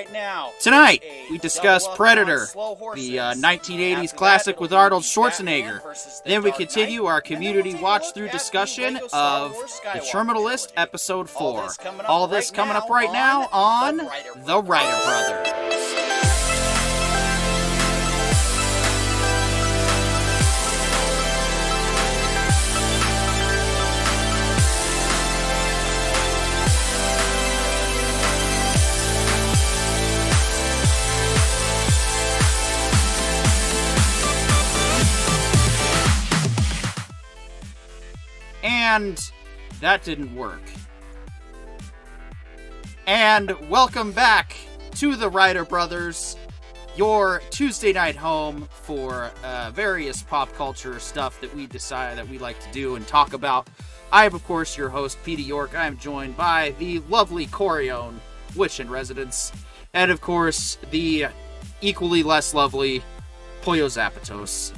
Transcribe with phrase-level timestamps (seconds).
[0.00, 0.52] right now.
[0.60, 3.06] Tonight, we discuss Predator, on slow horses.
[3.06, 6.22] the uh, 1980s classic with Arnold Schwarzenegger.
[6.24, 10.72] Then we continue our community we'll take a watch through discussion of the Terminal List.
[10.76, 11.62] Episode 4.
[11.62, 15.69] this coming up All this coming up right now on The Writer The Writer Brothers.
[38.90, 39.30] And
[39.80, 40.62] that didn't work.
[43.06, 44.56] And welcome back
[44.96, 46.36] to the Writer Brothers,
[46.96, 52.38] your Tuesday night home for uh, various pop culture stuff that we decide that we
[52.38, 53.70] like to do and talk about.
[54.10, 55.76] I am, of course, your host, Peter York.
[55.76, 58.18] I am joined by the lovely Corione,
[58.56, 59.52] Witch in Residence,
[59.94, 61.26] and of course, the
[61.80, 63.04] equally less lovely
[63.62, 64.72] Pollo Zapatos.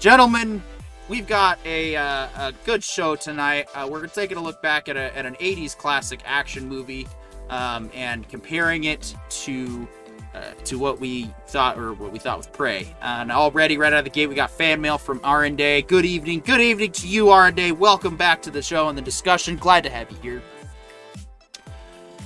[0.00, 0.60] Gentlemen,
[1.08, 3.68] we've got a, uh, a good show tonight.
[3.74, 7.08] Uh, we're taking a look back at, a, at an 80s classic action movie
[7.50, 9.88] um, and comparing it to
[10.34, 12.94] uh, to what we thought or what we thought was Prey.
[13.00, 15.82] And already right out of the gate, we got fan mail from R Day.
[15.82, 17.72] Good evening, good evening to you, R Day.
[17.72, 19.56] Welcome back to the show and the discussion.
[19.56, 20.42] Glad to have you here.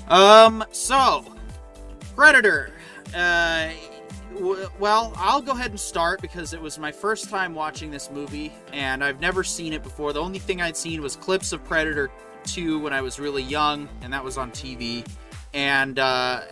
[0.08, 1.24] Um, so
[2.16, 2.72] Predator.
[3.14, 3.70] Uh,
[4.78, 8.52] well, I'll go ahead and start because it was my first time watching this movie,
[8.72, 10.12] and I've never seen it before.
[10.12, 12.10] The only thing I'd seen was clips of Predator
[12.44, 15.06] 2 when I was really young, and that was on TV.
[15.54, 16.42] And uh,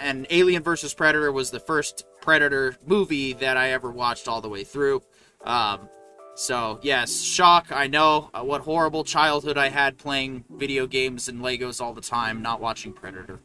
[0.00, 4.48] and Alien vs Predator was the first Predator movie that I ever watched all the
[4.48, 5.02] way through.
[5.44, 5.88] Um,
[6.34, 7.68] so yes, shock.
[7.70, 12.00] I know uh, what horrible childhood I had playing video games and Legos all the
[12.00, 13.40] time, not watching Predator.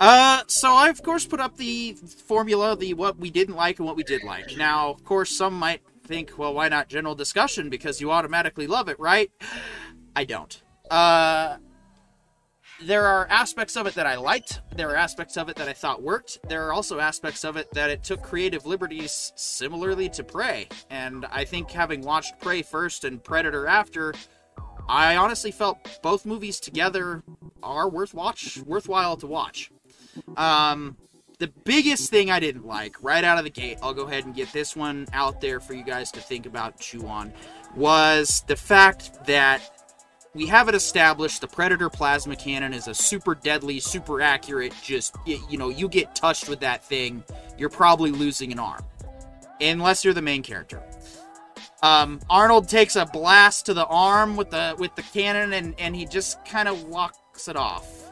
[0.00, 3.86] Uh, so I of course put up the formula, the what we didn't like and
[3.86, 4.56] what we did like.
[4.56, 8.88] Now, of course, some might think, well, why not general discussion because you automatically love
[8.88, 9.30] it, right?
[10.16, 10.62] I don't.
[10.90, 11.56] Uh,
[12.82, 14.60] there are aspects of it that I liked.
[14.76, 16.38] There are aspects of it that I thought worked.
[16.48, 20.68] There are also aspects of it that it took creative liberties similarly to Prey.
[20.90, 24.12] And I think having watched Prey first and Predator after,
[24.88, 27.22] I honestly felt both movies together
[27.62, 29.70] are worth watch worthwhile to watch.
[30.36, 30.96] Um,
[31.38, 34.34] the biggest thing I didn't like right out of the gate, I'll go ahead and
[34.34, 37.32] get this one out there for you guys to think about, chew on,
[37.74, 39.70] was the fact that
[40.34, 45.16] we have it established the Predator plasma cannon is a super deadly, super accurate, just,
[45.26, 47.22] you know, you get touched with that thing,
[47.56, 48.84] you're probably losing an arm.
[49.60, 50.82] Unless you're the main character.
[51.82, 55.94] Um, Arnold takes a blast to the arm with the with the cannon and, and
[55.94, 58.03] he just kind of walks it off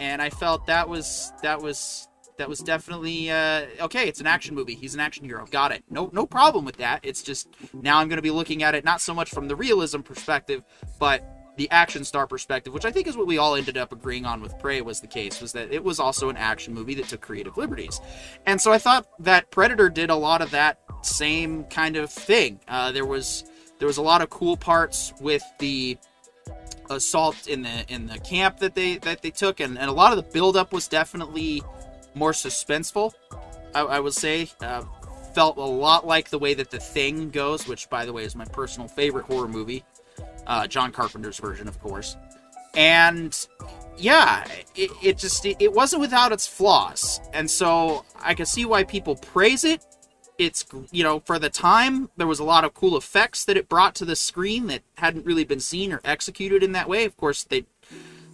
[0.00, 4.08] and I felt that was that was that was definitely uh, okay.
[4.08, 4.74] It's an action movie.
[4.74, 5.46] He's an action hero.
[5.50, 5.84] Got it.
[5.90, 7.00] No no problem with that.
[7.02, 9.54] It's just now I'm going to be looking at it not so much from the
[9.54, 10.64] realism perspective,
[10.98, 11.22] but
[11.56, 14.40] the action star perspective, which I think is what we all ended up agreeing on
[14.40, 17.20] with Prey was the case, was that it was also an action movie that took
[17.20, 18.00] creative liberties.
[18.46, 22.60] And so I thought that Predator did a lot of that same kind of thing.
[22.66, 23.44] Uh, there was
[23.78, 25.98] there was a lot of cool parts with the
[26.90, 30.12] assault in the in the camp that they that they took and, and a lot
[30.12, 31.62] of the buildup was definitely
[32.14, 33.12] more suspenseful
[33.74, 34.50] i, I would say.
[34.60, 34.82] Uh,
[35.34, 38.34] felt a lot like the way that the thing goes which by the way is
[38.34, 39.84] my personal favorite horror movie
[40.48, 42.16] uh, john carpenter's version of course.
[42.74, 43.36] And
[43.96, 47.20] yeah it, it just it, it wasn't without its flaws.
[47.32, 49.84] And so i can see why people praise it
[50.40, 53.68] it's you know for the time there was a lot of cool effects that it
[53.68, 57.04] brought to the screen that hadn't really been seen or executed in that way.
[57.04, 57.66] Of course they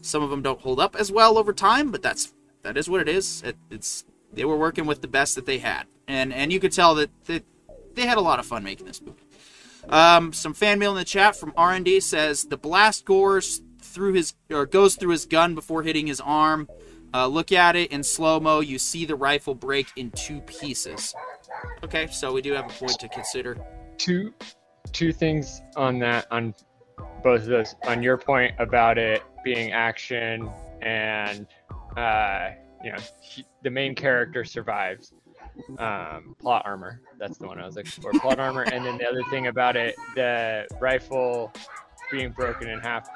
[0.00, 2.32] some of them don't hold up as well over time but that's
[2.62, 3.42] that is what it is.
[3.42, 5.84] It, it's they were working with the best that they had.
[6.06, 7.44] And and you could tell that, that
[7.94, 9.22] they had a lot of fun making this movie.
[9.88, 14.34] Um, some fan mail in the chat from r&d says the blast gores through his
[14.50, 16.68] or goes through his gun before hitting his arm.
[17.14, 21.14] Uh, look at it in slow mo you see the rifle break in two pieces
[21.84, 23.56] Okay, so we do have a point to consider.
[23.98, 24.32] two
[24.92, 26.54] two things on that on
[27.22, 27.74] both of those.
[27.86, 30.48] On your point about it being action
[30.82, 31.46] and
[31.96, 32.50] uh
[32.84, 35.12] you know he, the main character survives
[35.78, 37.00] um plot armor.
[37.18, 38.62] That's the one i was looking for plot armor.
[38.62, 41.52] And then the other thing about it the rifle
[42.10, 43.08] being broken in half.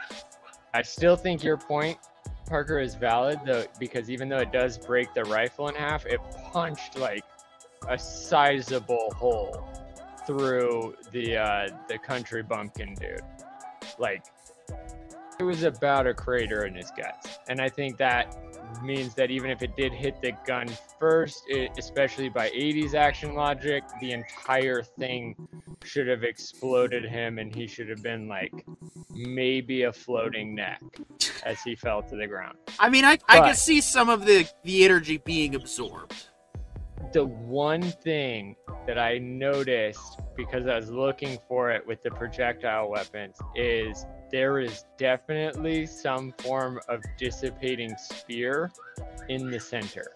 [0.74, 1.98] I still think your point
[2.46, 6.18] parker is valid though because even though it does break the rifle in half it
[6.52, 7.22] punched like
[7.88, 9.68] a sizable hole
[10.26, 13.20] through the uh, the country bumpkin dude.
[13.98, 14.24] Like
[15.38, 17.38] it was about a crater in his guts.
[17.48, 18.36] And I think that
[18.82, 20.68] means that even if it did hit the gun
[20.98, 25.34] first, it, especially by 80s action logic, the entire thing
[25.82, 28.52] should have exploded him and he should have been like
[29.12, 30.82] maybe a floating neck
[31.44, 32.58] as he fell to the ground.
[32.78, 36.26] I mean, I, I But- can see some of the, the energy being absorbed.
[37.12, 38.56] The one thing
[38.86, 44.60] that I noticed because I was looking for it with the projectile weapons is there
[44.60, 48.70] is definitely some form of dissipating spear
[49.28, 50.12] in the center.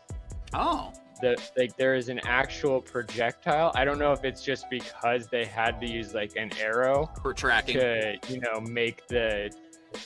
[0.52, 0.92] Oh.
[1.20, 3.72] the like there is an actual projectile.
[3.74, 7.32] I don't know if it's just because they had to use like an arrow For
[7.32, 7.74] tracking.
[7.78, 9.50] to you know make the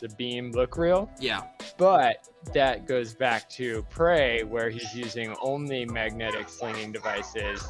[0.01, 1.43] the beam look real, Yeah.
[1.77, 7.67] but that goes back to Prey where he's using only magnetic slinging devices.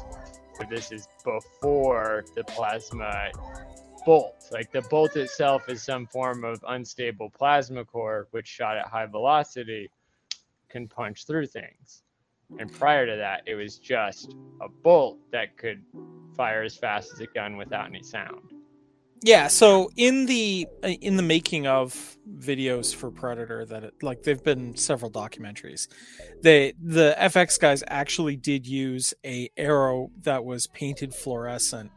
[0.69, 3.31] This is before the plasma
[4.05, 4.45] bolt.
[4.51, 9.05] Like the bolt itself is some form of unstable plasma core, which shot at high
[9.05, 9.89] velocity
[10.67, 12.03] can punch through things.
[12.59, 15.81] And prior to that, it was just a bolt that could
[16.35, 18.51] fire as fast as a gun without any sound.
[19.21, 24.23] Yeah, so in the uh, in the making of videos for Predator that it, like
[24.23, 25.87] they've been several documentaries.
[26.41, 31.91] They the FX guys actually did use a arrow that was painted fluorescent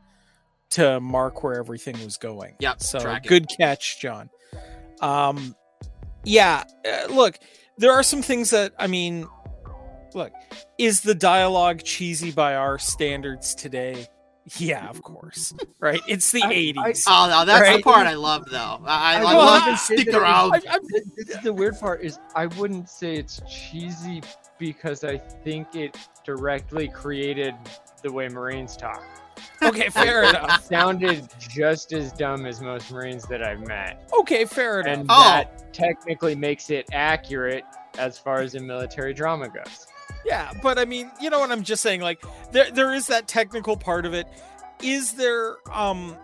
[0.70, 2.56] to mark where everything was going.
[2.60, 3.28] Yep, So track it.
[3.28, 4.30] good catch, John.
[5.00, 5.54] Um
[6.24, 7.38] yeah, uh, look,
[7.78, 9.28] there are some things that I mean
[10.14, 10.32] look,
[10.78, 14.06] is the dialogue cheesy by our standards today?
[14.58, 15.54] Yeah, of course.
[15.78, 16.00] Right?
[16.08, 17.04] It's the I- 80s.
[17.06, 18.80] Oh, no, that's the part I love, though.
[18.84, 20.52] I, I, I I love even to stick that around.
[20.54, 24.22] I- I'm- Th- This is the weird part is I wouldn't say it's cheesy
[24.58, 27.54] because I think it directly created
[28.02, 29.02] the way Marines talk.
[29.62, 30.60] okay, fair enough.
[30.60, 34.10] It sounded just as dumb as most Marines that I've met.
[34.20, 34.92] Okay, fair enough.
[34.98, 35.22] And Oh.
[35.22, 37.64] that technically makes it accurate
[37.98, 39.86] as far as a military drama goes.
[40.24, 42.22] Yeah, but I mean, you know what I'm just saying like
[42.52, 44.26] there there is that technical part of it.
[44.82, 46.16] Is there um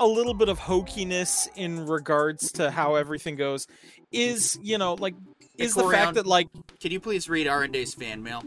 [0.00, 3.66] a little bit of hokiness in regards to how everything goes?
[4.12, 5.14] Is, you know, like
[5.56, 6.48] is the fact that like
[6.80, 8.42] Can you please read R&D's fan mail?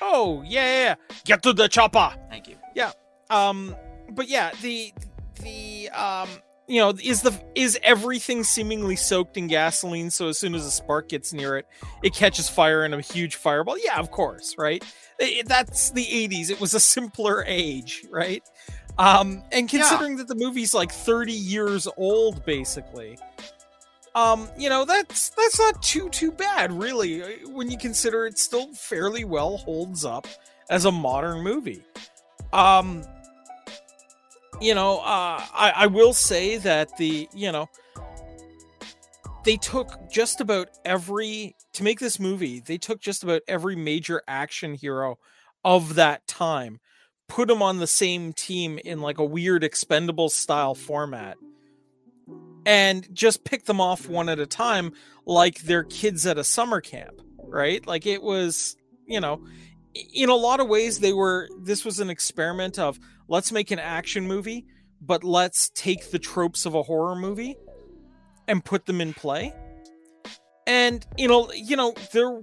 [0.00, 0.94] oh, yeah, yeah, yeah,
[1.24, 2.12] get to the chopper.
[2.28, 2.56] Thank you.
[2.74, 2.92] Yeah.
[3.30, 3.74] Um
[4.10, 4.92] but yeah, the
[5.42, 6.28] the um
[6.68, 10.70] you know, is the is everything seemingly soaked in gasoline so as soon as a
[10.70, 11.66] spark gets near it,
[12.02, 13.76] it catches fire in a huge fireball?
[13.78, 14.82] Yeah, of course, right?
[15.20, 16.50] I- that's the 80s.
[16.50, 18.42] It was a simpler age, right?
[18.98, 19.80] Um and Yeah.
[19.80, 23.18] considering that the movie's like 30 years old basically.
[24.14, 28.38] Um, you know, that's that's not too too bad really uh, when you consider it
[28.38, 30.26] still fairly well holds up
[30.68, 31.82] as a modern movie.
[32.52, 33.02] Um
[34.60, 37.68] you know, uh, I, I will say that the, you know,
[39.44, 44.22] they took just about every, to make this movie, they took just about every major
[44.28, 45.18] action hero
[45.64, 46.80] of that time,
[47.28, 51.36] put them on the same team in like a weird expendable style format,
[52.64, 54.92] and just pick them off one at a time
[55.26, 57.84] like they're kids at a summer camp, right?
[57.86, 59.44] Like it was, you know,
[60.14, 62.98] in a lot of ways they were this was an experiment of
[63.32, 64.66] let's make an action movie
[65.04, 67.56] but let's take the tropes of a horror movie
[68.46, 69.52] and put them in play.
[70.66, 72.40] And you know you know there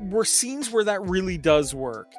[0.00, 2.12] were scenes where that really does work.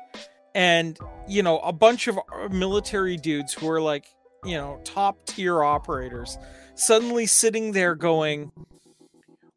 [0.55, 0.97] And
[1.27, 4.05] you know a bunch of uh, military dudes who are like
[4.43, 6.37] you know top tier operators
[6.75, 8.51] suddenly sitting there going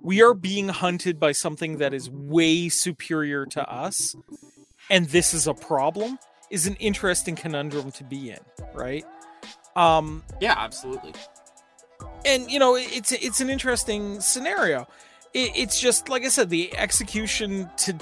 [0.03, 4.17] we are being hunted by something that is way superior to us
[4.89, 6.19] and this is a problem
[6.51, 8.39] is an interesting conundrum to be in
[8.75, 9.05] right
[9.77, 11.13] um Yeah, absolutely.
[12.25, 14.87] and you know it's it's an interesting scenario
[15.33, 17.95] it, it's just like i said the execution to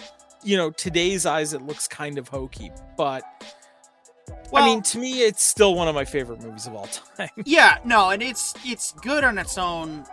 [0.43, 3.23] you know today's eyes it looks kind of hokey but
[4.51, 6.87] Well, i mean to me it's still one of my favorite movies of all
[7.17, 10.05] time yeah, no, and it's it's good on its own.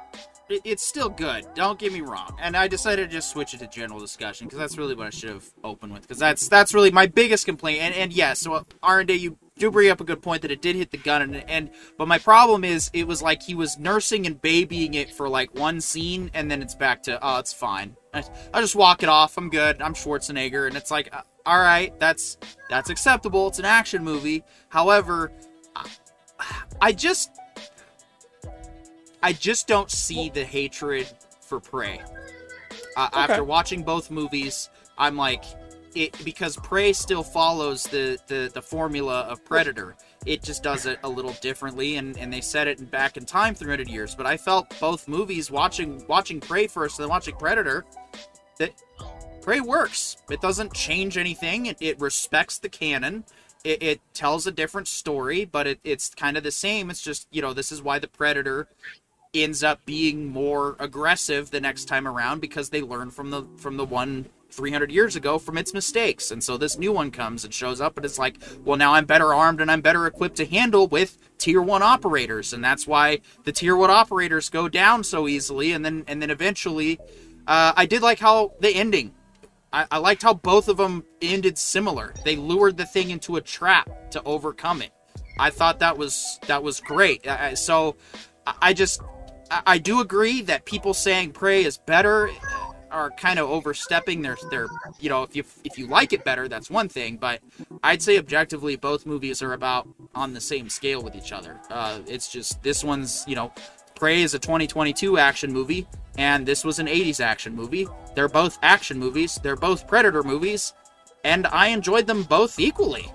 [0.50, 1.46] It, it's still good.
[1.56, 2.38] Don't get me wrong.
[2.42, 5.10] And I decided to just switch it to general discussion because that's really what I
[5.10, 6.04] should have opened with.
[6.04, 7.82] Because that's that's really my biggest complaint.
[7.82, 10.52] And and yes, so R and D, you do bring up a good point that
[10.52, 11.22] it did hit the gun.
[11.22, 15.12] And, and but my problem is it was like he was nursing and babying it
[15.12, 17.96] for like one scene, and then it's back to oh, it's fine.
[18.14, 18.24] I,
[18.54, 19.38] I just walk it off.
[19.38, 19.82] I'm good.
[19.82, 21.10] I'm Schwarzenegger, and it's like.
[21.14, 22.38] Uh, all right, that's
[22.70, 23.48] that's acceptable.
[23.48, 24.44] It's an action movie.
[24.70, 25.32] However,
[25.76, 25.86] I,
[26.82, 27.30] I just
[29.26, 32.00] I just don't see the hatred for Prey.
[32.96, 33.20] Uh, Okay.
[33.20, 35.44] After watching both movies, I'm like,
[35.96, 39.96] it because Prey still follows the, the the formula of Predator.
[40.28, 43.56] it just does it a little differently, and, and they set it back in time
[43.56, 44.14] 300 years.
[44.14, 47.84] But I felt both movies, watching watching Prey first and then watching Predator,
[48.60, 48.80] that
[49.42, 50.18] Prey works.
[50.30, 51.66] It doesn't change anything.
[51.66, 53.26] It, it respects the canon.
[53.64, 56.92] It, it tells a different story, but it, it's kind of the same.
[56.92, 58.68] It's just you know this is why the Predator
[59.44, 63.78] ends up being more aggressive the next time around because they learn from the from
[63.78, 66.32] the one 300 years ago from its mistakes.
[66.32, 69.06] And so this new one comes and shows up, and it's like, well, now I'm
[69.06, 73.20] better armed and I'm better equipped to handle with tier one operators, and that's why
[73.44, 75.72] the tier one operators go down so easily.
[75.74, 77.00] And then and then eventually,
[77.48, 79.14] uh, I did like how the ending.
[79.74, 82.14] I, I liked how both of them ended similar.
[82.24, 84.92] They lured the thing into a trap to overcome it.
[85.38, 87.28] I thought that was that was great.
[87.28, 87.98] Uh, so
[88.62, 89.02] I just
[89.52, 92.30] I do agree that people saying Prey is better
[92.92, 94.68] are kind of overstepping their their
[95.00, 97.42] you know if you if you like it better that's one thing but
[97.84, 101.60] I'd say objectively both movies are about on the same scale with each other.
[101.70, 103.52] Uh, it's just this one's you know
[103.96, 105.88] Prey is a 2022 action movie
[106.18, 107.88] and this was an 80s action movie.
[108.16, 109.40] They're both action movies.
[109.42, 110.74] They're both Predator movies,
[111.24, 113.12] and I enjoyed them both equally.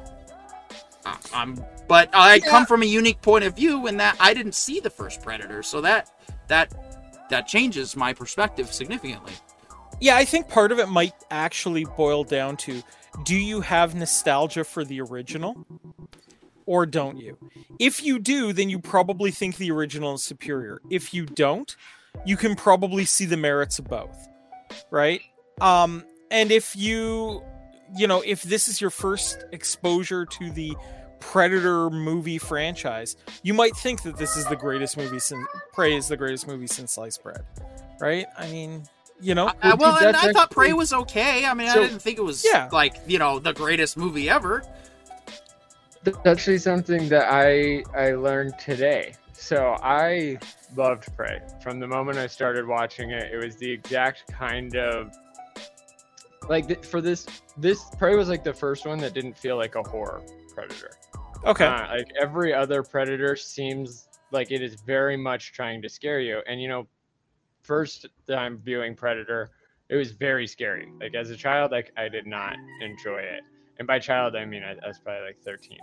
[1.05, 2.49] Uh, I'm but I yeah.
[2.49, 5.65] come from a unique point of view in that I didn't see the first Predator,
[5.65, 6.09] so that
[6.47, 6.73] that
[7.31, 9.33] that changes my perspective significantly.
[10.01, 12.81] Yeah, I think part of it might actually boil down to
[13.25, 15.67] do you have nostalgia for the original?
[16.65, 17.37] Or don't you?
[17.81, 20.81] If you do, then you probably think the original is superior.
[20.91, 21.75] If you don't,
[22.25, 24.29] you can probably see the merits of both.
[24.93, 25.23] Right?
[25.61, 27.43] Um, and if you
[27.97, 30.77] you know, if this is your first exposure to the
[31.21, 36.09] Predator movie franchise, you might think that this is the greatest movie since Prey is
[36.09, 37.45] the greatest movie since sliced bread.
[38.01, 38.27] Right?
[38.39, 38.85] I mean,
[39.21, 39.53] you know.
[39.63, 41.45] Uh, well, and I thought Prey was okay.
[41.45, 42.69] I mean, so, I didn't think it was yeah.
[42.73, 44.63] like you know the greatest movie ever.
[46.03, 49.15] That's actually something that I I learned today.
[49.33, 50.39] So I
[50.77, 53.33] loved Prey from the moment I started watching it.
[53.33, 55.15] It was the exact kind of
[56.49, 59.83] like for this this Prey was like the first one that didn't feel like a
[59.83, 60.23] horror
[60.55, 60.91] predator.
[61.47, 61.67] Okay.
[61.67, 66.41] Uh, like every other predator seems like it is very much trying to scare you,
[66.47, 66.87] and you know
[67.63, 69.51] first time viewing Predator,
[69.89, 70.89] it was very scary.
[71.01, 73.43] Like as a child, like I did not enjoy it.
[73.79, 75.79] And by child, I mean I, I was probably like 13.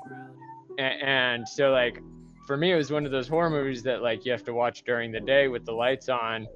[0.79, 1.99] And, and so like
[2.45, 4.83] for me, it was one of those horror movies that like you have to watch
[4.83, 6.47] during the day with the lights on,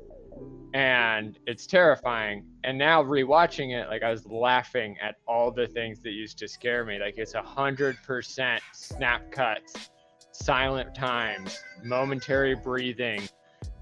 [0.74, 2.46] and it's terrifying.
[2.64, 6.48] And now rewatching it, like I was laughing at all the things that used to
[6.48, 7.00] scare me.
[7.00, 9.90] Like it's a hundred percent snap cuts,
[10.32, 13.28] silent times, momentary breathing,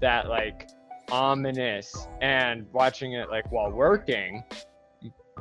[0.00, 0.68] that like
[1.10, 4.44] ominous and watching it like while working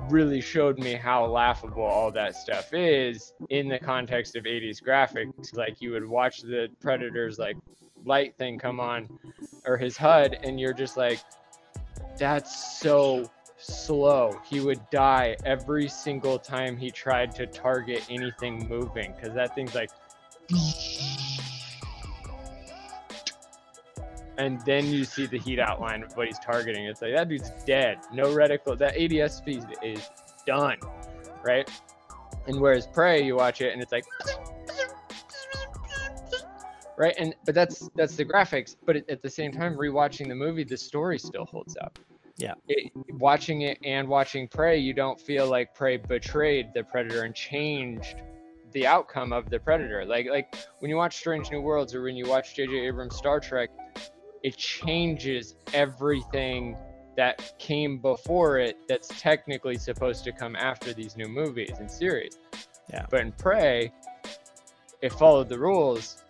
[0.09, 5.55] really showed me how laughable all that stuff is in the context of 80s graphics
[5.55, 7.57] like you would watch the predators like
[8.05, 9.07] light thing come on
[9.65, 11.19] or his hud and you're just like
[12.17, 19.13] that's so slow he would die every single time he tried to target anything moving
[19.15, 19.89] because that thing's like
[24.39, 26.85] and then you see the heat outline of what he's targeting.
[26.85, 27.99] It's like that dude's dead.
[28.11, 28.77] No reticle.
[28.77, 30.09] That ADS speed is
[30.45, 30.77] done,
[31.43, 31.69] right?
[32.47, 34.05] And whereas Prey, you watch it and it's like,
[36.99, 37.15] right?
[37.17, 38.75] And but that's that's the graphics.
[38.85, 41.97] But at the same time, rewatching the movie, the story still holds up.
[42.35, 42.53] Yeah.
[42.67, 47.33] It, watching it and watching Prey, you don't feel like Prey betrayed the Predator and
[47.33, 48.17] changed
[48.71, 50.05] the outcome of the Predator.
[50.05, 52.87] Like like when you watch Strange New Worlds or when you watch J.J.
[52.87, 53.69] Abrams' Star Trek,
[54.43, 56.77] it changes everything
[57.15, 62.37] that came before it that's technically supposed to come after these new movies and series.
[62.89, 63.05] Yeah.
[63.09, 63.91] But in Prey,
[65.01, 66.23] it followed the rules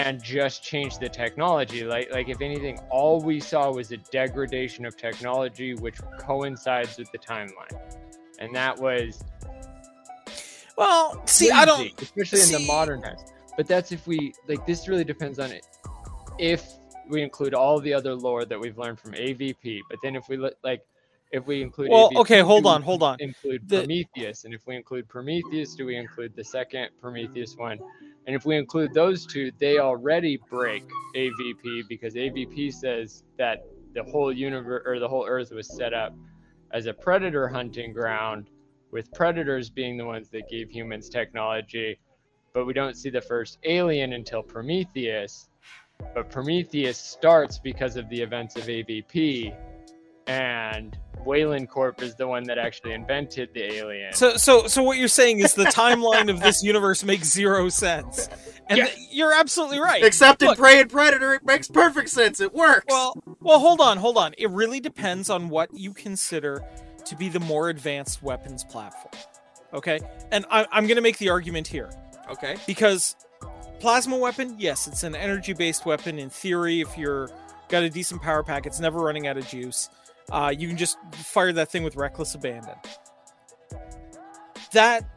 [0.00, 1.84] and just change the technology.
[1.84, 7.12] Like like if anything, all we saw was a degradation of technology which coincides with
[7.12, 7.78] the timeline.
[8.38, 9.22] And that was
[10.76, 13.20] well, see, crazy, I don't especially see, in the modern times.
[13.56, 15.66] But that's if we like this really depends on it
[16.38, 16.66] if
[17.10, 19.80] we include all the other lore that we've learned from AVP.
[19.90, 20.82] But then if we look like
[21.32, 23.16] if we include well, AVP, okay, hold on, hold on.
[23.20, 23.78] Include the...
[23.78, 27.78] Prometheus, and if we include Prometheus, do we include the second Prometheus one?
[28.26, 30.84] And if we include those two, they already break
[31.16, 36.14] AVP because AVP says that the whole universe or the whole Earth was set up
[36.72, 38.48] as a predator hunting ground,
[38.90, 41.98] with predators being the ones that gave humans technology.
[42.52, 45.48] But we don't see the first alien until Prometheus,
[46.14, 49.54] but Prometheus starts because of the events of AVP,
[50.30, 54.12] and Wayland Corp is the one that actually invented the alien.
[54.12, 58.28] So, so, so what you're saying is the timeline of this universe makes zero sense,
[58.68, 58.86] and Yeah.
[58.86, 60.02] th- you're absolutely right.
[60.04, 62.40] Except in Prey and Predator, it makes perfect sense.
[62.40, 62.86] It works.
[62.88, 64.34] Well, well, hold on, hold on.
[64.38, 66.62] It really depends on what you consider
[67.04, 69.24] to be the more advanced weapons platform.
[69.72, 70.00] Okay,
[70.32, 71.90] and I, I'm going to make the argument here
[72.30, 72.56] okay.
[72.66, 73.14] because
[73.78, 76.18] plasma weapon, yes, it's an energy-based weapon.
[76.18, 77.30] In theory, if you're
[77.68, 79.88] got a decent power pack, it's never running out of juice.
[80.30, 82.74] Uh, you can just fire that thing with reckless abandon.
[84.72, 85.08] That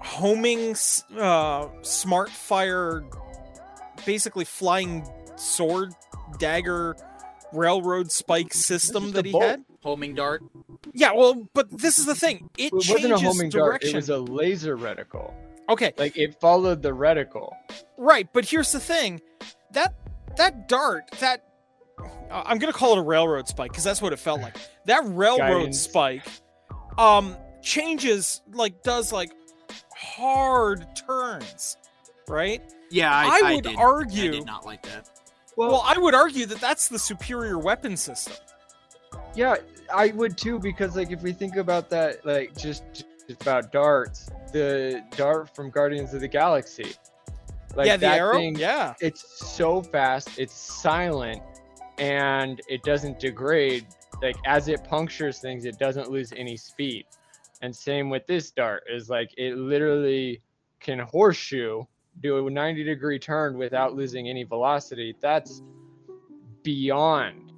[0.00, 0.74] homing,
[1.16, 3.04] uh, smart fire,
[4.04, 5.94] basically flying sword,
[6.38, 6.96] dagger,
[7.52, 9.44] railroad spike system that he bolt.
[9.44, 9.64] had.
[9.82, 10.42] Homing dart.
[10.92, 12.50] Yeah, well, but this is the thing.
[12.58, 13.80] It, it wasn't a changes homing dart.
[13.80, 13.90] direction.
[13.90, 15.32] It was a laser reticle.
[15.68, 17.52] okay, Like it followed the reticle.
[17.96, 19.20] Right, but here's the thing.
[19.72, 19.94] That
[20.36, 21.44] that dart, that
[22.30, 24.56] I'm going to call it a railroad spike cuz that's what it felt like.
[24.86, 25.80] That railroad Guidance.
[25.80, 26.26] spike
[26.98, 29.30] um changes like does like
[29.96, 31.76] hard turns,
[32.28, 32.62] right?
[32.90, 33.76] Yeah, I, I I would did.
[33.76, 35.08] argue- I did not like that.
[35.56, 38.34] Well, I would argue that that's the superior weapon system.
[39.34, 39.56] Yeah,
[39.92, 44.30] I would too because like if we think about that, like just, just about darts,
[44.52, 46.94] the dart from Guardians of the Galaxy,
[47.74, 48.34] like yeah, the that arrow.
[48.34, 48.94] thing, yeah.
[49.00, 49.24] it's
[49.54, 51.42] so fast, it's silent,
[51.98, 53.86] and it doesn't degrade.
[54.22, 57.06] Like as it punctures things, it doesn't lose any speed.
[57.62, 60.42] And same with this dart is like it literally
[60.80, 61.84] can horseshoe,
[62.20, 65.14] do a 90 degree turn without losing any velocity.
[65.20, 65.62] That's
[66.62, 67.52] beyond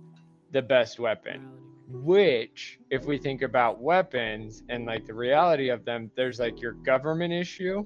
[0.52, 1.60] the best weapon
[1.92, 6.72] which if we think about weapons and like the reality of them there's like your
[6.72, 7.84] government issue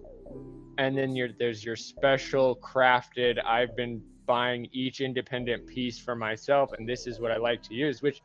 [0.79, 6.73] and then your there's your special crafted i've been buying each independent piece for myself
[6.77, 8.23] and this is what i like to use which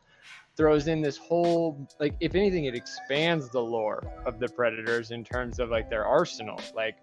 [0.55, 5.23] throws in this whole like if anything it expands the lore of the predators in
[5.23, 6.97] terms of like their arsenal like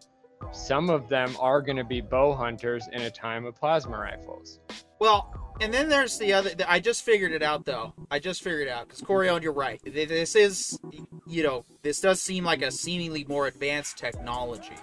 [0.52, 4.60] some of them are going to be bow hunters in a time of plasma rifles
[4.98, 6.50] Well, and then there's the other.
[6.66, 7.94] I just figured it out though.
[8.10, 9.80] I just figured it out because Corion, you're right.
[9.84, 10.78] This is,
[11.26, 14.76] you know, this does seem like a seemingly more advanced technology.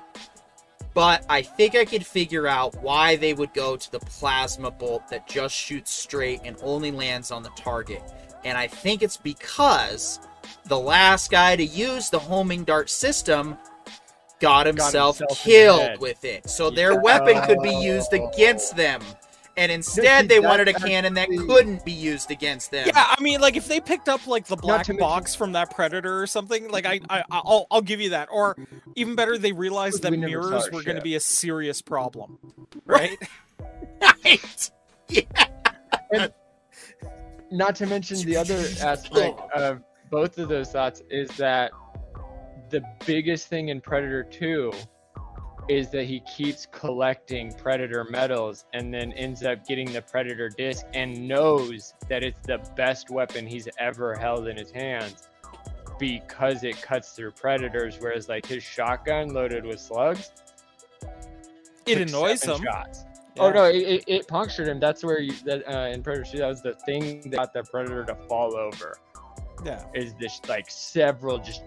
[0.94, 5.08] But I think I could figure out why they would go to the plasma bolt
[5.10, 8.04] that just shoots straight and only lands on the target.
[8.46, 10.20] And I think it's because
[10.66, 13.58] the last guy to use the homing dart system
[14.40, 16.50] got himself, himself killed with it.
[16.50, 18.30] So their weapon could be used Oh.
[18.30, 19.02] against them.
[19.56, 22.88] And instead, they wanted a cannon that couldn't be used against them.
[22.88, 25.52] Yeah, I mean, like if they picked up like the black to mention- box from
[25.52, 28.30] that predator or something, like I, I, I'll, I'll give you that.
[28.32, 28.78] Or mm-hmm.
[28.96, 32.40] even better, they realized that We mirrors were going to be a serious problem,
[32.86, 33.18] right?
[34.26, 34.72] Right.
[35.10, 36.28] yeah.
[37.52, 41.72] not to mention the other aspect of both of those thoughts is that
[42.70, 44.72] the biggest thing in Predator 2
[45.70, 50.86] is that he keeps collecting Predator medals and then ends up getting the Predator disc
[50.94, 55.30] and knows that it's the best weapon he's ever held in his hands
[56.00, 60.32] because it cuts through predators whereas like his shotgun loaded with slugs
[61.86, 63.06] It annoys him shots.
[63.36, 63.44] Yeah.
[63.44, 64.80] Oh no, it, it, it punctured him.
[64.80, 67.64] That's where you that uh, in Predator 2, that was the thing that got the
[67.64, 68.98] predator to fall over.
[69.66, 69.84] Yeah.
[69.94, 71.66] Is this like several just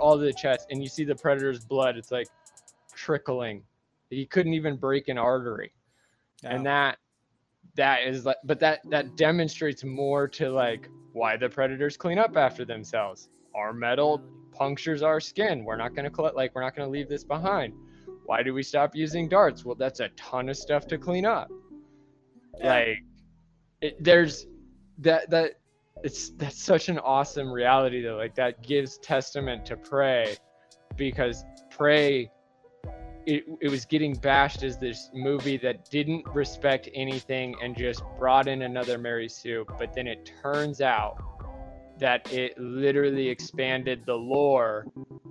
[0.00, 1.96] all to the chest, and you see the predator's blood.
[1.96, 2.28] It's like
[2.94, 3.62] trickling.
[4.10, 5.72] He couldn't even break an artery,
[6.42, 6.98] and that
[7.76, 12.36] that is like, but that that demonstrates more to like why the predators clean up
[12.36, 13.28] after themselves.
[13.54, 15.64] Our metal punctures our skin.
[15.64, 17.74] We're not going to collect like we're not going to leave this behind.
[18.26, 19.64] Why do we stop using darts?
[19.64, 21.50] Well, that's a ton of stuff to clean up.
[22.62, 23.02] Like
[23.80, 24.46] it, there's
[24.98, 25.60] that that
[26.02, 28.16] it's that's such an awesome reality though.
[28.16, 30.36] Like that gives testament to Prey
[30.96, 32.30] because Prey
[33.26, 38.48] it, it was getting bashed as this movie that didn't respect anything and just brought
[38.48, 39.66] in another Mary Sue.
[39.78, 41.22] But then it turns out
[41.98, 44.86] that it literally expanded the lore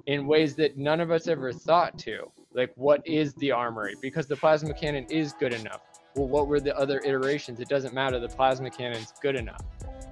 [0.05, 2.31] in ways that none of us ever thought to.
[2.53, 3.95] Like, what is the armory?
[4.01, 5.81] Because the plasma cannon is good enough.
[6.15, 7.59] Well, what were the other iterations?
[7.59, 8.19] It doesn't matter.
[8.19, 9.61] The plasma cannon's good enough.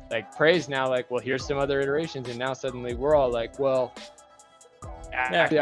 [0.09, 2.29] Like, Prey's now like, well, here's some other iterations.
[2.29, 3.93] And now suddenly we're all like, well.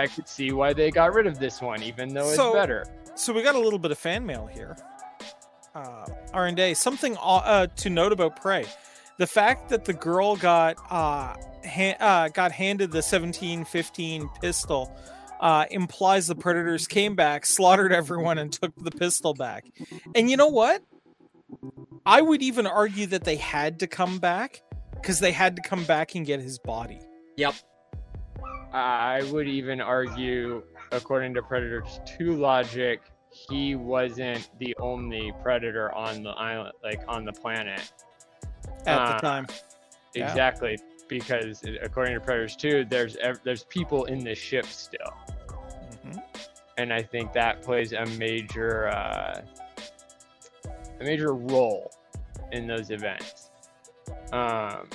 [0.02, 2.86] I, could see why they got rid of this one, even though it's better.
[3.16, 4.76] So we got a little bit of fan mail here.
[5.74, 6.74] Uh, R and A.
[6.74, 8.66] Something uh, to note about Prey:
[9.18, 14.94] the fact that the girl got uh, ha- uh, got handed the 1715 pistol
[15.40, 19.66] uh, implies the predators came back, slaughtered everyone, and took the pistol back.
[20.14, 20.82] And you know what?
[22.06, 24.62] I would even argue that they had to come back
[24.94, 27.00] because they had to come back and get his body.
[27.38, 27.56] Yep.
[28.74, 36.24] I would even argue, according to Predators 2 logic, he wasn't the only predator on
[36.24, 37.92] the island, like on the planet.
[38.86, 39.48] At Uh, the time.
[40.14, 40.28] Yeah.
[40.30, 45.14] Exactly, because uh, according to Predators 2, there's there's people in the ship still,
[46.06, 46.24] Mhm.
[46.78, 49.42] and I think that plays a major uh,
[51.00, 51.92] a major role
[52.52, 53.50] in those events.
[54.32, 54.90] Um,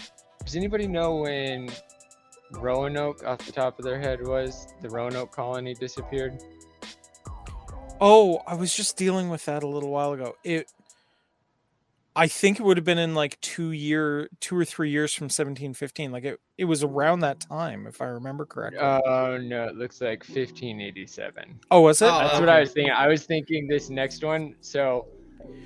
[0.44, 1.70] does anybody know when
[2.52, 6.42] Roanoke, off the top of their head, was the Roanoke colony disappeared?
[8.00, 10.34] Oh, I was just dealing with that a little while ago.
[10.42, 10.70] It
[12.16, 15.28] I think it would have been in like two year two or three years from
[15.28, 16.10] seventeen fifteen.
[16.10, 18.80] Like it, it was around that time, if I remember correctly.
[18.80, 21.60] Oh no, it looks like 1587.
[21.70, 22.06] oh, was it?
[22.06, 22.92] Oh, That's Oh, what I was thinking.
[22.92, 24.54] I was thinking this next one.
[24.60, 25.06] So,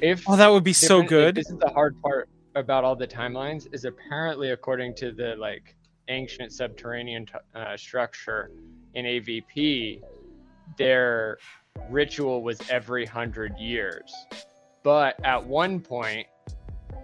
[0.00, 1.34] if that would be so good.
[1.34, 3.72] This is the hard part about all the timelines.
[3.72, 5.76] Is apparently according to the like
[6.08, 8.50] ancient subterranean t- uh, structure
[8.94, 10.02] in AVP,
[10.76, 11.38] their
[11.90, 14.12] ritual was every hundred years,
[14.82, 16.26] but at one point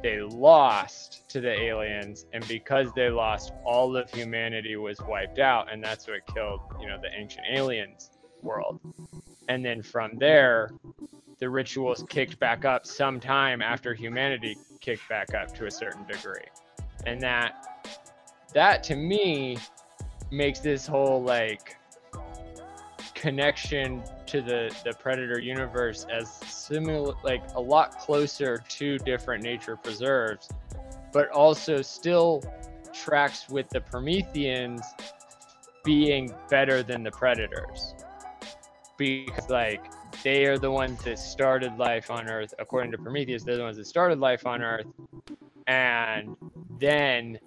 [0.03, 5.71] they lost to the aliens, and because they lost, all of humanity was wiped out,
[5.71, 8.11] and that's what killed you know the ancient aliens
[8.43, 8.81] world.
[9.49, 10.71] And then from there,
[11.41, 16.47] the rituals kicked back up sometime after humanity kicked back up to a certain degree.
[17.07, 17.93] And that
[18.55, 19.59] that to me
[20.31, 21.77] makes this whole like
[23.15, 29.77] connection to the the predator universe as similar like a lot closer to different nature
[29.77, 30.49] preserves
[31.13, 32.43] but also still
[32.93, 34.83] tracks with the prometheans
[35.85, 37.95] being better than the predators.
[38.97, 39.85] Because like
[40.23, 43.77] they are the ones that started life on earth according to prometheus they're the ones
[43.77, 44.87] that started life on earth
[45.67, 46.37] and
[46.79, 47.39] then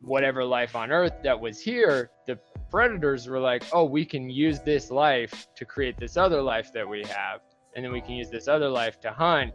[0.00, 2.38] whatever life on earth that was here the
[2.70, 6.88] predators were like oh we can use this life to create this other life that
[6.88, 7.40] we have
[7.74, 9.52] and then we can use this other life to hunt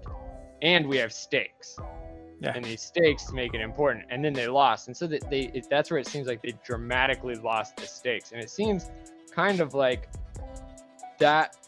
[0.62, 1.78] and we have stakes
[2.40, 2.54] Yeah.
[2.56, 5.68] and these stakes make it important and then they lost and so that they it,
[5.70, 8.92] that's where it seems like they dramatically lost the stakes and it seems
[9.34, 10.10] kind of like
[11.20, 11.63] that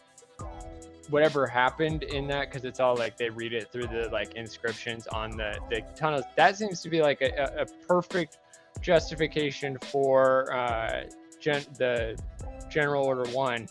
[1.10, 5.06] whatever happened in that because it's all like they read it through the like inscriptions
[5.08, 6.24] on the the tunnels.
[6.36, 8.38] That seems to be like a, a, perfect
[8.80, 11.04] justification for uh
[11.40, 12.18] gen- the
[12.68, 13.68] general order one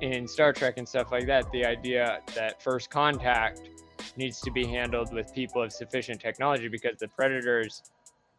[0.00, 1.50] in star trek and stuff like that.
[1.52, 3.70] The idea that first contact
[4.16, 7.82] needs to be handled with people of sufficient technology because the predators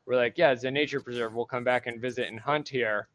[0.05, 1.33] were like yeah it's a nature preserve.
[1.33, 3.07] We'll come back and visit and hunt here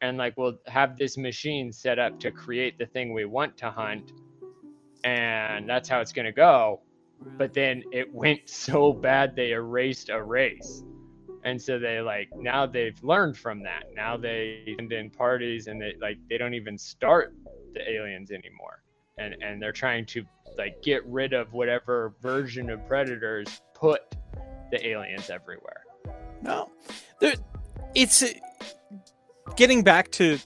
[0.00, 3.70] and like we'll have this machine set up to create the thing we want to
[3.70, 4.12] hunt
[5.04, 6.80] and that's how it's going to go.
[7.36, 10.82] But then it went so bad they erased a race.
[11.44, 13.84] And so they like now they've learned from that.
[13.94, 17.34] Now they send in parties and they like they don't even start
[17.74, 18.82] the aliens anymore.
[19.18, 20.24] And and they're trying to
[20.58, 24.02] like get rid of whatever version of predators put
[24.70, 25.84] the aliens everywhere.
[26.42, 26.70] No,
[27.20, 27.34] there,
[27.94, 28.28] it's uh,
[29.56, 30.38] getting back to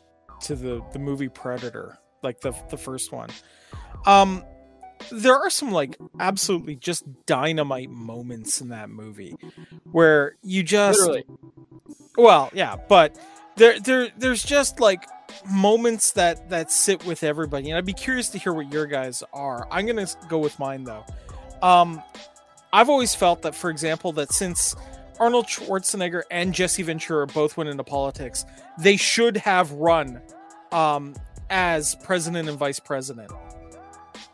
[0.43, 3.31] to the the movie Predator, like the the first one.
[4.07, 4.45] Um,
[5.11, 9.37] there are some like absolutely just dynamite moments in that movie
[9.91, 11.25] where you just literally
[12.17, 13.19] well, yeah, but
[13.57, 15.05] there there there's just like
[15.51, 19.23] moments that that sit with everybody, and I'd be curious to hear what your guys
[19.33, 19.67] are.
[19.71, 21.05] I'm gonna go with mine though.
[21.63, 22.03] Um,
[22.73, 24.75] I've always felt that, for example, that since
[25.19, 28.45] Arnold Schwarzenegger and Jesse Ventura both went into politics,
[28.79, 30.21] they should have run
[30.73, 31.15] um,
[31.51, 33.31] as president and vice president.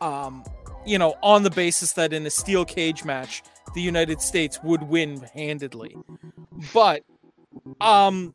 [0.00, 0.44] Um,
[0.86, 3.42] you know, on the basis that in a steel cage match,
[3.74, 5.96] the United States would win handedly.
[6.72, 7.04] But,
[7.80, 8.34] um,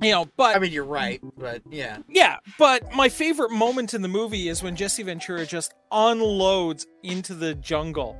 [0.00, 1.98] you know, but I mean, you're right, but yeah.
[2.08, 7.34] yeah, but my favorite moment in the movie is when Jesse Ventura just unloads into
[7.34, 8.18] the jungle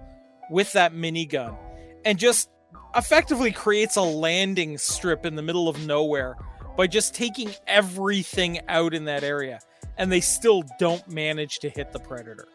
[0.51, 1.57] with that minigun
[2.05, 2.51] and just
[2.97, 6.37] effectively creates a landing strip in the middle of nowhere
[6.77, 9.61] by just taking everything out in that area
[9.99, 12.49] and they still don't manage to hit the predator.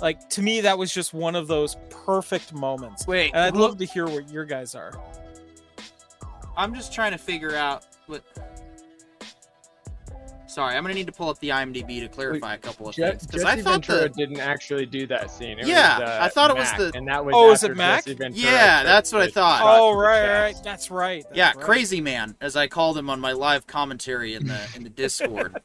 [0.00, 3.06] Like to me that was just one of those perfect moments.
[3.06, 4.92] Wait, And I'd who- love to hear what your guys are.
[6.56, 8.22] I'm just trying to figure out what.
[10.56, 13.02] Sorry, I'm gonna need to pull up the IMDb to clarify a couple of Je-
[13.02, 15.58] things because Jesse I thought Ventura the didn't actually do that scene.
[15.58, 17.62] It Yeah, was, uh, I thought it was Mac, the- and that was Oh, is
[17.62, 18.04] it after Mac?
[18.06, 19.58] Jesse Ventura Yeah, that's what I thought.
[19.58, 21.24] shot Oh right, right, that's right.
[21.24, 21.60] that's yeah, right.
[21.60, 25.60] crazy man, as I called him on my live commentary in the in the Discord.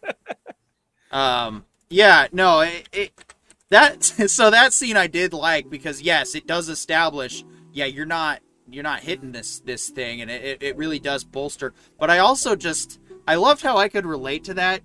[1.11, 3.33] um, yeah, no, it, it
[3.69, 8.41] that so that scene I did like because yes, it does establish yeah you're not
[8.69, 11.73] you're not hitting this this thing and it, it really does bolster.
[11.97, 14.81] But I also just I loved how I could relate to that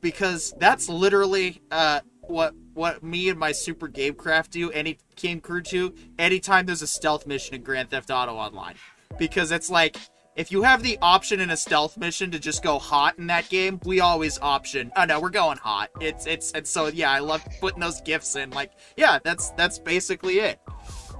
[0.00, 5.60] because that's literally uh what what me and my super gamecraft do any game crew
[5.60, 8.74] do anytime there's a stealth mission in Grand Theft Auto Online
[9.18, 9.96] because it's like
[10.36, 13.48] if you have the option in a stealth mission to just go hot in that
[13.48, 14.92] game, we always option.
[14.94, 15.90] Oh no, we're going hot.
[16.00, 18.50] It's it's and so yeah, I love putting those gifts in.
[18.50, 20.60] Like yeah, that's that's basically it.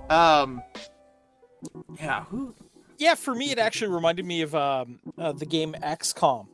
[0.09, 0.62] Um,
[1.98, 2.24] yeah.
[2.26, 2.54] Who?
[2.98, 6.46] Yeah, for me, it actually reminded me of um, uh, the game XCOM,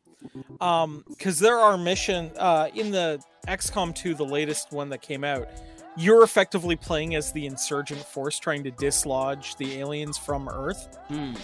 [1.08, 5.48] because there are mission uh, in the XCOM 2, the latest one that came out.
[5.96, 10.98] You're effectively playing as the insurgent force trying to dislodge the aliens from Earth.
[11.08, 11.34] Hmm.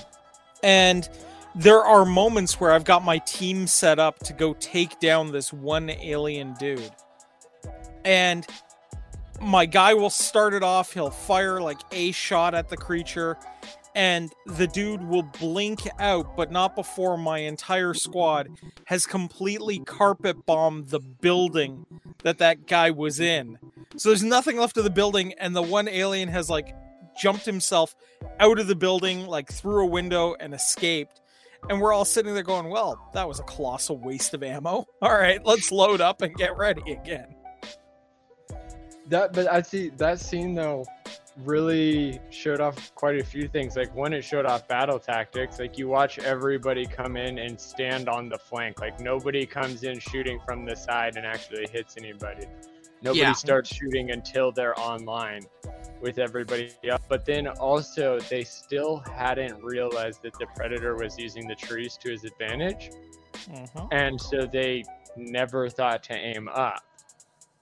[0.63, 1.09] And
[1.55, 5.53] there are moments where I've got my team set up to go take down this
[5.53, 6.91] one alien dude.
[8.05, 8.47] And
[9.41, 13.37] my guy will start it off, he'll fire like a shot at the creature,
[13.95, 18.49] and the dude will blink out, but not before my entire squad
[18.87, 21.87] has completely carpet bombed the building
[22.23, 23.59] that that guy was in.
[23.97, 26.75] So there's nothing left of the building, and the one alien has like
[27.21, 27.95] jumped himself
[28.39, 31.21] out of the building, like through a window, and escaped.
[31.69, 34.87] And we're all sitting there going, Well, that was a colossal waste of ammo.
[35.03, 37.35] All right, let's load up and get ready again.
[39.09, 40.87] That, but I see that scene though
[41.45, 43.77] really showed off quite a few things.
[43.77, 48.09] Like when it showed off battle tactics, like you watch everybody come in and stand
[48.09, 48.81] on the flank.
[48.81, 52.47] Like nobody comes in shooting from the side and actually hits anybody.
[53.03, 53.33] Nobody Yeah.
[53.33, 55.43] starts shooting until they're online
[56.01, 57.03] with everybody up.
[57.09, 62.11] But then also they still hadn't realized that the predator was using the trees to
[62.11, 62.91] his advantage.
[63.49, 63.89] Mhm.
[63.93, 64.83] and so they
[65.17, 66.83] never thought to aim up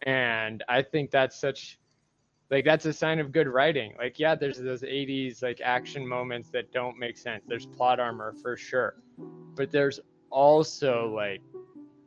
[0.03, 1.78] and i think that's such
[2.51, 3.95] like that's a sign of good writing.
[3.99, 7.45] Like yeah there's those 80s like action moments that don't make sense.
[7.47, 8.97] There's plot armor for sure.
[9.55, 11.41] But there's also like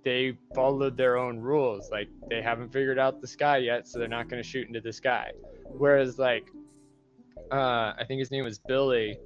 [0.04, 1.90] they followed their own rules.
[1.92, 4.82] Like they haven't figured out the sky yet so they're not going to shoot into
[4.82, 5.32] the sky.
[5.66, 6.48] Whereas like
[7.52, 9.18] uh i think his name was billy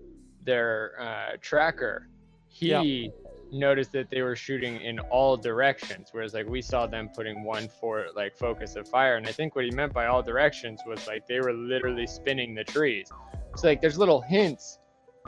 [0.43, 2.07] their uh tracker
[2.55, 3.11] he.
[3.59, 7.67] Noticed that they were shooting in all directions whereas like we saw them putting one
[7.67, 11.07] for like focus of fire and i think what he meant by all directions was
[11.07, 13.09] like they were literally spinning the trees.
[13.55, 14.79] So like there's little hints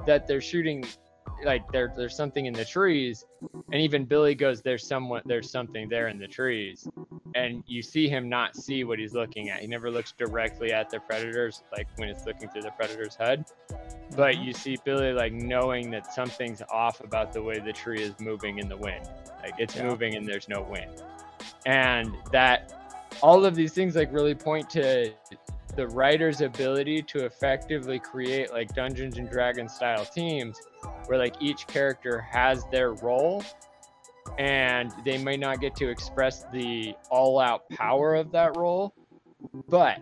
[0.06, 0.84] that they're shooting
[1.44, 3.26] like there there's something in the trees
[3.72, 6.88] and even billy goes there's someone there's something there in the trees
[7.36, 9.60] and you see him not see what he's looking at.
[9.60, 13.46] He never looks directly at the predators like when it's looking through the predator's head
[14.18, 14.46] but Mhm.
[14.46, 18.58] you see Billy like knowing that something's off about the way the tree is moving
[18.58, 19.08] in the wind.
[19.44, 19.84] Like it's Yeah.
[19.84, 21.04] moving and there's no wind.
[21.68, 22.74] And that
[23.22, 25.14] all of these things like really point to
[25.76, 30.60] the writer's ability to effectively create like Dungeons and Dragons style teams
[31.06, 33.44] where like each character has their role
[34.40, 38.94] and they may not get to express the all out power of that role,
[39.70, 40.00] but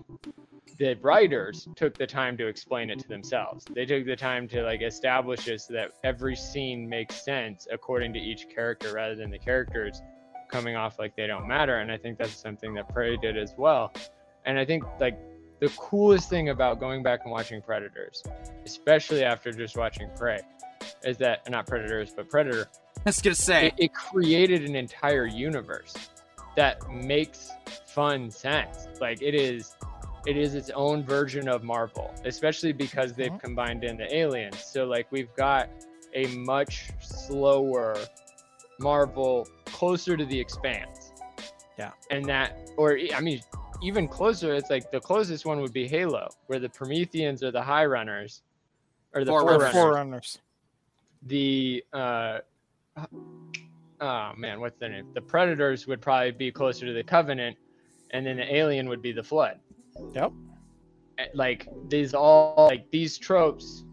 [0.77, 3.65] the writers took the time to explain it to themselves.
[3.73, 8.13] They took the time to like establish it so that every scene makes sense according
[8.13, 10.01] to each character rather than the characters
[10.49, 11.77] coming off like they don't matter.
[11.77, 13.93] And I think that's something that Prey did as well.
[14.45, 15.17] And I think like
[15.59, 18.21] the coolest thing about going back and watching Predators,
[18.65, 20.41] especially after just watching Prey,
[21.03, 25.25] is that not Predators but Predator, I was gonna say it, it created an entire
[25.25, 25.95] universe
[26.55, 27.51] that makes
[27.87, 28.87] fun sense.
[28.99, 29.75] Like it is,
[30.25, 33.39] it is its own version of Marvel, especially because they've Mhm.
[33.41, 34.63] combined in the aliens.
[34.63, 35.69] So like we've got
[36.13, 37.95] a much slower
[38.79, 41.11] Marvel closer to the Expanse.
[41.77, 41.91] Yeah.
[42.09, 43.41] and that, or I mean,
[43.83, 44.53] even closer.
[44.55, 48.43] It's like the closest one would be Halo, where the Prometheans are the High Runners,
[49.13, 49.71] or the Forerunners.
[49.73, 50.39] Forerunners Forerunners.
[51.23, 52.39] the uh
[54.01, 57.57] oh man what's their name the predators would probably be closer to the covenant
[58.11, 59.59] and then the alien would be the flood
[60.13, 60.31] Yep.
[61.17, 63.83] Eh, like these all like these tropes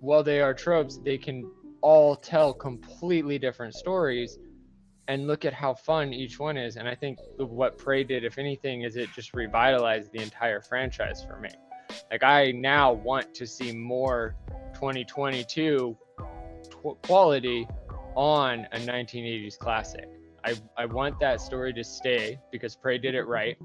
[0.00, 1.50] while they are tropes they can
[1.82, 4.38] all tell completely different stories
[5.08, 8.38] and look at how fun each one is and i think what prey did if
[8.38, 11.50] anything is it just revitalized the entire franchise for me
[12.10, 14.34] like i now want to see more
[14.74, 15.96] 2022
[16.70, 17.66] tw- quality
[18.16, 20.08] on a 1980s classic.
[20.44, 23.56] I, I want that story to stay because Prey did it right.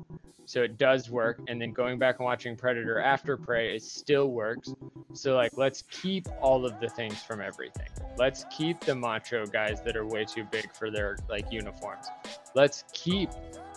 [0.45, 1.39] So it does work.
[1.47, 4.73] And then going back and watching Predator after Prey, it still works.
[5.13, 7.87] So, like, let's keep all of the things from everything.
[8.17, 12.05] Let's keep the macho guys that are way too big for their, like, uniforms.
[12.53, 13.31] Let's keep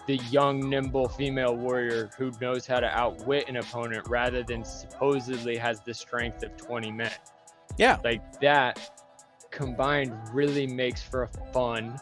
[0.09, 5.57] the young, nimble female warrior who knows how to outwit an opponent rather than supposedly
[5.57, 7.13] has the strength of 20 men.
[7.77, 7.99] Yeah.
[8.03, 9.07] Like that
[9.51, 11.99] combined really makes for a fun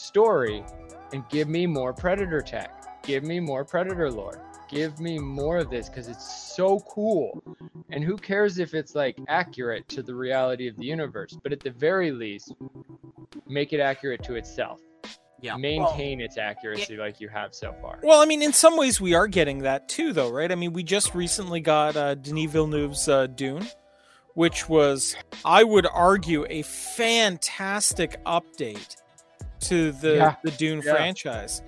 [0.00, 0.64] story.
[1.12, 3.02] And give me more Predator tech.
[3.02, 4.42] Give me more Predator lore.
[4.68, 7.42] Give me more of this because it's so cool.
[7.90, 11.36] And who cares if it's like accurate to the reality of the universe?
[11.42, 12.54] But at the very least,
[13.48, 14.80] make it accurate to itself.
[15.40, 15.56] Yeah.
[15.56, 17.98] Maintain its accuracy like you have so far.
[18.02, 20.52] Well, I mean, in some ways, we are getting that too, though, right?
[20.52, 23.66] I mean, we just recently got uh, Denis Villeneuve's uh, Dune,
[24.34, 28.96] which was, I would argue, a fantastic update
[29.60, 30.34] to the Yeah.
[30.42, 30.92] the Dune Yeah.
[30.94, 31.62] franchise.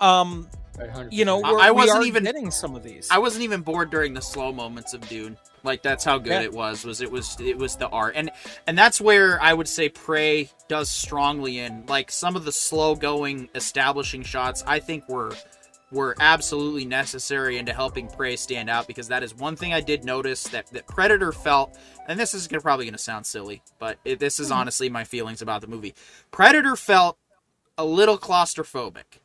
[0.00, 1.12] Um, 100%.
[1.12, 3.08] you know, I- we're, I wasn't are even- getting some of these.
[3.10, 5.36] I wasn't even bored during the slow moments of Dune.
[5.62, 6.40] Like that's how good Yeah.
[6.42, 6.84] it was.
[6.86, 8.30] Was it was it was the art and
[8.66, 11.84] and that's where I would say Prey does strongly in.
[11.86, 15.32] Like some of the slow going establishing shots, I think were
[15.92, 20.04] were absolutely necessary into helping Prey stand out because that is one thing I did
[20.04, 21.76] notice that that Predator felt.
[22.08, 24.54] And this is gonna, probably going to sound silly, but it, this is hmm.
[24.54, 25.94] honestly my feelings about the movie.
[26.30, 27.18] Predator felt
[27.76, 29.20] a little claustrophobic.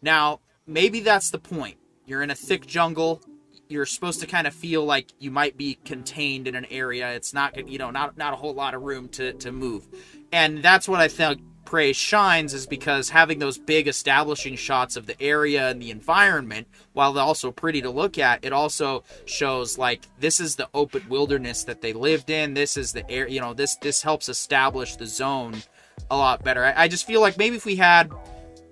[0.00, 1.78] Now, maybe that's the point.
[2.06, 3.22] You're in a thick jungle.
[3.68, 7.12] You're supposed to kind of feel like you might be contained in an area.
[7.14, 9.86] It's not, you know, not not a whole lot of room to to move,
[10.30, 11.40] and that's what I think
[11.72, 16.68] Prey shines is because having those big establishing shots of the area and the environment,
[16.92, 21.02] while they're also pretty to look at, it also shows like this is the open
[21.08, 22.52] wilderness that they lived in.
[22.52, 25.62] This is the air, you know, this this helps establish the zone
[26.10, 26.62] a lot better.
[26.62, 28.12] I, I just feel like maybe if we had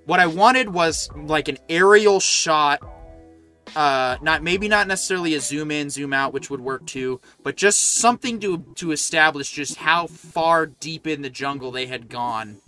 [0.05, 2.83] what I wanted was like an aerial shot
[3.77, 7.57] uh not maybe not necessarily a zoom in zoom out which would work too but
[7.57, 12.61] just something to to establish just how far deep in the jungle they had gone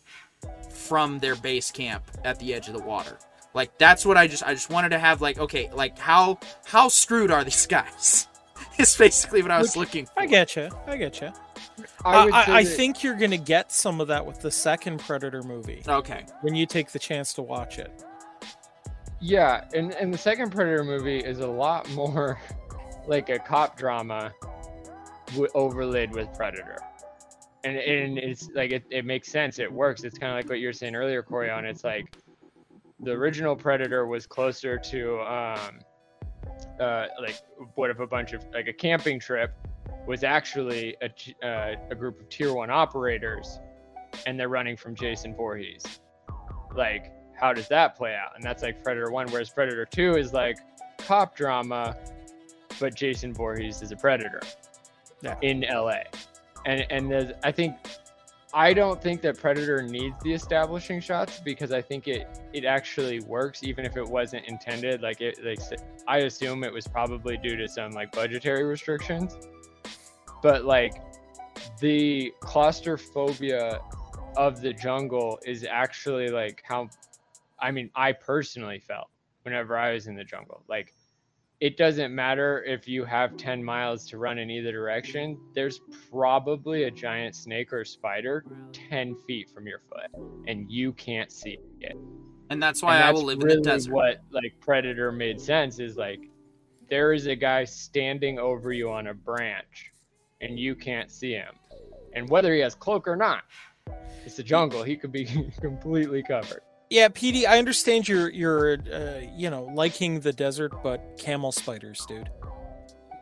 [0.92, 3.16] from their base camp at the edge of the water
[3.54, 6.86] like that's what i just i just wanted to have like okay like how how
[6.86, 8.28] screwed are these guys
[8.78, 10.68] is basically what i was looking for I get you.
[10.86, 11.32] I uh, get you.
[12.04, 15.42] I, I, I, I think you're gonna get some of that with the second Predator
[15.42, 18.04] movie okay when you take the chance to watch it.
[19.18, 22.38] Yeah, and and the second Predator movie is a lot more
[23.06, 24.34] like a cop drama
[25.28, 26.76] w- overlaid with Predator,
[27.64, 29.58] and and it's like it, it makes sense.
[29.58, 30.04] It works.
[30.04, 31.64] It's kind of like what you were saying earlier, Corion.
[31.64, 32.14] It's like
[33.00, 35.78] the original Predator was closer to um,
[36.80, 37.36] uh, like
[37.74, 39.54] what if a bunch of like a camping trip
[40.06, 43.60] was actually a uh, a group of tier one operators,
[44.26, 46.00] and they're running from Jason Voorhees,
[46.76, 48.36] like how does that play out?
[48.36, 50.58] And that's like Predator 1, whereas Predator 2 is like
[50.98, 51.96] cop drama,
[52.78, 54.40] but Jason Voorhees is a predator
[55.22, 55.34] Yeah.
[55.42, 56.02] in LA.
[56.64, 57.76] And and I think
[58.54, 63.20] I don't think that Predator needs the establishing shots because I think it it actually
[63.20, 65.02] works even if it wasn't intended.
[65.02, 65.60] Like it like
[66.06, 69.36] I assume it was probably due to some like budgetary restrictions.
[70.42, 70.94] But like
[71.80, 73.80] the claustrophobia
[74.36, 76.88] of the jungle is actually like how
[77.62, 79.08] I mean, I personally felt
[79.44, 80.62] whenever I was in the jungle.
[80.68, 80.92] Like,
[81.62, 86.82] it doesn't matter if you have 10 miles to run in either direction, there's probably
[86.84, 88.44] a giant snake or spider
[88.90, 90.10] 10 feet from your foot,
[90.48, 91.96] and you can't see it.
[92.50, 95.12] and that's why And i that's will live really in the desert What, like, Predator
[95.12, 96.18] made sense is like,
[96.90, 99.92] there is a guy standing over you on a branch,
[100.40, 101.54] and you can't see him.
[102.12, 103.44] And whether he has cloak or not,
[104.26, 104.82] it's the jungle.
[104.82, 105.26] He could be
[105.60, 106.62] completely covered.
[106.92, 112.04] Yeah, PD, I understand you're you're uh, you know liking the desert, but camel spiders,
[112.06, 112.28] dude.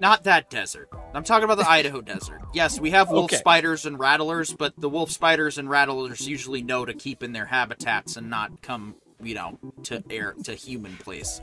[0.00, 0.88] Not that desert.
[1.14, 2.40] I'm talking about the Idaho desert.
[2.52, 3.36] Yes, we have wolf Okay.
[3.36, 7.44] spiders and rattlers, but the wolf spiders and rattlers usually know to keep in their
[7.46, 11.40] habitats and not come, you know, to air to human place.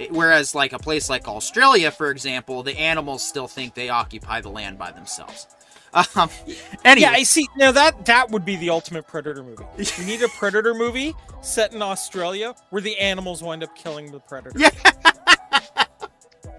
[0.00, 4.40] It- whereas, like a place like Australia, for example, the animals still think they occupy
[4.40, 5.46] the land by themselves.
[5.94, 6.30] Um,
[6.84, 7.46] anyway, Yeah, I see.
[7.56, 9.64] Now that that would be the ultimate predator movie.
[9.98, 14.20] We need a predator movie set in Australia where the animals wind up killing the
[14.20, 14.58] predator.
[14.58, 14.70] Yeah.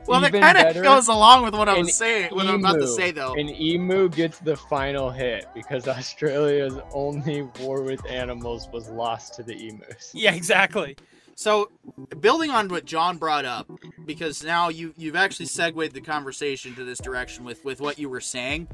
[0.08, 2.34] well, that kind of goes along with what I an was saying.
[2.34, 3.34] What I'm about to say, though.
[3.34, 9.44] An emu gets the final hit because Australia's only war with animals was lost to
[9.44, 10.12] the emus.
[10.14, 10.98] Yeah, exactly.
[11.40, 11.72] So,
[12.20, 13.72] building on what John brought up,
[14.06, 18.10] because now you you've actually segued the conversation to this direction with with what you
[18.10, 18.68] were saying.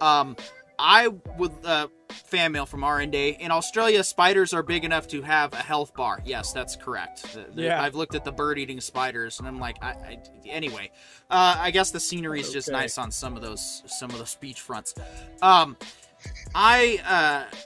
[0.00, 0.36] Um,
[0.78, 4.04] I would uh, fan mail from R and Day in Australia.
[4.04, 6.20] Spiders are big enough to have a health bar.
[6.24, 7.24] Yes, that's correct.
[7.34, 7.82] The- the- Yeah.
[7.82, 10.92] I've looked at the bird eating spiders, and I'm like, I, I anyway.
[11.28, 12.78] Uh, I guess the scenery is just Okay.
[12.78, 14.94] nice on some of those some of those beach fronts.
[15.42, 15.76] Um,
[16.54, 17.56] I uh,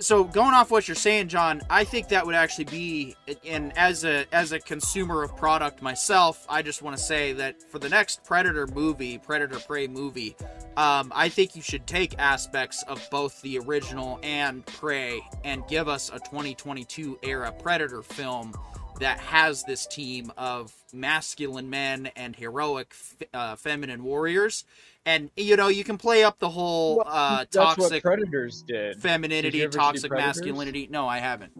[0.00, 3.16] so going off what you're saying, John, I think that would actually be,
[3.46, 7.62] and as a as a consumer of product myself, I just want to say that
[7.70, 10.36] for the next Predator movie, Predator Prey movie,
[10.76, 15.88] um, I think you should take aspects of both the original and Prey and give
[15.88, 18.52] us a 2022 era Predator film
[19.00, 22.94] that has this team of masculine men and heroic
[23.32, 24.64] uh, feminine warriors
[25.06, 29.00] and you know you can play up the whole uh, That's toxic what Predators did.
[29.00, 30.88] femininity, Did you ever see toxic masculinity.
[30.90, 31.52] No, I haven't.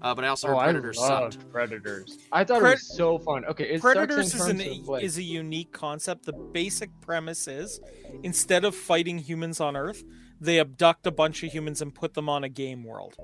[0.00, 1.52] Uh, but I also Oh, heard I Predators loved sucked.
[1.52, 2.18] Predators.
[2.32, 3.44] I thought Pred- it was so fun.
[3.46, 6.24] Okay, it Predators is an like, is a unique concept.
[6.24, 7.80] The basic premise is
[8.22, 10.04] instead of fighting humans on Earth,
[10.40, 13.16] they abduct a bunch of humans and put them on a game world.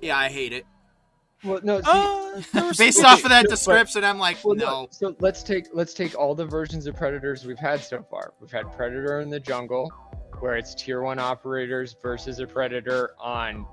[0.00, 0.66] Yeah, I hate it.
[1.44, 1.86] Well, no, see,
[2.54, 4.88] Uh, Based okay, off of that so- but- description, I'm like, Well, no.
[4.90, 8.32] So let's take let's take all the versions of predators we've had so far.
[8.40, 9.90] We've had predator in the jungle,
[10.40, 13.66] where it's tier one operators versus a predator on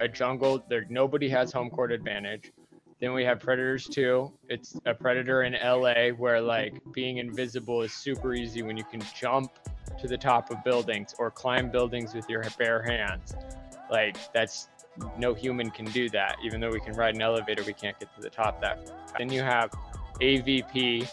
[0.00, 0.64] a jungle.
[0.68, 2.52] There nobody has home court advantage.
[3.00, 4.32] Then we have predators two.
[4.48, 9.02] It's a predator in LA where like being invisible is super easy when you can
[9.18, 9.50] jump
[10.00, 13.34] to the top of buildings or climb buildings with your bare hands.
[13.90, 14.68] Like that's
[15.18, 16.36] no human can do that.
[16.44, 18.90] Even though we can ride an elevator, we can't get to the top that.
[19.18, 19.70] Then you have
[20.20, 21.08] AVP,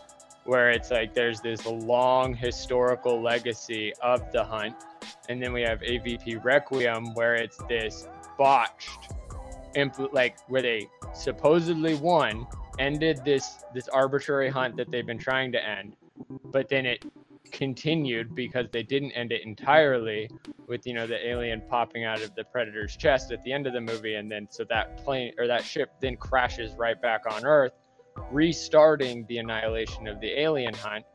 [0.46, 4.76] where it's like there's this long historical legacy of the hunt,
[5.30, 8.08] and then we have AVP Requiem, where it's this
[8.38, 9.14] botched,
[9.76, 12.48] impl- like where they supposedly won,
[12.80, 15.96] ended this this arbitrary hunt that they've been trying to end,
[16.46, 17.06] but then it
[17.52, 20.30] continued because they didn't end it entirely
[20.68, 23.74] with you know the alien popping out of the predator's chest at the end of
[23.74, 24.16] the movie.
[24.16, 27.74] And then so that plane or that ship then crashes right back on earth
[28.32, 31.06] restarting the annihilation of the alien hunt.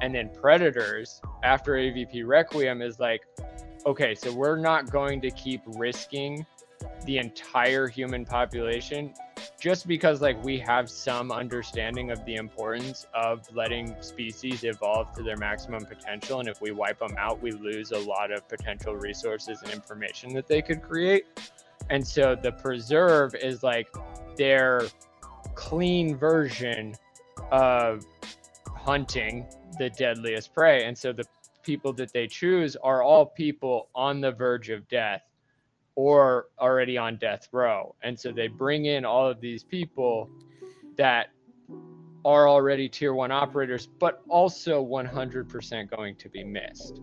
[0.00, 3.22] And then predators after avp requiem is like
[3.86, 6.44] okay so we're not going to keep risking
[7.04, 9.14] the entire human population
[9.60, 15.22] just because like we have some understanding of the importance of letting species evolve to
[15.22, 16.40] their maximum potential.
[16.40, 20.34] And if we wipe them out we lose a lot of potential resources and information
[20.34, 21.24] that they could create.
[21.90, 23.88] And so the preserve is like
[24.36, 24.82] their
[25.54, 26.94] clean version
[27.50, 28.04] of
[28.66, 29.46] hunting
[29.78, 30.84] the deadliest prey.
[30.84, 31.24] And so the
[31.62, 35.22] people that they choose are all people on the verge of death
[35.96, 37.94] or already on death row.
[38.02, 40.30] And so they bring in all of these people
[40.96, 41.30] that
[42.24, 47.00] are already tier one operators, but also 100% going to be missed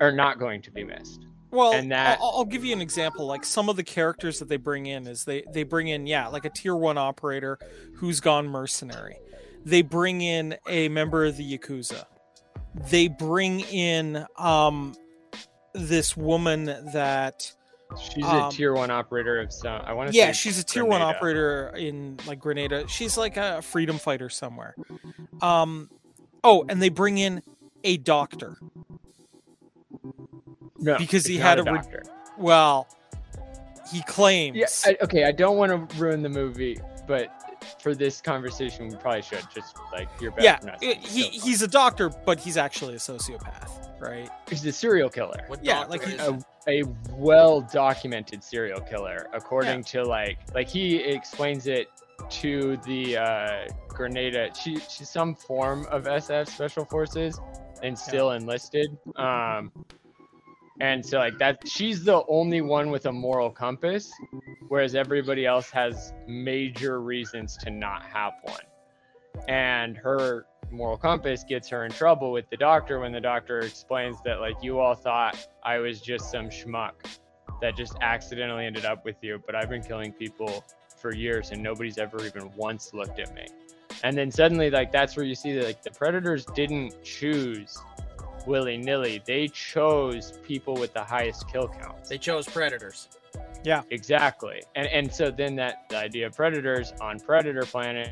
[0.00, 1.26] or not going to be missed.
[1.50, 3.26] Well, And that- I'll, I'll give you an example.
[3.26, 6.28] Like some of the characters that they bring in is they they bring in yeah,
[6.28, 7.58] like a tier one operator
[7.96, 9.16] who's gone mercenary.
[9.64, 12.04] They bring in a member of the yakuza.
[12.88, 14.94] They bring in um
[15.74, 17.52] this woman that
[17.98, 19.80] She's Um, a tier one operator of some.
[19.84, 22.86] I want to yeah, she's a tier one operator in like Grenada.
[22.88, 24.74] She's like a freedom fighter somewhere.
[25.42, 25.90] Um,
[26.44, 27.42] oh, and they bring in
[27.84, 28.56] a doctor.
[30.78, 32.02] No, because he had a re- doctor.
[32.38, 32.86] Well,
[33.92, 34.56] he claims.
[34.56, 35.24] Yeah, I, okay.
[35.24, 37.28] I don't want to ruin the movie, but
[37.80, 40.44] for this conversation, we probably should just like your best.
[40.44, 44.00] yeah, for not i- saying he so he's a doctor, but he's actually a sociopath,
[44.00, 44.30] right?
[44.48, 45.44] he's a serial killer.
[45.48, 46.38] What Yeah, like he- is a,
[46.68, 51.88] a well documented serial killer according to like like he explains it
[52.28, 57.40] to the uh grenada she she's some form of sf special forces
[57.82, 59.72] and still enlisted um
[60.80, 64.10] and so like that she's the only one with a moral compass
[64.68, 68.60] whereas everybody else has major reasons to not have one
[69.48, 74.16] and her moral compass gets her in trouble with the doctor when the doctor explains
[74.24, 76.92] that like you all thought I was just some schmuck
[77.60, 80.64] that just accidentally ended up with you, but I've been killing people
[81.00, 83.46] for years and nobody's ever even once looked at me.
[84.02, 87.78] And then suddenly like that's where you see that like the predators didn't choose
[88.46, 89.22] willy-nilly.
[89.26, 92.08] They chose people with the highest kill counts.
[92.08, 93.08] They chose predators.
[93.62, 93.82] Yeah.
[93.90, 94.62] Exactly.
[94.74, 98.10] And and so then that the idea of predators on Predator Planet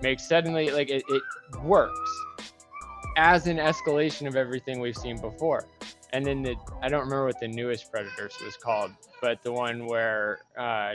[0.00, 1.22] makes suddenly like it, it
[1.62, 2.10] works
[3.16, 5.66] as an escalation of everything we've seen before.
[6.12, 9.86] And then the I don't remember what the newest Predators was called, but the one
[9.86, 10.94] where uh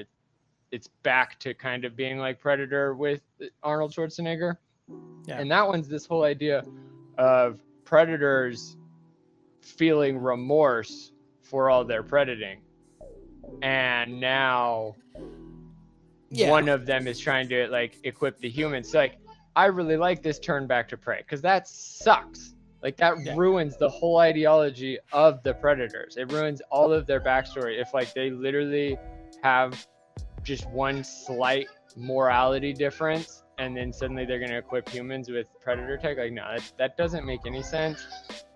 [0.71, 3.21] it's back to kind of being like Predator with
[3.63, 4.55] Arnold Schwarzenegger.
[5.25, 5.39] Yeah.
[5.39, 6.63] And that one's this whole idea
[7.17, 7.59] of
[7.89, 8.77] predators
[9.63, 11.11] feeling remorse
[11.41, 12.57] for all their predating
[13.63, 14.95] and now
[16.29, 16.49] Yeah.
[16.49, 18.91] one of them is trying to like equip the humans.
[18.91, 19.17] So like
[19.55, 22.53] I really like this turn back to prey because that sucks.
[22.83, 23.33] Like that Yeah.
[23.35, 26.15] ruins the whole ideology of the predators.
[26.15, 28.99] It ruins all of their backstory if like they literally
[29.41, 29.83] have
[30.43, 31.67] just one slight
[31.97, 36.43] morality difference and then suddenly they're going to equip humans with predator tech like no
[36.55, 38.07] that, that doesn't make any sense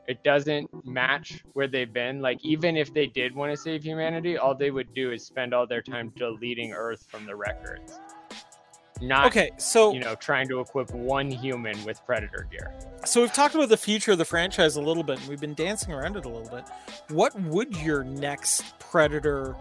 [0.08, 4.38] it doesn't match where they've been like even if they did want to save humanity
[4.38, 8.00] all they would do is spend all their time deleting earth from the records
[9.02, 12.74] not Okay, so you know trying to equip one human with predator gear
[13.06, 15.56] so we've talked about the future of the franchise a little bit, and we've been
[15.56, 16.64] dancing around it a little bit.
[17.10, 19.58] What would your next Predator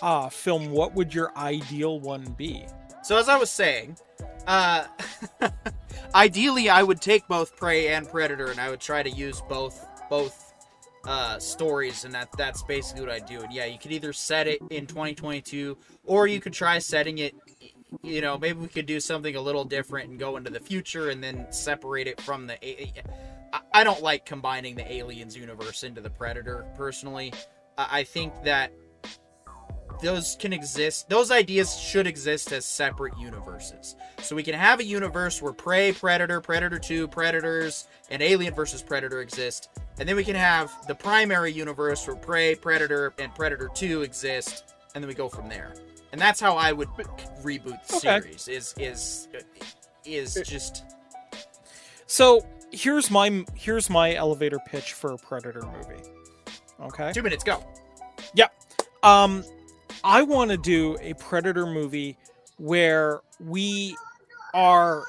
[0.00, 0.70] uh, film?
[0.70, 2.66] What would your ideal one be?
[3.02, 3.96] So as I was saying,
[4.46, 4.86] uh,
[6.14, 9.86] ideally I would take both prey and predator, and I would try to use both
[10.08, 10.52] both
[11.04, 13.40] uh, stories, and that that's basically what I do.
[13.42, 17.34] And yeah, you could either set it in 2022, or you could try setting it.
[18.02, 21.10] You know, maybe we could do something a little different and go into the future,
[21.10, 22.56] and then separate it from the.
[23.74, 27.34] I- don't like combining the aliens universe into the predator personally.
[27.76, 28.72] I think that
[30.02, 34.84] those can exist those ideas should exist as separate universes so we can have a
[34.84, 40.24] universe where prey predator predator 2 predators and alien versus predator exist and then we
[40.24, 45.14] can have the primary universe where prey predator and predator 2 exist and then we
[45.14, 45.74] go from there
[46.12, 46.88] and that's how i would
[47.42, 48.20] reboot the Okay.
[48.20, 49.28] series is is
[50.04, 50.84] is just
[52.06, 56.02] So here's my here's my elevator pitch for a Predator movie.
[56.80, 57.12] Okay.
[57.12, 57.64] two minutes go
[58.34, 58.48] Yeah.
[59.02, 59.44] Um,
[60.04, 62.18] I want to do a Predator movie
[62.56, 63.96] where we
[64.52, 65.04] are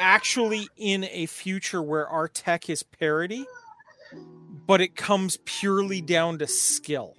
[0.00, 3.44] actually in a future where our tech is parity,
[4.66, 7.16] but it comes purely down to skill.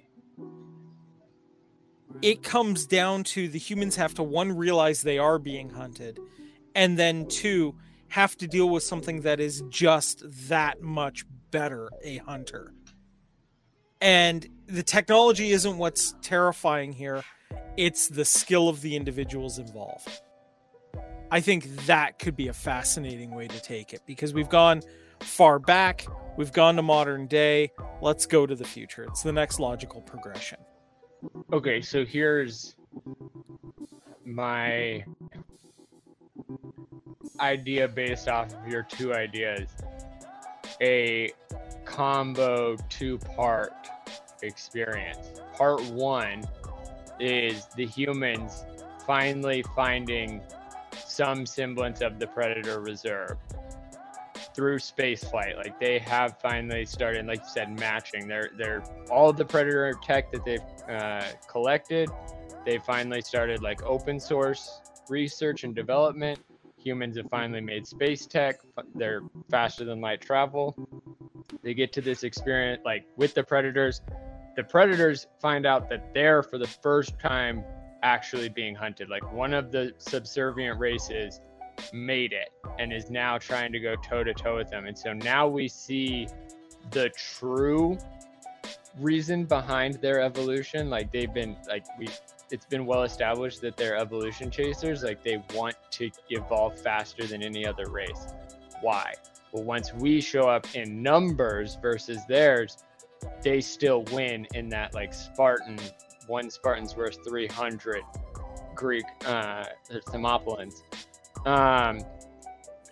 [2.22, 6.18] It comes down to the humans have to one realize they are being hunted,
[6.74, 7.74] and then two
[8.08, 12.72] have to deal with something that is just that much better a hunter
[14.04, 17.24] and the technology isn't what's terrifying here.
[17.78, 20.20] It's the skill of the individuals involved.
[21.30, 24.82] I think that could be a fascinating way to take it because we've gone
[25.20, 26.06] far back.
[26.36, 27.72] We've gone to modern day.
[28.02, 29.04] Let's go to the future.
[29.04, 30.58] It's the next logical progression.
[31.50, 32.76] Okay so here's
[34.26, 35.02] my
[37.40, 39.70] idea based off of your two ideas.
[40.82, 41.32] A
[41.86, 43.72] combo two part
[44.44, 45.40] experience.
[45.56, 46.44] Part one
[47.20, 48.64] is the humans
[49.06, 50.40] finally finding
[51.06, 53.36] some semblance of the predator reserve
[54.54, 58.28] through space flight like they have finally started like you said matching.
[58.28, 62.08] They're they're all the predator tech that they've uh, collected
[62.64, 66.38] they finally started like open source research and development.
[66.78, 68.60] Humans have finally made space tech.
[68.94, 70.74] They're faster than light travel.
[71.62, 74.00] They get to this experience like with the predators
[74.56, 77.64] the predators find out that they're for the first time
[78.02, 79.08] actually being hunted.
[79.08, 81.40] Like one of the subservient races
[81.92, 84.86] made it and is now trying to go toe to toe with them.
[84.86, 86.28] And so now we see
[86.90, 87.98] the true
[89.00, 90.90] reason behind their evolution.
[90.90, 92.08] Like they've been like we
[92.50, 95.02] it's been well established that they're evolution chasers.
[95.02, 98.28] Like they want to evolve faster than any other race.
[98.82, 99.14] Why?
[99.50, 102.84] Well once we show up in numbers versus theirs
[103.42, 105.78] they still win in that like spartan
[106.26, 108.02] one spartan's worth 300
[108.74, 109.64] greek uh
[110.08, 110.82] thermopylons
[111.46, 112.00] um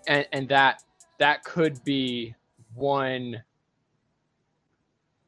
[0.06, 0.82] and and that
[1.18, 2.34] that could be
[2.74, 3.42] one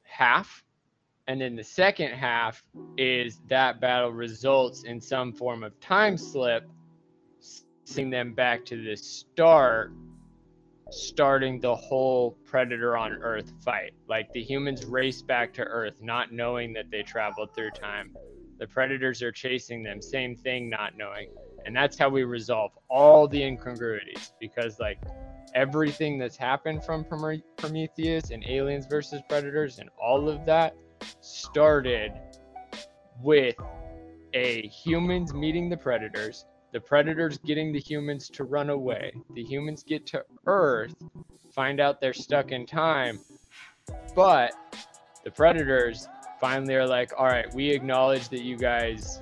[0.03, 0.65] half.
[1.27, 2.63] And then the second half
[2.99, 6.69] is that battle results in some form of time slip
[7.85, 9.93] sending them back to the start
[10.91, 13.93] starting the whole predator on earth fight.
[14.09, 18.15] Like the humans race back to earth not knowing that they traveled through time.
[18.59, 21.29] The predators are chasing them same thing not knowing.
[21.67, 24.99] And that's how we resolve all the incongruities because like
[25.55, 30.75] everything that's happened from prometheus and aliens versus predators and all of that
[31.21, 32.13] started
[33.23, 33.57] with
[34.35, 36.45] a humans meeting the predators
[36.75, 39.13] the predators getting the humans to run away.
[39.35, 40.95] The humans get to earth
[41.55, 43.21] find out they're stuck in time
[44.17, 44.53] but
[45.23, 46.09] the predators
[46.41, 49.21] finally are like all right we acknowledge that you guys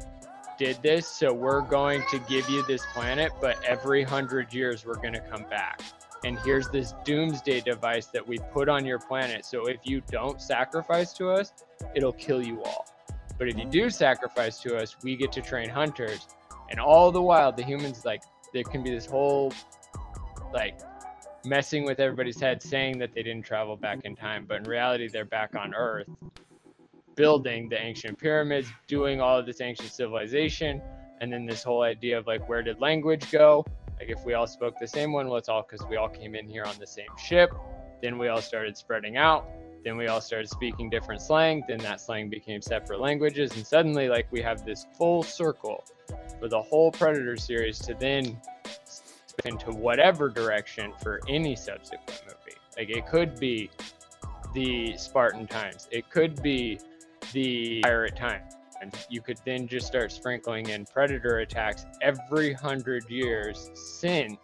[0.59, 4.94] did this so we're going to give you this planet but every hundred years we're
[4.94, 5.82] going to come back.
[6.24, 10.40] And here's this doomsday device that we put on your planet so if you don't
[10.40, 11.53] sacrifice to us
[11.94, 12.86] it'll kill you all.
[13.38, 16.28] But if you do sacrifice to us we get to train hunters
[16.72, 19.52] and all the while the humans like there can be this whole
[20.52, 20.80] like
[21.44, 25.08] messing with everybody's head, saying that they didn't travel back in time, but in reality,
[25.08, 26.08] they're back on Earth,
[27.14, 30.80] building the ancient pyramids, doing all of this ancient civilization,
[31.20, 33.64] and then this whole idea of like, where did language go?
[33.98, 36.34] Like, if we all spoke the same one, well, it's all because we all came
[36.34, 37.50] in here on the same ship.
[38.02, 39.48] Then we all started spreading out.
[39.85, 41.64] Then we all started speaking different slang.
[41.66, 43.53] Then that slang became separate languages.
[43.57, 45.85] And suddenly, like, we have this full circle
[46.39, 48.41] for the whole Predator series to then
[49.45, 52.59] into whatever direction for any subsequent movie.
[52.76, 53.70] Like, it could be
[54.55, 56.78] the Spartan times, it could be
[57.33, 58.43] the pirate time.
[58.80, 64.39] And you could then just start sprinkling in predator attacks every hundred years since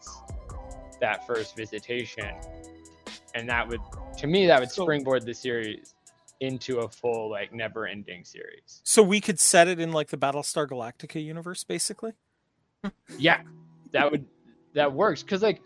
[1.00, 2.36] that first visitation.
[3.34, 3.80] And that would,
[4.18, 5.94] to me, that would So- springboard the series
[6.40, 8.80] into a full, like, never ending series.
[8.84, 12.12] So we could set it in like the Battlestar Galactica universe, basically.
[13.18, 13.42] Yeah,
[13.90, 14.24] that would,
[14.74, 15.22] that works.
[15.24, 15.60] Cause, like,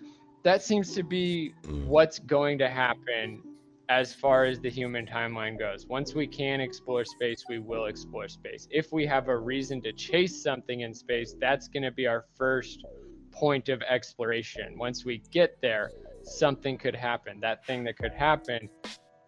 [0.44, 1.50] that seems to be
[1.86, 3.42] what's going to happen
[3.90, 5.86] as far as the human timeline goes.
[5.86, 8.66] Once we can explore space, we will explore space.
[8.70, 12.24] If we have a reason to chase something in space, that's going to be our
[12.34, 12.82] first
[13.30, 14.78] point of exploration.
[14.78, 15.90] Once we get there,
[16.27, 17.41] something could happen.
[17.41, 18.68] That thing that could happen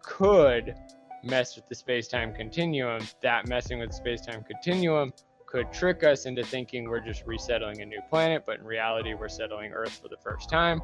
[0.01, 0.75] could
[1.23, 3.01] mess with the space time continuum.
[3.21, 5.13] That messing with the space time continuum
[5.45, 9.29] could trick us into thinking we're just resettling a new planet, but in reality, we're
[9.29, 10.81] settling Earth for the first time.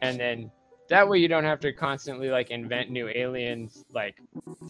[0.00, 0.50] And then
[0.88, 4.16] that way you don't have to constantly like invent new aliens like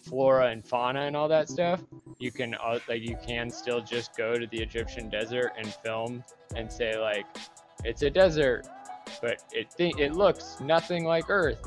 [0.03, 1.81] flora and fauna and all that stuff
[2.17, 6.23] you can uh, like you can still just go to the egyptian desert and film
[6.55, 7.25] and say like
[7.83, 8.65] it's a desert
[9.21, 11.59] but it th- it looks nothing like earth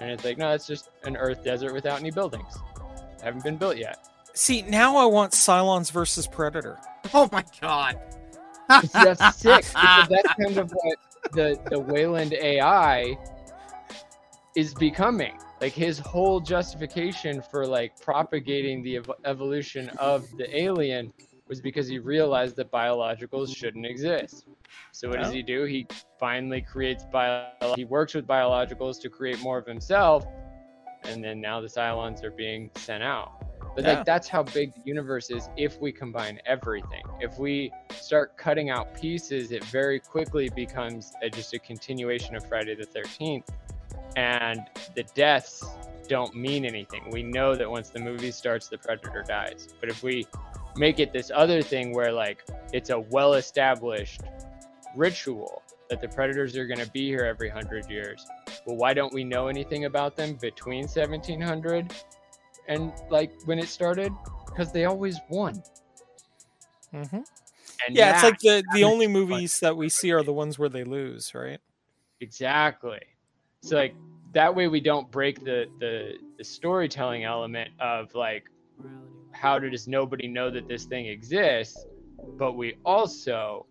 [0.00, 2.56] and it's like no it's just an earth desert without any buildings
[3.22, 6.78] haven't been built yet See, now I want Cylons versus Predator.
[7.14, 7.98] Oh my god.
[8.68, 10.98] that's sick because that's kind of what
[11.32, 13.18] the the Weyland AI
[14.54, 15.36] is becoming.
[15.60, 21.12] Like his whole justification for like propagating the ev- evolution of the alien
[21.52, 23.52] was because he realized that biologicals mm-hmm.
[23.52, 24.46] shouldn't exist.
[24.90, 25.64] So what does he do?
[25.64, 25.86] He
[26.18, 27.50] finally creates bio.
[27.76, 30.24] He works with biologicals to create more of himself,
[31.04, 33.44] and then now the Cylons are being sent out.
[33.74, 33.92] But Yeah.
[33.96, 37.04] like that's how big the universe is if we combine everything.
[37.20, 42.46] If we start cutting out pieces, it very quickly becomes a, just a continuation of
[42.48, 43.48] Friday the 13th.
[44.16, 44.60] And
[44.94, 45.62] the deaths
[46.08, 47.10] don't mean anything.
[47.10, 49.68] We know that once the movie starts, the predator dies.
[49.80, 50.26] But if we
[50.76, 54.22] make it this other thing where, like, it's a well established
[54.96, 55.62] ritual
[55.92, 58.24] that the predators are going to be here every hundred years,
[58.66, 61.92] well, why don't we know anything about them between 1700
[62.66, 64.10] and like when it started?
[64.46, 65.62] Because they always won.
[66.94, 67.16] Mm-hmm.
[67.16, 70.70] And Yeah, it's like the the only movies that we see are the ones where
[70.70, 71.60] they lose, right?
[72.20, 73.00] Exactly.
[73.60, 73.94] So like
[74.32, 78.44] that way we don't break the the, the storytelling element of like
[79.42, 81.84] how does nobody know that this thing exists,
[82.38, 83.66] but we also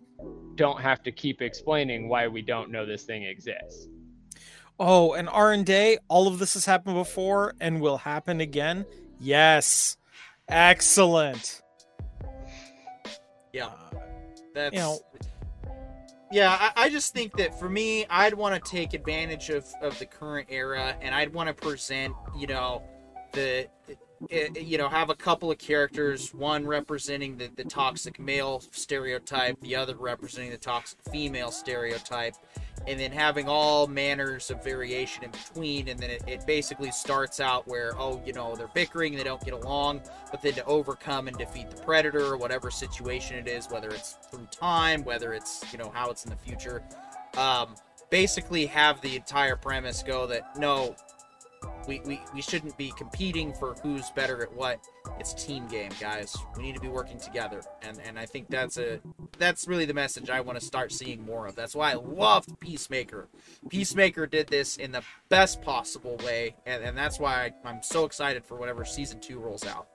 [0.56, 3.88] don't have to keep explaining why we don't know this thing exists.
[4.78, 8.86] Oh, and R and Day, all of this has happened before and will happen again.
[9.18, 9.96] Yes,
[10.50, 11.62] excellent.
[13.54, 13.68] Yeah.
[13.68, 13.72] Uh,
[14.54, 15.00] That's You know-
[16.34, 16.72] yeah.
[16.76, 20.06] I, I just think that for me, I'd want to take advantage of of the
[20.06, 22.84] current era, and I'd want to present, you know,
[23.32, 23.70] the.
[24.30, 29.76] You know, have a couple of characters, one representing the, the toxic male stereotype, the
[29.76, 32.36] other representing the toxic female stereotype,
[32.88, 35.88] and then having all manners of variation in between.
[35.88, 39.44] And then it, it basically starts out where, oh, you know, they're bickering, they don't
[39.44, 43.70] get along, but then to overcome and defeat the predator or whatever situation it is,
[43.70, 46.84] whether it's through time, whether it's, you know, how it's in the future.
[47.38, 47.76] Um,
[48.10, 50.96] basically, have the entire premise go that no,
[51.88, 54.80] we, we, we shouldn't be competing for who's better at what.
[55.20, 56.36] It's team game, guys.
[56.56, 59.00] We need to be working together, and and I think that's a
[59.38, 61.56] that's really the message I want to start seeing more of.
[61.56, 63.28] That's why I loved Peacemaker.
[63.70, 68.06] Peacemaker did this in the best possible way, and, and that's why I, I'm so
[68.06, 69.88] excited for whatever season two rolls out.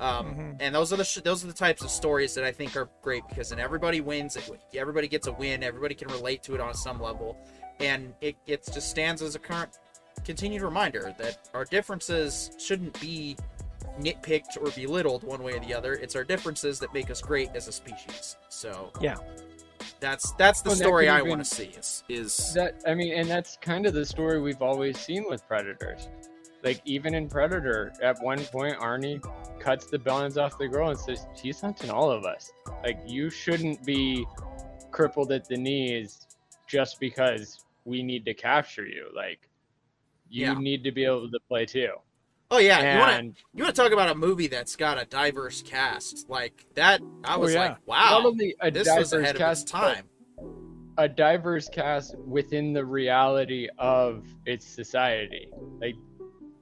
[0.00, 0.56] Um, Mhm.
[0.58, 2.88] And those are the sh- those are the types of stories that I think are
[3.02, 4.36] great because then everybody wins.
[4.74, 5.62] Everybody gets a win.
[5.62, 7.36] Everybody can relate to it on some level,
[7.78, 9.78] and it, it just stands as a current
[10.24, 13.36] continued reminder that our differences shouldn't be
[14.00, 15.94] nitpicked or belittled one way or the other.
[15.94, 18.36] It's our differences that make us great as a species.
[18.48, 19.16] So Yeah.
[20.00, 21.72] that's that's the Well, story could I want to see.
[21.76, 25.46] Is is That I mean, and that's kind of the story we've always seen with
[25.46, 26.08] predators.
[26.62, 29.20] Like even in Predator, at one point Arnie
[29.58, 32.52] cuts the bones off the girl and says, "She's hunting all of us.
[32.84, 34.24] Like you shouldn't be
[34.92, 36.26] crippled at the knees
[36.68, 39.08] just because we need to capture you.
[39.14, 39.48] Like,
[40.32, 40.54] you Yeah.
[40.58, 41.90] need to be able to play too.
[42.50, 45.00] Oh yeah, you want to and you want to talk about a movie that's got
[45.00, 47.00] a diverse cast like that?
[47.24, 47.60] I Oh, was yeah.
[47.60, 50.04] like, not wow, only a this diverse was ahead of cast, its time.
[50.98, 55.48] a diverse cast within the reality of its society.
[55.80, 55.94] Like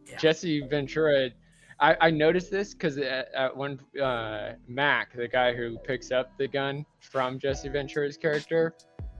[0.08, 0.16] Yeah.
[0.18, 1.30] Jesse Ventura,
[1.80, 6.36] I, I noticed this because at, at one uh, Mac, the guy who picks up
[6.38, 8.74] the gun from Jesse Ventura's character,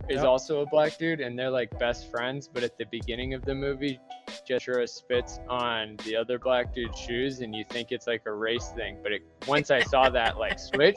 [0.09, 0.25] is Yep.
[0.25, 2.49] also a black dude, and they're like best friends.
[2.53, 4.01] But at the beginning of the movie,
[4.49, 8.69] Ventura spits on the other black dude's shoes, and you think it's like a race
[8.71, 8.99] thing.
[9.03, 10.97] But it, once I saw that like switch,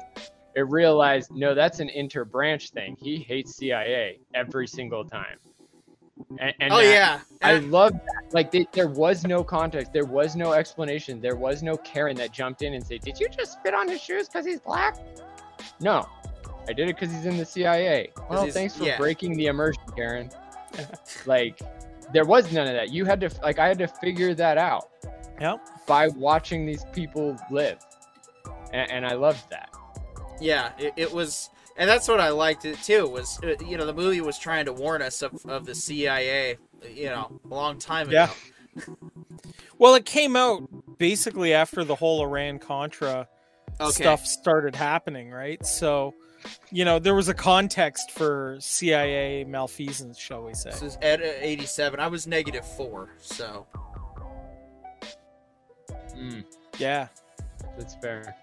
[0.55, 2.95] it realized no, that's an interbranch thing.
[2.99, 5.37] He hates CIA every single time.
[6.39, 8.33] And, and oh that- yeah, I love that.
[8.33, 12.31] Like they, there was no context, there was no explanation, there was no Karen that
[12.31, 14.97] jumped in and said, "Did you just spit on his shoes because he's black?"
[15.79, 16.07] No,
[16.67, 18.11] I did it because he's in the CIA.
[18.29, 18.97] Well, thanks for yeah.
[18.97, 20.29] breaking the immersion, Karen.
[21.25, 21.59] like
[22.13, 22.91] there was none of that.
[22.91, 24.89] You had to like I had to figure that out
[25.41, 25.59] Yep.
[25.87, 27.79] by watching these people live,
[28.71, 29.69] and, and I loved that.
[30.39, 33.07] yeah, it, it was, and that's what I liked it too.
[33.07, 36.57] Was uh, you know the movie was trying to warn us of, of the CIA,
[36.89, 38.27] you know, a long time ago.
[38.77, 38.83] Yeah.
[39.79, 43.27] Well, it came out basically after the whole Iran Contra
[43.81, 43.91] Okay.
[43.91, 45.63] stuff started happening, right?
[45.65, 46.13] So,
[46.71, 50.71] you know, there was a context for CIA malfeasance, shall we say?
[50.71, 51.99] This is at uh, 87.
[51.99, 53.65] I was negative four, so
[56.15, 56.43] Mm,
[56.77, 57.07] Yeah.
[57.77, 58.35] that's fair.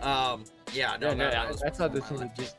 [0.00, 2.54] um, yeah, no, No, no, that, that was that's how before this my movie life.
[2.54, 2.56] just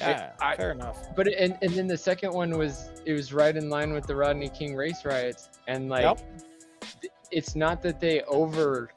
[0.00, 0.32] Yeah.
[0.40, 1.14] I- fair enough.
[1.14, 4.16] But and and then the second one was it was right in line with the
[4.16, 6.20] Rodney King race riots, and like Yep.
[7.30, 8.90] it's not that they over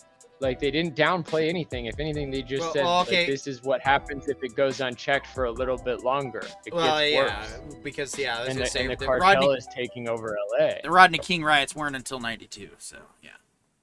[0.43, 1.85] like they didn't downplay anything.
[1.87, 4.79] If anything, they just Well, said well, like, this is what happens if it goes
[4.81, 6.43] unchecked for a little bit longer.
[6.65, 7.23] It Well, gets yeah,
[7.65, 9.67] worse, because yeah, I was and gonna the, say and the the cartel Rodney, is
[9.73, 10.73] taking over LA.
[10.83, 13.29] the Rodney King riots weren't until 92, so yeah.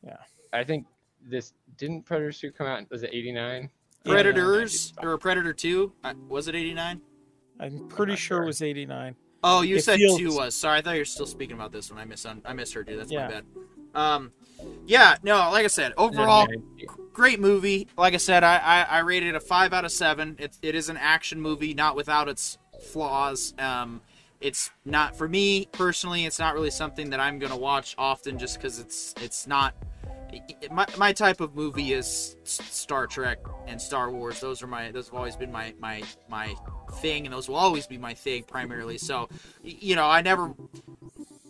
[0.04, 0.16] Yeah,
[0.52, 0.86] I think
[1.26, 2.88] this didn't Predator Two come out?
[2.90, 3.70] Was it eighty nine?
[4.04, 4.12] Yeah.
[4.12, 5.92] Predators or Predator 2?
[6.04, 7.02] Uh, was it 89?
[7.60, 8.42] I'm pretty not sure sure.
[8.44, 9.14] it was 89.
[9.44, 10.54] Oh, you It said feels- two was.
[10.54, 11.98] Sorry, I thought you were still speaking about this one.
[12.00, 12.96] I mis I misheard you.
[12.96, 13.26] That's Yeah.
[13.26, 13.44] my bad.
[13.94, 14.32] Um,
[14.86, 16.48] yeah, no, like I said, overall,
[17.12, 17.88] great movie.
[17.96, 20.36] Like I said, I, I, I rated it a five out of seven.
[20.38, 23.54] It, it is an action movie, not without its flaws.
[23.58, 24.00] Um,
[24.40, 26.24] it's not for me personally.
[26.24, 29.74] It's not really something that I'm gonna watch often, just because it's it's not.
[30.70, 34.40] my, my type of movie is Star Trek and Star Wars.
[34.40, 36.54] Those are my those have always been my my my
[36.94, 38.96] thing, and those will always be my thing primarily.
[38.98, 39.28] So,
[39.62, 40.54] you know, I never.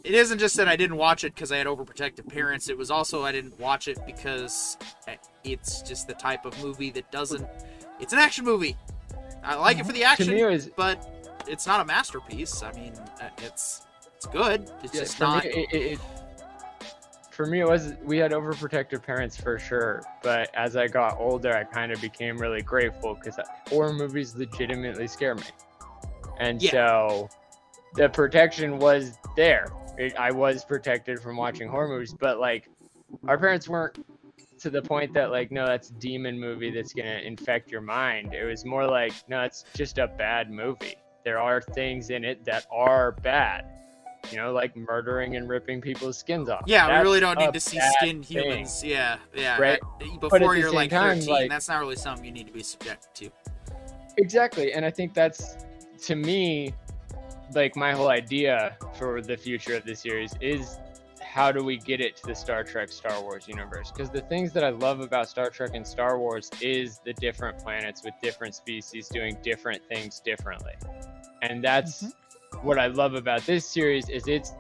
[0.03, 2.68] It isn't just that I didn't watch it because I had overprotective parents.
[2.68, 4.78] It was also I didn't watch it because
[5.44, 7.46] it's just the type of movie that doesn't.
[8.01, 8.76] It's an action movie.
[9.42, 12.62] I like it for the action, but it's not a masterpiece.
[12.62, 13.82] I mean, uh, it's
[14.16, 14.70] it's good.
[14.82, 15.44] It's Yeah, just not.
[15.44, 16.01] Me, it, it, it-
[17.30, 20.03] for me, it was we had overprotective parents for sure.
[20.22, 23.38] But as I got older, I kind of became really grateful because
[23.68, 25.44] horror movies legitimately scare me,
[26.38, 26.70] and Yeah.
[26.70, 27.30] so
[27.94, 29.72] the protection was there.
[30.01, 32.70] It, I was protected from watching horror movies, but like
[33.28, 33.98] our parents weren't
[34.61, 38.34] to the point that like no that's a demon movie that's gonna infect your mind
[38.34, 42.44] it was more like no it's just a bad movie there are things in it
[42.44, 43.64] that are bad
[44.30, 47.61] you know like murdering and ripping people's skins off Yeah, we really don't need to
[47.61, 48.42] see skinned thing.
[48.44, 48.84] humans.
[48.84, 49.59] Yeah, yeah.
[49.59, 49.80] Right.
[50.20, 53.09] Before you're like time, 13, like- that's not really something you need to be subjected
[53.14, 53.30] to.
[54.18, 55.57] exactly and i think that's
[56.03, 56.74] to me
[57.55, 60.78] like my whole idea for the future of the series is
[61.22, 63.92] how do we get it to the star trek star wars universe?
[63.92, 67.59] Because the things that i love about star trek and star wars is the different
[67.59, 70.72] planets with different species doing different things differently.
[71.42, 72.66] And that's mm-hmm.
[72.66, 74.53] what i love about this series is it's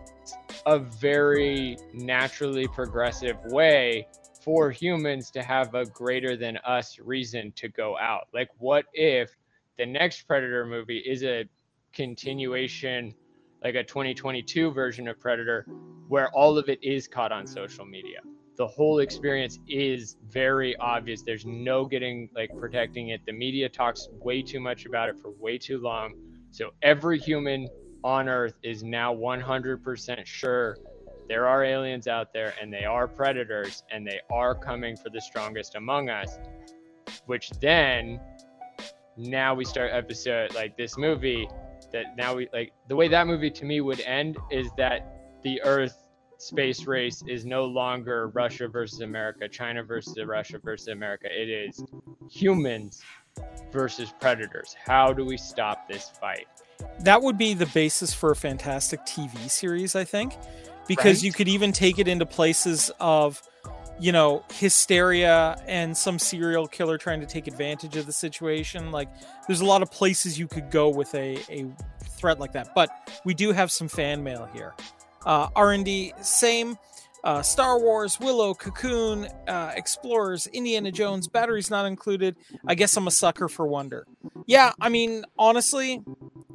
[0.66, 4.06] a very naturally progressive way
[4.40, 8.28] for humans to have a greater than us reason to go out.
[8.32, 9.36] Like what if
[9.78, 11.44] the next Predator movie is a
[11.92, 13.14] continuation,
[13.62, 15.66] like a 2022 version of Predator,
[16.08, 18.20] where all of it is caught on social media.
[18.56, 21.22] The whole experience is very obvious.
[21.22, 23.24] There's no getting like protecting it.
[23.24, 26.14] The media talks way too much about it for way too long.
[26.50, 27.68] So every human
[28.04, 30.76] on Earth is now 100% sure
[31.28, 35.20] there are aliens out there and they are predators and they are coming for the
[35.20, 36.38] strongest among us,
[37.26, 38.20] which then
[39.16, 41.48] now we start episode like this movie
[41.92, 45.60] that now we like the way that movie to me would end is that the
[45.64, 45.96] earth
[46.38, 51.26] space race is no longer russia versus america china versus russia versus america.
[51.30, 51.84] It is
[52.30, 53.02] humans
[53.72, 54.74] versus predators.
[54.84, 56.46] How do we stop this fight?
[57.00, 60.36] That would be the basis for a fantastic TV series, I think,
[60.88, 61.24] because Right.
[61.24, 63.42] you could even take it into places of,
[64.00, 68.90] you know, hysteria and some serial killer trying to take advantage of the situation.
[68.90, 69.08] Like,
[69.46, 71.66] there's a lot of places you could go with a, a
[72.18, 72.74] threat like that.
[72.74, 72.90] But
[73.24, 74.74] we do have some fan mail here.
[75.26, 76.78] Uh, R&D, same.
[77.22, 82.34] Uh, Star Wars, Willow, Cocoon, uh, Explorers, Indiana Jones, batteries not included.
[82.66, 84.06] I guess I'm a sucker for wonder.
[84.46, 86.02] Yeah, I mean, honestly,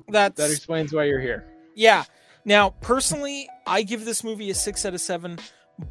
[0.10, 1.46] that's That explains why you're here.
[1.76, 2.06] yeah.
[2.48, 5.39] Now, personally, I give this movie a six out of seven,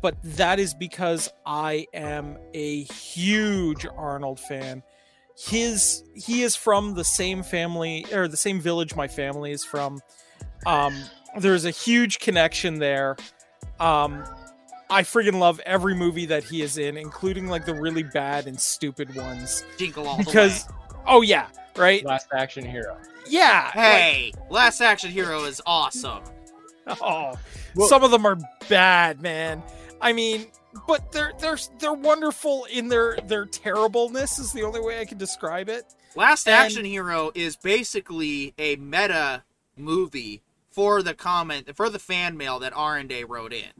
[0.00, 4.82] but that is because I am a huge Arnold fan.
[5.36, 10.00] His he is from the same family or the same village my family is from.
[10.66, 10.94] Um,
[11.38, 13.16] there's a huge connection there.
[13.80, 14.24] Um,
[14.88, 18.58] I friggin' love every movie that he is in, including like the really bad and
[18.60, 19.64] stupid ones.
[19.76, 20.78] Jingle all Because, the way.
[21.06, 22.04] oh yeah, right?
[22.04, 22.96] Last action hero.
[23.26, 23.64] Yeah.
[23.64, 26.22] like- Hey, Last Action Hero is awesome.
[26.86, 27.34] Oh,
[27.74, 29.62] Well- some of them are bad, man.
[30.00, 30.46] I mean,
[30.86, 35.18] but they're they're they're wonderful in their their terribleness is the only way I can
[35.18, 35.84] describe it.
[36.16, 39.44] Last And- Action Hero is basically a meta
[39.76, 43.70] movie for the comment for the fan mail that R and A wrote in.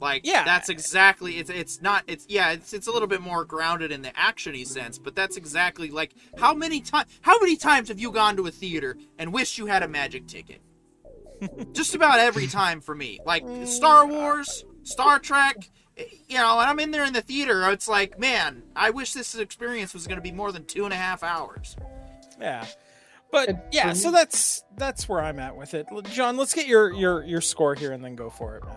[0.00, 0.44] Like Yeah.
[0.44, 4.02] that's exactly it's it's not it's yeah it's it's a little bit more grounded in
[4.02, 8.12] the actiony sense, but that's exactly like how many times how many times have you
[8.12, 10.60] gone to a theater and wished you had a magic ticket?
[11.72, 13.20] Just about every time for me.
[13.24, 15.70] Like Star Wars, Star Trek,
[16.28, 17.70] you know, and I'm in there in the theater.
[17.70, 20.92] It's like, man, I wish this experience was going to be more than two and
[20.92, 21.76] a half hours.
[22.40, 22.66] Yeah.
[23.30, 25.86] But yeah, so that's that's where I'm at with it.
[26.12, 28.76] John, let's get your your your score here and then go for it, man.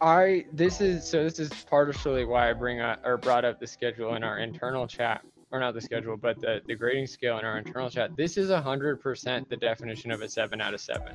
[0.00, 3.66] I this is so this is partially why I bring up or brought up the
[3.66, 7.44] schedule in our internal chat or not the schedule but the the grading scale in
[7.44, 8.16] our internal chat.
[8.16, 11.14] This is hundred percent the definition of a seven out of seven,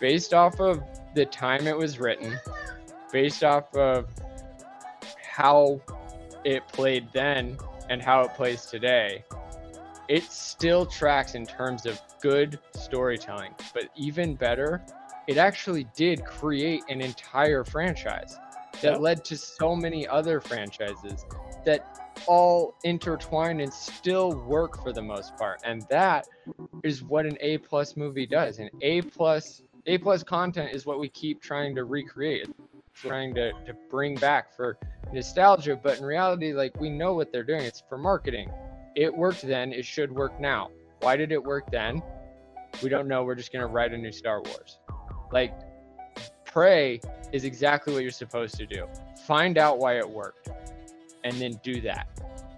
[0.00, 0.82] based off of
[1.14, 2.38] the time it was written,
[3.12, 4.08] based off of
[5.22, 5.80] how
[6.44, 7.56] it played then
[7.88, 9.24] and how it plays today.
[10.08, 14.82] It still tracks in terms of good storytelling, but even better,
[15.26, 18.38] it actually did create an entire franchise
[18.82, 19.00] that Yep.
[19.00, 21.24] led to so many other franchises
[21.64, 26.26] that all intertwine and still work for the most part and that
[26.82, 30.98] is what an a plus movie does an a plus a plus content is what
[30.98, 32.48] we keep trying to recreate
[32.94, 34.78] trying to, to bring back for
[35.12, 37.62] nostalgia but in reality like we know what they're doing.
[37.62, 38.50] It's for marketing.
[38.94, 39.72] It worked then.
[39.72, 40.70] It should work now.
[41.00, 42.02] Why did it work then?
[42.82, 43.22] We don't know.
[43.22, 44.78] We're just to write a new star wars.
[45.32, 45.52] Like
[46.44, 47.00] Prey
[47.32, 48.86] is exactly what you're supposed to do.
[49.26, 50.48] Find out why it worked
[51.24, 52.08] and then do that.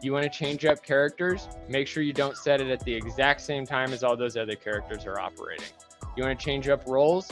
[0.00, 1.48] You want to change up characters?
[1.68, 4.54] Make sure you don't set it at the exact same time as all those other
[4.54, 5.66] characters are operating
[6.16, 7.30] you want to change up roles?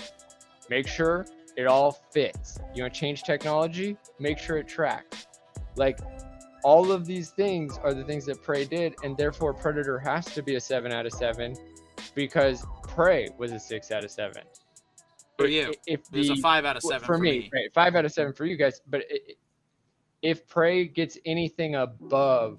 [0.71, 2.59] Make sure it all fits.
[2.75, 3.97] You want to change technology?
[4.19, 5.27] Make sure it tracks.
[5.77, 5.99] Like
[6.65, 10.43] all of these things are the things that prey did and therefore predator has to
[10.43, 11.55] be a 7 out of 7
[12.15, 14.43] because prey was a 6 out of 7
[15.39, 15.73] For you.
[15.87, 18.13] if It was a the- five out of seven for, me, right, five out of
[18.13, 18.81] seven for you guys.
[18.89, 19.05] But
[20.23, 22.59] if Prey gets anything above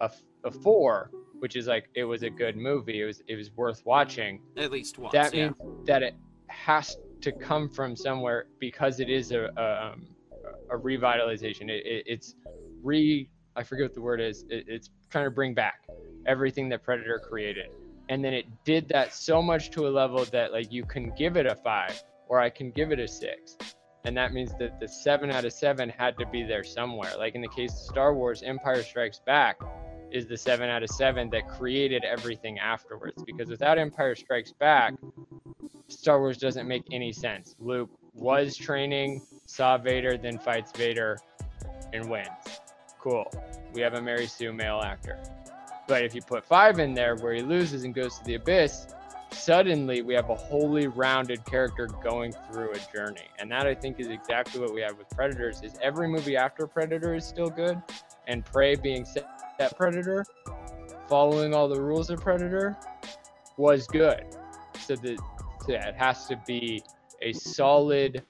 [0.00, 1.10] a four,
[1.42, 4.40] which is like it was a good movie, it was it was worth watching.
[4.56, 5.12] At least once.
[5.12, 5.46] that yeah.
[5.46, 6.14] means that it
[6.46, 10.06] has to come from somewhere because it is a a, um,
[10.70, 11.62] a revitalization.
[11.68, 12.36] It, it, it's
[12.80, 14.44] re I forget what the word is.
[14.50, 15.80] It, it's trying to bring back
[16.26, 17.70] everything that Predator created,
[18.08, 21.36] and then it did that so much to a level that like you can give
[21.36, 23.56] it a five or I can give it a six.
[24.04, 27.12] And that means that the seven out of seven had to be there somewhere.
[27.18, 29.60] Like in the case of Star Wars, Empire Strikes Back
[30.12, 33.22] is the seven out of seven that created everything afterwards.
[33.24, 34.94] Because without Empire Strikes Back,
[35.88, 37.54] Star Wars doesn't make any sense.
[37.58, 41.18] Luke was training, saw Vader, then fights Vader
[41.92, 42.28] and wins.
[42.98, 43.30] Cool.
[43.74, 45.18] We have a Mary Sue male actor.
[45.88, 48.86] But if you put five in there where he loses and goes to the abyss,
[49.32, 53.26] suddenly we have a wholly rounded character going through a journey.
[53.38, 56.66] And that I think is exactly what we have with Predators is every movie after
[56.66, 57.82] Predator is still good
[58.26, 59.26] and Prey being set
[59.58, 60.24] that Predator,
[61.08, 62.76] following all the rules of Predator
[63.56, 64.24] was good.
[64.80, 65.18] So that
[65.66, 66.82] so it has to be
[67.20, 68.22] a solid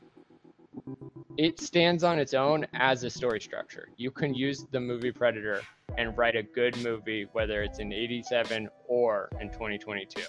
[1.39, 3.89] it stands on its own as a story structure.
[3.97, 5.63] You can use the movie Predator
[5.97, 10.23] and write a good movie, whether it's in 87 or in 2022.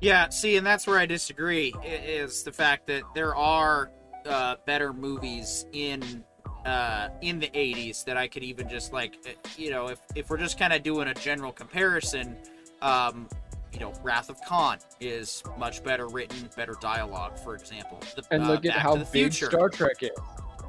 [0.00, 1.74] Yeah, see, and that's where I disagree.
[1.84, 3.90] Is the fact that there are
[4.26, 6.24] uh, better movies in
[6.64, 10.30] uh, in the '80s that I could even just like, uh, you know, if if
[10.30, 12.36] we're just kind of doing a general comparison,
[12.80, 13.28] um,
[13.72, 17.98] you know, Wrath of Khan is much better written, better dialogue, for example.
[18.14, 19.46] The, And uh, look at how the big Future.
[19.46, 20.10] Star Trek is.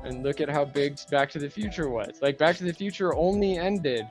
[0.04, 2.20] And look at how big Back to the Future was.
[2.22, 4.06] Like Back to the Future only ended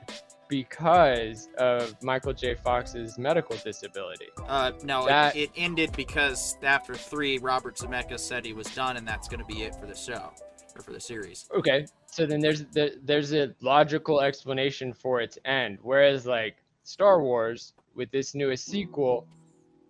[0.49, 2.55] because of Michael J.
[2.55, 4.27] Fox's medical disability.
[4.47, 8.97] Uh, no, That- it, it ended because after three, Robert Zemeckis said he was done,
[8.97, 10.31] and that's going to be it for the show
[10.75, 11.47] or for the series.
[11.55, 15.77] Okay, so then there's there, there's a logical explanation for its end.
[15.81, 19.27] Whereas like Star Wars with this newest sequel,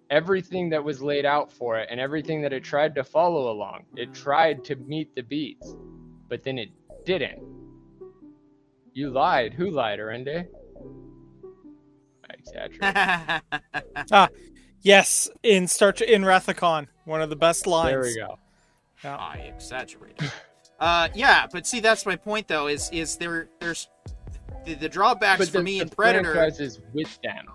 [0.10, 3.84] everything that was laid out for it and everything that it tried to follow along,
[3.96, 5.76] it tried to meet the beats,
[6.30, 6.70] but then it
[7.06, 7.42] didn't.
[8.94, 9.54] You lied.
[9.54, 10.48] Who lied, Arende?
[12.30, 13.42] I exaggerate.
[14.12, 14.30] Ah,
[14.82, 17.92] yes, in Star in Wrath of Khan, one of the best lines.
[17.92, 18.38] there we go.
[19.04, 19.18] Yeah.
[19.18, 20.32] I exaggerated.
[20.84, 22.68] uh, yeah, but see, that's my point, though.
[22.68, 23.88] Is is there there's
[24.66, 26.46] the, the drawbacks But for the, me the in Predator.
[26.60, 27.46] is with them.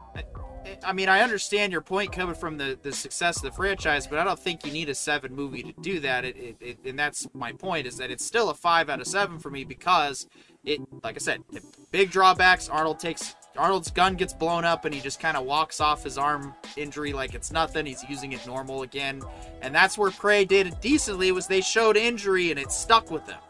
[0.83, 4.19] I mean, I understand your point coming from the, the success of the franchise, but
[4.19, 6.25] I don't think you need a seven movie to do that.
[6.25, 9.07] It, it, it, and that's my point is that it's still a five out of
[9.07, 10.27] seven for me because
[10.65, 11.61] it, like I said, the
[11.91, 12.69] big drawbacks.
[12.69, 16.17] Arnold takes Arnold's gun gets blown up and he just kind of walks off his
[16.17, 17.87] arm injury like it's nothing.
[17.87, 19.23] He's using it normal again,
[19.63, 21.33] and that's where Prey did it decently.
[21.33, 23.41] Was they showed injury and it stuck with them.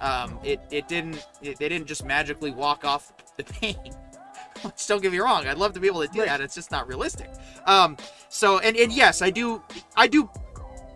[0.00, 3.76] Um, it it didn't it, they didn't just magically walk off the pain.
[4.62, 6.40] Which, don't get me wrong, I'd love to be able to do that.
[6.40, 7.30] It's just not realistic.
[7.66, 7.96] Um,
[8.28, 9.62] so and, and yes, I do
[9.96, 10.30] I do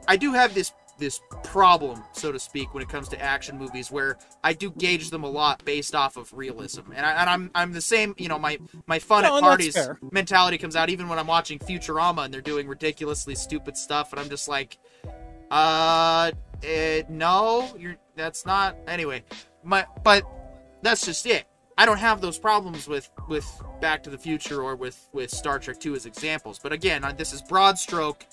[0.07, 3.91] I do have this this problem, so to speak, when it comes to action movies,
[3.91, 7.51] where I do gauge them a lot based off of realism, and, I, and I'm
[7.55, 8.15] I'm the same.
[8.19, 9.77] You know, my my fun No, at parties
[10.13, 14.21] mentality comes out even when I'm watching Futurama and they're doing ridiculously stupid stuff, and
[14.21, 14.79] I'm just like,
[15.51, 16.31] uh,
[16.63, 18.77] eh, no, you're that's not.
[18.87, 19.25] Anyway,
[19.63, 20.25] my but
[20.83, 21.47] that's just it.
[21.77, 23.47] I don't have those problems with with
[23.81, 26.59] Back to the Future or with with Star Trek 2 as examples.
[26.63, 28.25] But again, this is broad stroke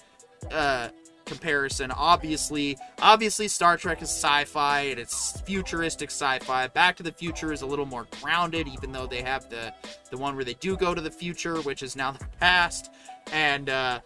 [0.52, 0.90] uh,
[1.32, 1.92] comparison.
[1.92, 6.68] Obviously, obviously Star Trek is sci-fi and it's futuristic sci-fi.
[6.68, 9.74] Back to the Future is a little more grounded, even though they have the
[10.10, 12.92] the one where they do go to the future, which is now the past,
[13.32, 14.00] and uh,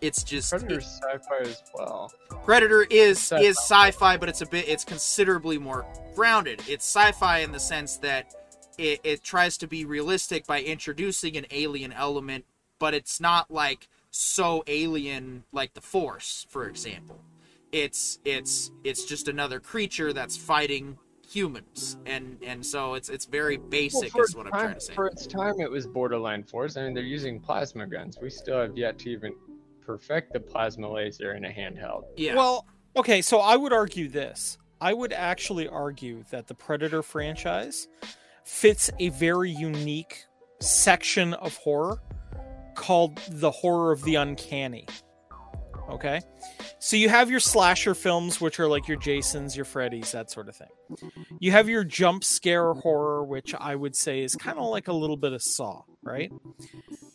[0.00, 2.12] it's just Predator's sci-fi as well.
[2.44, 3.42] Predator is Sci-fi.
[3.42, 5.84] is sci-fi, but it's a bit it's considerably more
[6.14, 6.62] grounded.
[6.68, 8.32] It's sci-fi in the sense that
[8.78, 12.44] it, it tries to be realistic by introducing an alien element,
[12.78, 17.22] but it's not like so alien like the Force, for example.
[17.72, 20.98] It's it's it's just another creature that's fighting
[21.28, 24.94] humans, and and so it's it's very basic, for, is what I'm trying to say.
[24.94, 26.76] for its time, it was borderline force.
[26.76, 28.18] I mean, they're using plasma guns.
[28.20, 29.34] We still have yet to even
[29.84, 32.04] perfect the plasma laser in a handheld.
[32.16, 32.34] Yeah.
[32.34, 34.58] Well, okay, so I would argue this.
[34.80, 37.88] I would actually argue that the Predator franchise
[38.44, 40.24] fits a very unique
[40.60, 42.00] section of horror
[42.76, 44.86] called the horror of the uncanny.
[45.90, 46.20] Okay?
[46.78, 50.48] So you have your slasher films, which are like your Jasons, your Freddys, that sort
[50.48, 50.68] of thing.
[51.40, 54.92] You have your jump scare horror, which I would say is kind of like a
[54.92, 56.30] little bit of Saw, right?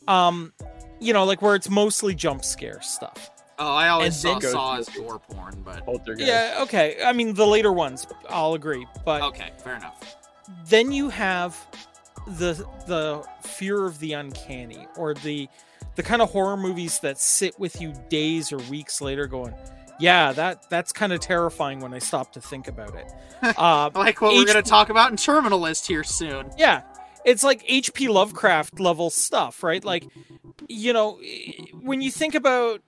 [0.07, 0.53] Um,
[0.99, 3.29] you know, like where it's mostly jump scare stuff.
[3.59, 5.83] oh, I always saw then- Saw as gore porn, but
[6.17, 6.97] Yeah, okay.
[7.03, 8.85] I mean, the later ones, I'll agree.
[9.05, 10.15] But okay, fair enough.
[10.67, 11.55] then you have
[12.27, 12.53] the
[12.87, 15.47] the fear of the uncanny, or the
[15.95, 19.53] the kind of horror movies that sit with you days or weeks later, going,
[19.99, 23.11] "Yeah, that that's kind of terrifying." When I stop to think about it,
[23.57, 26.51] uh, Like what we're going to talk about in Terminal List here soon.
[26.57, 26.81] yeah,
[27.25, 28.07] it's like H.P.
[28.07, 29.83] Lovecraft level stuff, right?
[29.83, 30.07] Like,
[30.67, 31.19] you know,
[31.81, 32.81] when you think about,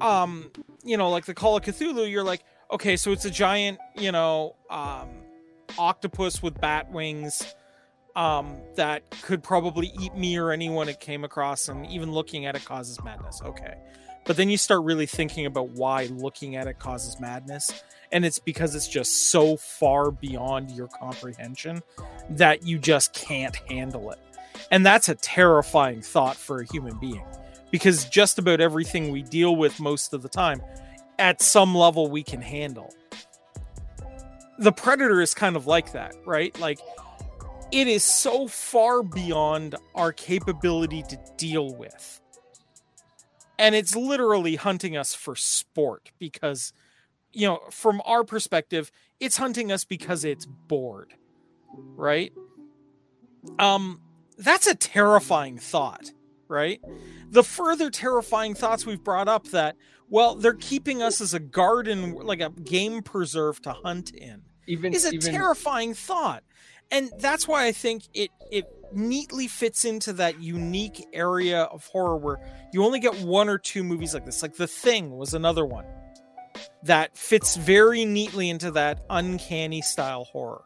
[0.00, 0.50] um,
[0.84, 4.12] you know, like the Call of Cthulhu, you're like, okay, so it's a giant, you
[4.12, 5.08] know, um,
[5.78, 7.54] octopus with bat wings,
[8.16, 12.56] um, that could probably eat me or anyone it came across, and even looking at
[12.56, 13.40] it causes madness.
[13.44, 13.74] Okay.
[14.24, 17.84] But then you start really thinking about why looking at it causes madness.
[18.10, 21.82] And it's because it's just so far beyond your comprehension
[22.30, 24.18] that you just can't handle it.
[24.70, 27.24] And that's a terrifying thought for a human being
[27.70, 30.62] because just about everything we deal with most of the time,
[31.18, 32.94] at some level, we can handle.
[34.58, 36.58] The Predator is kind of like that, right?
[36.60, 36.78] Like,
[37.74, 42.20] it is so far beyond our capability to deal with.
[43.58, 46.72] And it's literally hunting us for sport because,
[47.32, 51.14] you know, from our perspective, it's hunting us because it's bored,
[51.96, 52.32] right?
[53.58, 54.00] Um,
[54.38, 56.12] that's a terrifying thought,
[56.46, 56.80] right?
[57.28, 59.74] The further terrifying thoughts we've brought up that,
[60.08, 64.94] well, they're keeping us as a garden, like a game preserve to hunt in Even
[64.94, 66.44] is a even terrifying thought
[66.90, 72.16] and that's why i think it it neatly fits into that unique area of horror
[72.16, 72.38] where
[72.72, 74.40] you only get one or two movies like this.
[74.40, 75.84] Like The Thing was another one
[76.84, 80.62] that fits very neatly into that uncanny style horror.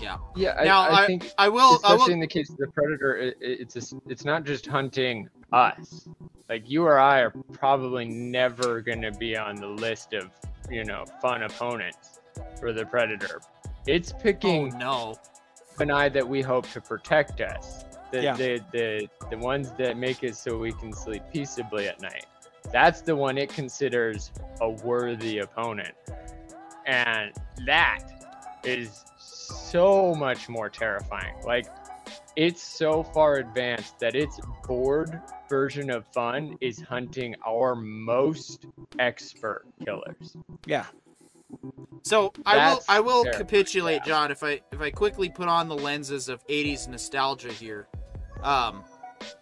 [0.00, 0.16] Yeah.
[0.34, 1.74] Yeah, I, Now, I, think I will.
[1.84, 2.10] I especially will.
[2.14, 6.08] in the case of the predator, it, it- it's a, it's not just hunting us.
[6.48, 10.30] Like you or I are probably never going to be on the list of
[10.70, 12.18] you know fun opponents
[12.58, 13.40] for the predator.
[13.86, 15.16] It's Oh picking no.
[15.78, 17.84] an eye that we hope to protect us.
[18.10, 18.36] The, Yeah.
[18.36, 22.26] the the the ones that make it so we can sleep peaceably at night.
[22.72, 24.30] That's the one it considers
[24.60, 25.94] a worthy opponent.
[26.86, 27.32] And
[27.66, 28.00] that
[28.64, 31.34] is so much more terrifying.
[31.44, 31.66] Like
[32.36, 38.66] it's so far advanced that its bored version of fun is hunting our most
[38.98, 40.36] expert killers.
[40.66, 40.86] Yeah.
[42.02, 42.80] So I will.
[42.88, 43.38] I will terrible.
[43.44, 44.30] capitulate, John.
[44.30, 47.86] If I if I quickly put on the lenses of '80s nostalgia here,
[48.42, 48.82] um,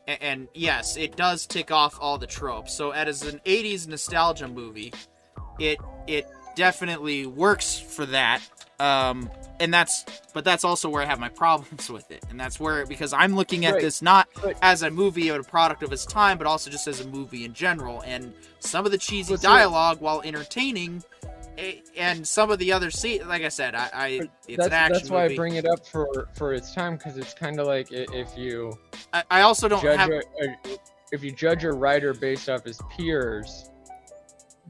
[0.07, 2.73] a- and, yes, it does tick off all the tropes.
[2.75, 4.93] So as an '80s nostalgia movie,
[5.59, 8.41] it it definitely works for that.
[8.79, 9.31] Um,
[9.61, 12.85] and that's but that's also where I have my problems with it, and that's where
[12.87, 13.83] because I'm looking at Right.
[13.83, 16.87] this not But- as a movie or a product of its time, but also just
[16.87, 18.03] as a movie in general.
[18.05, 21.03] And some of the cheesy But so- dialogue, while entertaining,
[21.97, 24.07] and some of the other see, like I said, I, I
[24.49, 25.35] it's that's an action that's why movie.
[25.35, 28.73] I bring it up for for its time because it's kind of like if you
[29.13, 30.11] I, I also don't judge have.
[30.11, 30.79] a, a-
[31.13, 33.71] if you judge a writer based off his peers,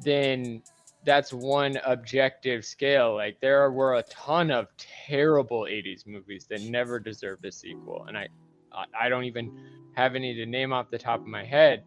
[0.03, 0.63] then
[1.05, 3.15] that's one objective scale.
[3.15, 8.17] Like there were a ton of terrible '80s movies that never deserved a sequel, and
[8.19, 8.29] I-
[8.99, 9.55] I don't even
[9.95, 11.85] have any to name off the top of my head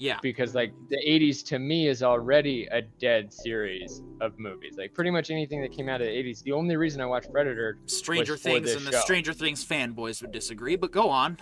[0.00, 4.76] Yeah, because like the '80s to me is already a dead series of movies.
[4.78, 6.42] Like pretty much anything that came out of the '80s.
[6.42, 9.00] The only reason I watched Predator Stranger was for Things this and the show.
[9.00, 11.36] Stranger Things fanboys would disagree, but go on.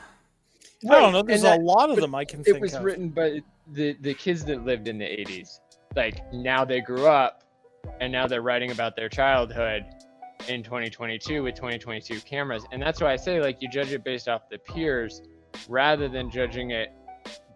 [0.90, 1.22] I don't know.
[1.22, 2.82] There's and that- a lot of them I can it was of.
[2.82, 3.40] written by
[3.72, 5.60] the the kids that lived in the 80s
[5.96, 7.42] like now they grew up
[8.00, 9.84] and now they're writing about their childhood
[10.48, 14.28] in 2022 with 2022 cameras and that's why i say like you judge it based
[14.28, 15.22] off the peers
[15.68, 16.92] rather than judging it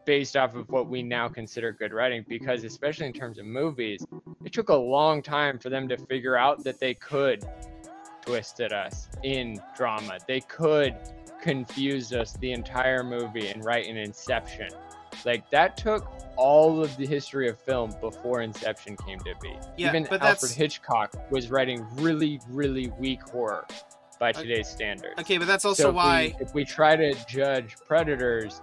[0.05, 4.05] based off of what we now consider good writing because especially in terms of movies
[4.45, 7.45] it took a long time for them to figure out that they could
[8.25, 10.95] twist at us in drama they could
[11.41, 14.69] confuse us the entire movie and write an inception
[15.25, 19.55] like that took all of the history of film before Inception came to be.
[19.77, 23.67] Yeah, Even Alfred that's- Hitchcock was writing really, really weak horror
[24.19, 24.41] by Okay.
[24.43, 25.13] today's standards.
[25.21, 26.35] Okay, but that's also So if why.
[26.39, 28.63] we, if we try to judge Predators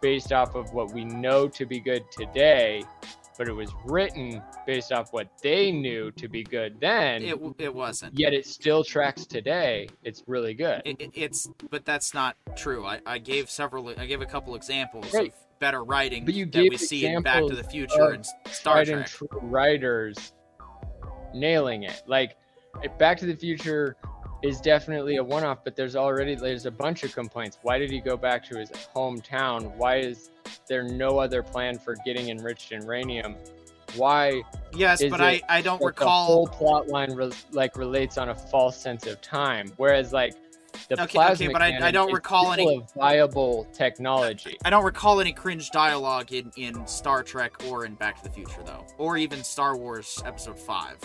[0.00, 2.82] based off of what we know to be good today,
[3.36, 7.74] but it was written based off what they knew to be good then, It, it
[7.74, 8.18] wasn't.
[8.18, 10.82] yet it still tracks today, it's really good.
[10.84, 12.84] It, it- it's but that's not true.
[12.86, 13.88] I, I gave several.
[13.98, 15.28] I gave a couple examples Right.
[15.28, 18.84] of better writing But you that we see in Back to the Future and Star
[18.84, 19.06] Trek.
[19.06, 20.32] true writers
[21.34, 22.02] nailing it.
[22.06, 22.36] Like
[22.98, 23.96] Back to the Future
[24.42, 27.58] is definitely a one-off, but there's already there's a bunch of complaints.
[27.62, 29.74] Why did he go back to his hometown?
[29.76, 30.30] Why is
[30.68, 33.34] there no other plan for getting enriched in uranium?
[33.96, 34.42] Why
[34.74, 36.46] Yes, but I, I don't that the whole recall.
[36.46, 40.34] plot line re- like relates on a false sense of time, whereas like
[40.88, 44.56] the Okay, okay, plasma but I- I don't recall any- viable technology.
[44.64, 48.30] I don't recall any cringe dialogue in, in Star Trek or in Back to the
[48.30, 50.98] Future though, or even Star Wars Episode Five.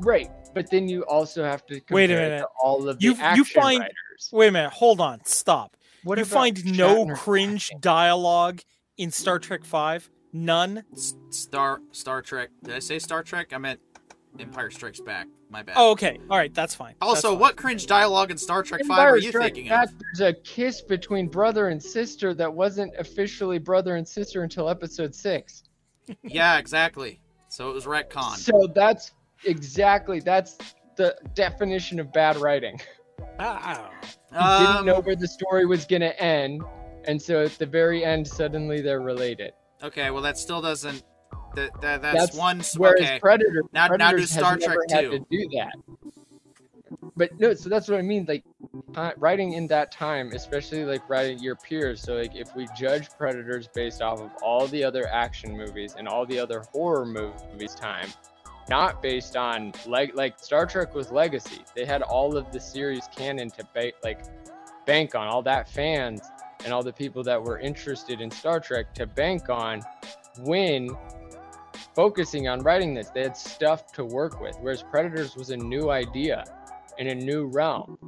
[0.00, 2.38] Right, but then you also have to compare Wait a it minute.
[2.40, 4.28] to all of the You- you action find- writers.
[4.32, 4.72] Wait a minute.
[4.72, 5.24] Hold on.
[5.24, 5.76] Stop.
[6.04, 7.80] What you about find no cringe acting?
[7.80, 8.60] dialogue
[8.98, 10.10] in Star Trek Five.
[10.32, 10.84] None.
[11.30, 12.50] Star Star Trek.
[12.62, 13.52] Did I say Star Trek?
[13.52, 13.80] I meant
[14.38, 15.26] Empire Strikes Back.
[15.50, 15.74] My bad.
[15.78, 16.18] Oh, okay.
[16.30, 16.52] All right.
[16.54, 16.94] That's fine.
[17.00, 17.38] That's also, fine.
[17.38, 19.94] what cringe dialogue in Star Trek Five are you Strikes thinking Back, of?
[20.16, 25.14] There's a kiss between brother and sister that wasn't officially brother and sister until episode
[25.14, 25.64] six.
[26.24, 27.20] yeah, exactly.
[27.48, 28.36] So it was retcon.
[28.36, 29.12] So that's
[29.44, 30.56] exactly that's
[30.96, 32.80] the definition of bad writing.
[33.38, 33.90] Ah,
[34.30, 36.62] You didn't Um, know where the story was gonna end,
[37.04, 39.52] and so at the very end, suddenly they're related.
[39.82, 41.02] Okay, well that still doesn't.
[41.54, 42.62] That, that that's, That's one.
[42.76, 43.18] Whereas Okay.
[43.20, 45.72] Predator, Now- now do Star Trek never had to do that.
[47.14, 48.24] But no, so that's what I mean.
[48.26, 48.42] Like
[48.96, 52.00] uh, writing in that time, especially like writing your peers.
[52.00, 56.08] So like if we judge Predators based off of all the other action movies and
[56.08, 58.08] all the other horror movies time,
[58.72, 61.60] not based on like like Star Trek was legacy.
[61.76, 64.20] They had all of the series canon to ba- like
[64.86, 66.22] bank on all that fans
[66.64, 69.82] and all the people that were interested in Star Trek to bank on
[70.38, 70.88] when
[71.94, 73.10] focusing on writing this.
[73.10, 76.42] They had stuff to work with, whereas Predators was a new idea
[76.96, 77.98] in a new realm,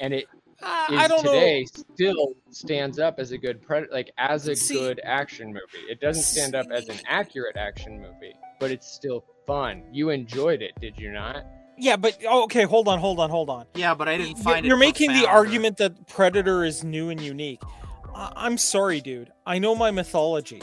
[0.00, 0.26] and it
[0.62, 1.82] Uh, is I don't today know.
[1.94, 5.84] still stands up as a good predator, like as a See- good action movie.
[5.90, 9.82] It doesn't stand up as an accurate action movie, but it's still fun.
[9.92, 11.44] You enjoyed it, did you not?
[11.78, 13.66] Yeah, but oh, okay, hold on, hold on, hold on.
[13.74, 14.68] Yeah, but I didn't Y- find it.
[14.68, 17.60] You're making the profound or- argument that Predator is new and unique.
[18.14, 19.30] I- I'm sorry, dude.
[19.46, 20.62] I know my mythology.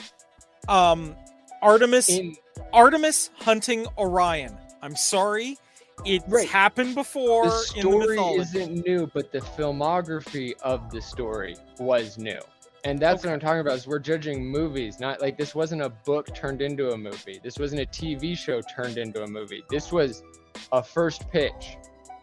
[0.67, 1.15] Um,
[1.61, 2.35] Artemis, In
[2.73, 4.57] Artemis hunting Orion.
[4.81, 5.57] I'm sorry,
[6.03, 6.49] it's Right.
[6.49, 8.41] happened before the in the story mythology.
[8.41, 12.39] isn't new, but the filmography of the story was new.
[12.85, 13.75] And that's what I'm talking about.
[13.75, 17.39] Is we're judging movies, not like this wasn't a book turned into a movie.
[17.41, 19.63] This wasn't a TV show turned into a movie.
[19.69, 20.23] This was
[20.71, 21.77] a first pitch.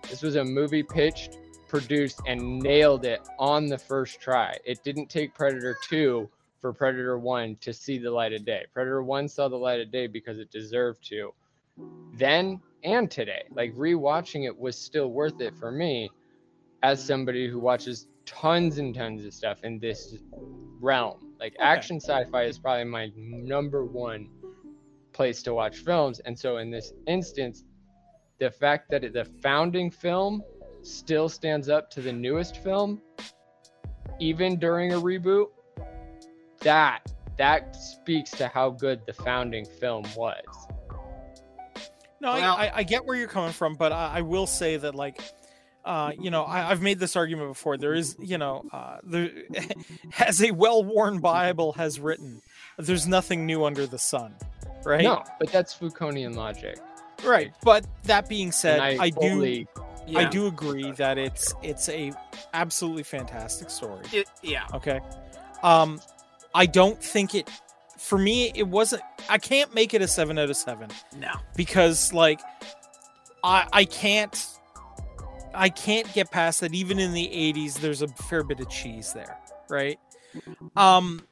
[0.09, 4.57] This was a movie pitched, produced, and nailed it on the first try.
[4.65, 6.29] It didn't take Predator 2
[6.61, 8.67] for Predator 1 to see the light of day.
[8.75, 11.33] Predator 1 saw the light of day because it deserved to.
[12.15, 16.11] Then and today, like rewatching it was still worth it for me
[16.83, 20.17] as somebody who watches tons and tons of stuff in this
[20.81, 21.35] realm.
[21.41, 21.63] Like Okay.
[21.65, 24.29] action sci-fi is probably my number one
[25.13, 26.21] place to watch films.
[26.21, 27.65] And so in this instance,
[28.39, 30.43] the fact that it- the founding film
[30.83, 33.03] still stands up to the newest film,
[34.19, 35.49] even during a reboot,
[36.61, 40.45] that that speaks to how good the founding film was.
[42.21, 44.77] No, Well- I, I, I get where you're coming from, but I, I will say
[44.77, 45.23] that, like,
[45.85, 47.77] uh, you know, I, I've made this argument before.
[47.77, 49.31] There is, you know, uh, there,
[50.19, 52.43] as a well-worn Bible has written,
[52.79, 54.35] there's nothing new under the sun,
[54.85, 55.03] right?
[55.03, 56.79] No, but that's Foucaultian logic.
[57.25, 57.53] right.
[57.63, 59.69] But that being said, and I, I, do, fully,
[60.15, 62.13] I do agree that it's it's a
[62.53, 64.05] absolutely fantastic story.
[64.13, 64.67] It, yeah.
[64.75, 65.01] Okay.
[65.63, 66.01] Um,
[66.55, 67.49] I don't think it.
[67.99, 69.03] For me, it wasn't.
[69.29, 70.89] I can't make it a seven out of seven.
[71.19, 71.33] No.
[71.55, 72.41] because like
[73.45, 74.47] I I can't
[75.55, 79.13] I can't get past that even in the 80s there's a fair bit of cheese
[79.13, 79.99] there, right?
[80.77, 81.23] Um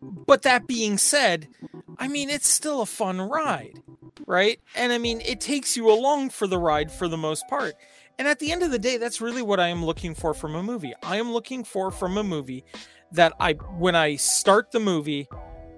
[0.00, 1.48] but that being said,
[1.98, 3.80] I mean it's still a fun ride,
[4.26, 4.60] right?
[4.74, 7.74] And I mean it takes you along for the ride for the most part.
[8.18, 10.54] And at the end of the day, that's really what I am looking for from
[10.54, 10.92] a movie.
[11.02, 12.64] I am looking for from a movie
[13.12, 15.28] that I when I start the movie,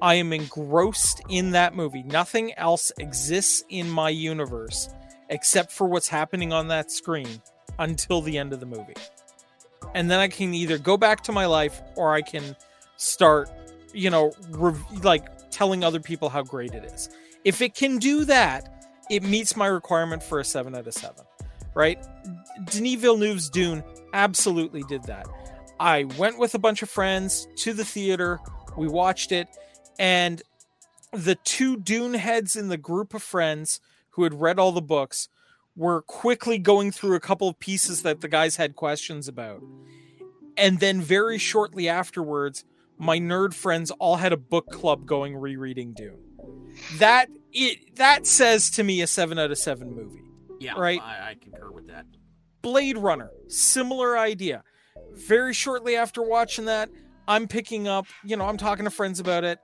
[0.02, 2.02] I am engrossed in that movie.
[2.02, 4.88] Nothing else exists in my universe
[5.28, 7.40] except for what's happening on that screen
[7.78, 8.94] until the end of the movie.
[9.94, 12.56] And then I can either go back to my life or I can
[12.96, 13.50] start,
[13.92, 17.08] you know, rev- like telling other people how great it is.
[17.44, 21.14] If it can do that, it meets my requirement for a 7 out of 7,
[21.74, 21.98] right?
[22.66, 25.26] Denis Villeneuve's Dune absolutely did that.
[25.78, 28.40] I went with a bunch of friends to the theater,
[28.76, 29.48] we watched it,
[29.98, 30.42] and
[31.12, 33.80] the two Dune heads in the group of friends
[34.16, 35.28] who had read all the books
[35.76, 39.62] were quickly going through a couple of pieces that the guys had questions about.
[40.56, 42.64] And then very shortly afterwards,
[42.96, 46.18] my nerd friends all had a book club going rereading Dune.
[46.98, 50.22] That it that says to me a 7 out of 7 movie.
[50.58, 50.72] Yeah.
[50.78, 51.00] Right.
[51.02, 52.06] I, I concur with that.
[52.62, 54.62] Blade Runner, similar idea.
[55.12, 56.88] Very shortly after watching that,
[57.28, 59.58] I'm picking up, you know, I'm talking to friends about it.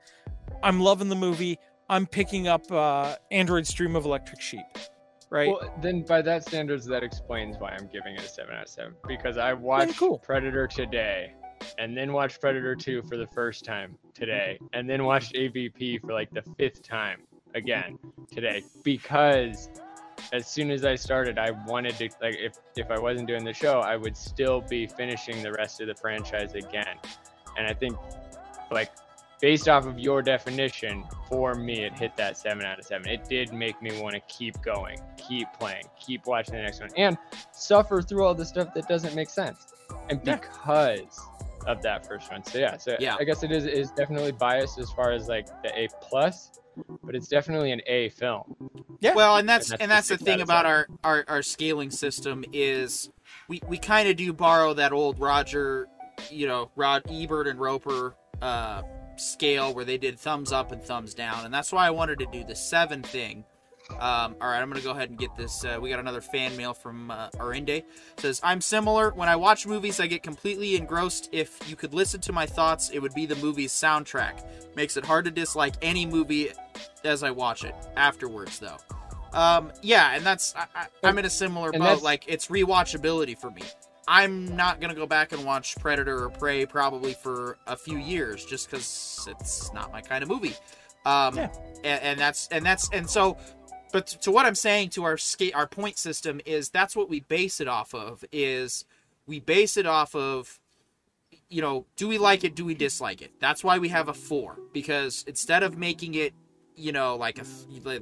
[0.62, 1.58] I'm loving the movie.
[1.92, 4.64] I'm picking up uh Android's Dream of Electric Sheep.
[5.28, 5.48] Right?
[5.48, 8.68] Well, then by that standards, that explains why I'm giving it a seven out of
[8.68, 8.94] seven.
[9.06, 10.18] Because I watched cool.
[10.18, 11.34] Predator today,
[11.78, 16.12] and then watched Predator 2 for the first time today, and then watched AVP for
[16.14, 17.20] like the fifth time
[17.54, 17.98] again
[18.30, 18.62] today.
[18.82, 19.68] Because
[20.32, 23.52] as soon as I started, I wanted to like if if I wasn't doing the
[23.52, 26.96] show, I would still be finishing the rest of the franchise again.
[27.58, 27.96] And I think
[28.70, 28.90] like
[29.42, 33.08] based off of your definition, for me, it hit that seven out of seven.
[33.08, 36.90] It did make me want to keep going, keep playing, keep watching the next one,
[36.96, 37.18] and
[37.52, 39.66] suffer through all the stuff that doesn't make sense.
[40.08, 40.36] And Yeah.
[40.36, 41.20] because
[41.66, 43.16] of that first one, so yeah, so Yeah.
[43.18, 46.52] I guess it is is definitely biased as far as like the A plus,
[47.02, 48.54] but it's definitely an A film.
[49.00, 49.14] Yeah.
[49.14, 51.90] Well, and that's And and that's that's the the thing about our our, our scaling
[51.90, 53.10] system is
[53.48, 55.88] we we kind of do borrow that old Roger,
[56.30, 58.82] you know, Rod Ebert and Roeper uh,
[59.16, 62.26] scale where they did thumbs up and thumbs down, and that's why I wanted to
[62.26, 63.44] do the seven thing.
[63.90, 65.64] Um, all right, I'm gonna go ahead and get this.
[65.64, 67.84] Uh, we got another fan mail from uh, Arinde.
[68.16, 69.10] Says I'm similar.
[69.10, 71.28] When I watch movies, I get completely engrossed.
[71.32, 74.44] If you could listen to my thoughts, it would be the movie's soundtrack.
[74.76, 76.50] Makes it hard to dislike any movie
[77.04, 77.74] as I watch it.
[77.96, 78.78] Afterwards, though,
[79.32, 82.02] um, yeah, and that's I, I'm in a similar And boat.
[82.02, 83.62] Like it's rewatchability for me.
[84.08, 88.44] I'm not gonna go back and watch Predator or Prey probably for a few years,
[88.44, 90.54] just because it's not my kind of movie.
[91.06, 91.48] Um, Yeah.
[91.84, 93.36] and, and that's and that's and so,
[93.92, 97.20] but to what I'm saying to our skate our point system is that's what we
[97.20, 98.84] base it off of is
[99.26, 100.58] we base it off of
[101.48, 102.54] you know, do we like it?
[102.54, 103.32] Do we dislike it?
[103.38, 106.32] That's why we have a four because instead of making it,
[106.74, 107.44] you know, like a,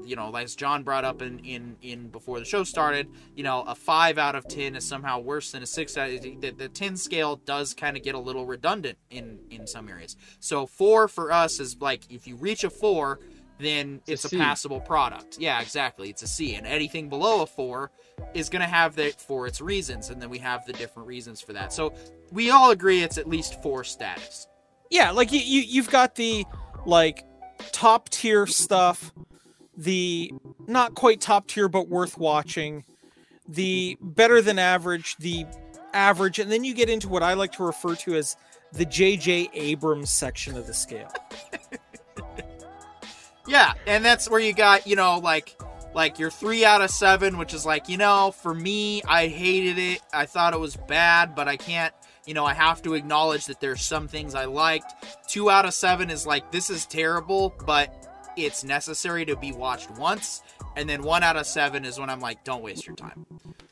[0.04, 3.62] you know, as John brought up in in in before the show started, you know,
[3.62, 5.96] a five out of ten is somehow worse than a six.
[5.96, 9.88] Out the, the ten scale does kind of get a little redundant in in some
[9.88, 10.16] areas.
[10.38, 13.20] So four for us is like if you reach a four,
[13.58, 15.38] then it's, It's a, a passable product.
[15.38, 16.08] Yeah, exactly.
[16.08, 17.90] It's a C, and anything below a four
[18.34, 21.40] is going to have that for its reasons, and then we have the different reasons
[21.40, 21.72] for that.
[21.72, 21.92] So
[22.30, 24.46] we all agree it's at least four status.
[24.90, 26.44] Yeah, like you, you you've got the
[26.86, 27.24] like
[27.72, 29.12] top tier stuff,
[29.76, 30.32] the
[30.66, 32.84] not quite top tier but worth watching,
[33.48, 35.46] the better than average, the
[35.92, 38.36] average, and then you get into what I like to refer to as
[38.72, 41.12] the JJ Abrams section of the scale.
[43.50, 45.58] Yeah, and that's where you got you know like
[45.92, 49.76] like your three out of seven, which is like you know for me, I hated
[49.76, 50.00] it.
[50.12, 51.92] I thought it was bad, but I can't.
[52.30, 54.94] You know, I have to acknowledge that there's some things I liked.
[55.26, 59.90] Two out of seven is like this is terrible, but it's necessary to be watched
[59.90, 60.44] once.
[60.76, 63.26] And then one out of seven is when I'm like, don't waste your time.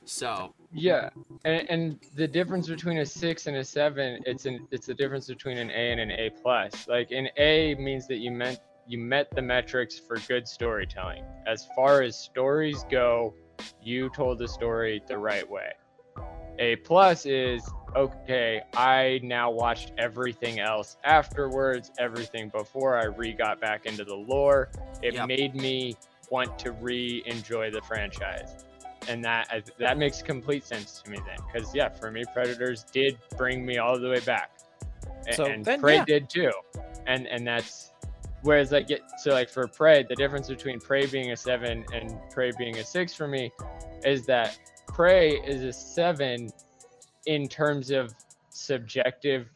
[0.06, 1.10] So Yeah,
[1.44, 5.28] and, and the difference between a six and a seven, it's an it's the difference
[5.28, 6.88] between an A and an A plus.
[6.88, 8.58] Like an A means that you meant
[8.88, 11.22] you met the metrics for good storytelling.
[11.46, 13.34] As far as stories go,
[13.80, 15.70] you told the story the right way.
[16.58, 18.62] A plus is okay.
[18.76, 24.70] I now watched everything else afterwards, everything before I re got back into the lore.
[25.02, 25.28] It Yep.
[25.28, 25.96] made me
[26.30, 28.56] want to re enjoy the franchise
[29.08, 32.84] and that uh, that makes complete sense to me then because yeah for me predators
[32.92, 34.50] did bring me all the way back
[35.32, 36.04] So and then, prey yeah.
[36.04, 36.52] did too
[37.06, 37.92] and and that's
[38.42, 42.52] whereas like so like for prey the difference between prey being a seven and prey
[42.58, 43.50] being a six for me
[44.04, 44.58] is that
[44.98, 46.52] prey is a seven
[47.26, 48.12] in terms of
[48.50, 49.46] subjective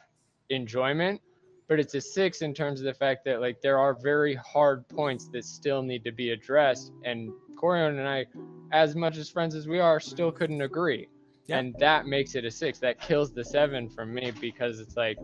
[0.50, 1.20] enjoyment
[1.68, 4.86] but it's a six in terms of the fact that like there are very hard
[4.88, 8.24] points that still need to be addressed and corion and i
[8.72, 11.08] as much as friends as we are still couldn't agree
[11.48, 11.58] Yeah.
[11.58, 15.18] and that makes it a six that kills the seven from me because it's like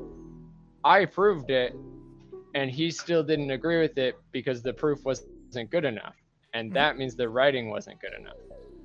[0.83, 1.77] i proved it
[2.57, 6.17] and he still didn't agree with it because the proof wasn't good enough
[6.55, 6.75] and Mhm.
[6.75, 8.35] that means the writing wasn't good enough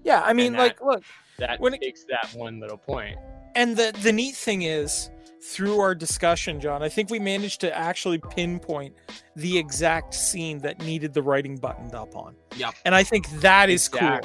[0.03, 1.03] Yeah, I mean, And like, look,
[1.37, 3.15] that When it- takes that one little point.
[3.17, 5.09] point and the the neat thing is
[5.43, 8.95] through our discussion john i think we managed to actually pinpoint
[9.35, 12.35] the exact scene that needed the writing buttoned up on.
[12.57, 12.73] Yep.
[12.85, 14.19] and i think that is cool.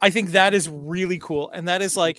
[0.00, 1.50] I think that is really cool.
[1.50, 2.18] And that is like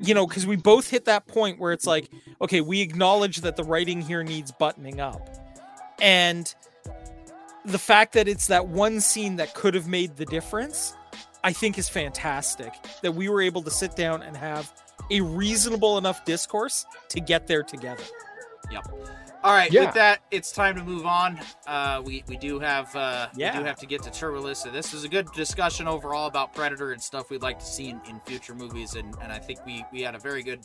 [0.00, 2.08] you know because we both hit that point where it's like
[2.40, 5.28] okay we acknowledge that the writing here needs buttoning up.
[6.00, 6.52] And
[7.64, 10.94] the fact that it's that one scene that could have made the difference
[11.44, 12.72] i think is fantastic
[13.02, 14.72] that we were able to sit down and have
[15.10, 18.04] a reasonable enough discourse to get there together
[18.70, 18.86] Yep.
[19.42, 19.86] All right, Yeah.
[19.86, 21.40] with that, it's time to move on.
[21.66, 23.58] Uh, we we do have uh, we Yeah.
[23.58, 26.92] do have to get to Turbo So this is a good discussion overall about Predator
[26.92, 29.82] and stuff we'd like to see in, in future movies, and, and I think we,
[29.92, 30.60] we had a very good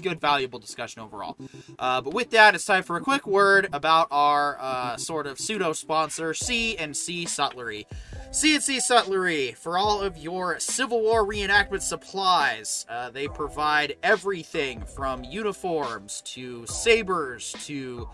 [0.00, 1.36] good valuable discussion overall.
[1.78, 5.38] Uh, but with that, it's time for a quick word about our uh, sort of
[5.38, 7.86] pseudo sponsor, C and C Sutlery.
[8.30, 12.86] CNC Sutlery for all of your Civil War reenactment supplies.
[12.88, 18.08] Uh, they provide everything from uniforms to sabers to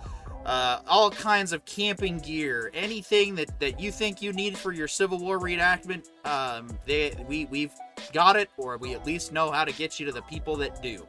[0.46, 2.70] uh, all kinds of camping gear.
[2.72, 7.44] Anything that, that you think you need for your Civil War reenactment, um, they we
[7.46, 7.74] we've
[8.12, 10.82] got it, or we at least know how to get you to the people that
[10.82, 11.06] do.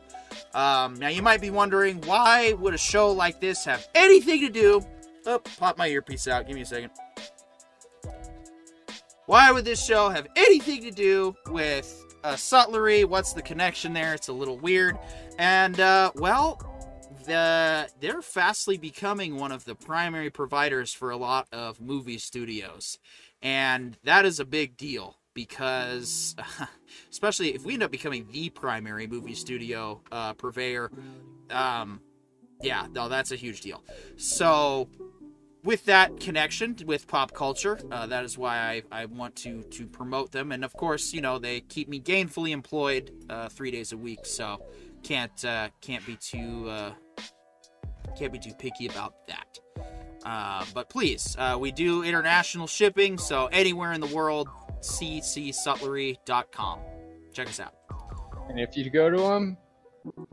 [0.57, 4.49] Um, now you might be wondering why would a show like this have anything to
[4.49, 4.83] do?
[5.27, 6.47] Oh, pop my earpiece out.
[6.47, 6.89] Give me a second.
[9.27, 13.03] Why would this show have anything to do with uh, sutlery?
[13.03, 14.15] What's the connection there?
[14.15, 14.97] It's a little weird.
[15.37, 16.59] And, uh, well,
[17.25, 22.97] the, they're fastly becoming one of the primary providers for a lot of movie studios.
[23.43, 26.35] And that is a big deal because,
[27.11, 30.91] especially if we end up becoming the primary movie studio uh, purveyor,
[31.51, 32.01] um,
[32.63, 33.83] yeah, no, that's a huge deal.
[34.15, 34.89] So,
[35.63, 39.85] with that connection with pop culture, uh, that is why I, I want to to
[39.85, 40.51] promote them.
[40.51, 44.25] And of course, you know they keep me gainfully employed uh, three days a week,
[44.25, 44.65] so
[45.03, 46.93] can't uh, can't be too uh,
[48.17, 49.59] can't be too picky about that.
[50.25, 54.49] Uh, but please, uh, we do international shipping, so anywhere in the world,
[54.81, 56.79] ccsutlery.com.
[57.33, 57.73] Check us out.
[58.49, 59.57] and if you go to them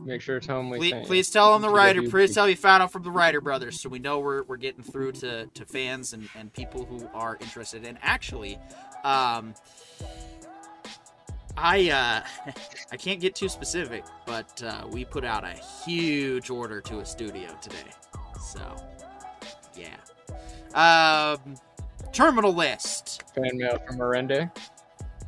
[0.05, 2.03] make sure to tell them we Please, please tell them the writer.
[2.03, 4.83] Please tell you found out from the writer brothers, so we know we're, we're getting
[4.83, 7.85] through to, to fans and, and people who are interested.
[7.85, 8.59] And actually,
[9.05, 9.55] um,
[11.57, 12.53] I uh,
[12.93, 15.55] I can't get too specific, but uh, we put out a
[15.85, 17.77] huge order to a studio today.
[18.41, 18.77] So,
[19.77, 19.97] yeah.
[20.75, 21.57] Um,
[22.15, 23.23] terminal list.
[23.35, 24.53] Fan mail from Miranda.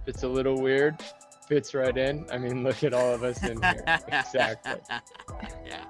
[0.07, 0.97] It's a little weird.
[1.49, 2.25] Fits right in.
[2.31, 3.85] I mean, look at all of us in here.
[4.09, 4.73] exactly.
[5.67, 5.85] yeah.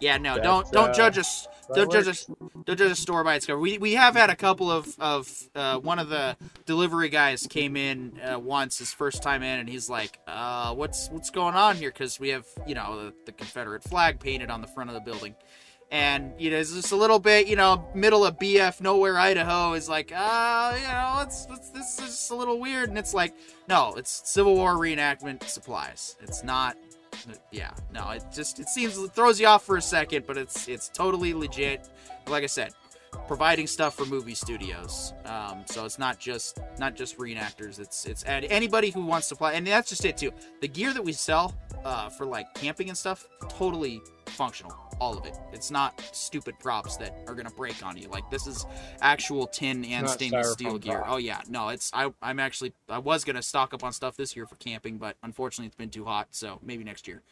[0.00, 0.18] Yeah.
[0.18, 1.46] No, That's, don't don't uh, judge us.
[1.74, 2.26] Don't judge us.
[2.64, 3.58] Don't judge a store by its cover.
[3.58, 6.36] We we have had a couple of of uh, one of the
[6.66, 11.08] delivery guys came in uh, once his first time in, and he's like, uh, "What's
[11.10, 14.60] what's going on here?" Because we have you know the, the Confederate flag painted on
[14.60, 15.34] the front of the building,
[15.92, 19.74] and you know it's just a little bit you know middle of BF nowhere Idaho
[19.74, 23.14] is like, uh, you know, it's, it's this is just a little weird, and it's
[23.14, 23.34] like,
[23.68, 26.16] no, it's Civil War reenactment supplies.
[26.20, 26.76] It's not
[27.52, 30.66] yeah no it just it seems it throws you off for a second but it's
[30.66, 31.88] it's totally legit.
[32.26, 32.72] Like i said
[33.28, 35.12] providing stuff for movie studios.
[35.26, 37.78] Um, so it's not just not just reenactors.
[37.78, 40.32] It's it's anybody who wants to play and that's just it too.
[40.62, 41.54] The gear that we sell
[41.84, 46.96] uh, for like camping and stuff totally functional all of it it's not stupid props
[46.96, 48.66] that are gonna break on you like this is
[49.00, 51.10] actual tin and Not stainless steel gear prop.
[51.12, 54.36] oh yeah no it's I, i'm actually i was gonna stock up on stuff this
[54.36, 57.22] year for camping but unfortunately it's been too hot so maybe next year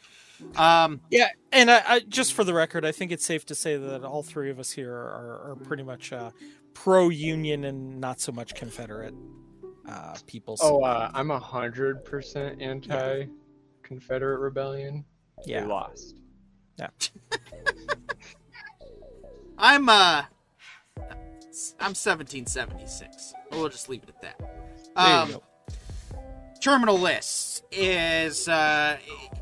[0.56, 3.76] um Yeah, and I, I just for the record, I think it's safe to say
[3.76, 6.30] that all three of us here are, are pretty much uh,
[6.72, 9.12] pro-union and not so much Confederate
[9.86, 10.56] uh, people.
[10.56, 15.04] So, Oh, uh, I'm a hundred percent anti-Confederate rebellion.
[15.44, 16.16] yeah, We lost.
[19.58, 20.22] i'm uh
[21.78, 24.38] i'm 1776 we'll just leave it at that.
[24.38, 24.48] There
[24.96, 25.42] um you go.
[26.60, 28.98] Terminal list is uh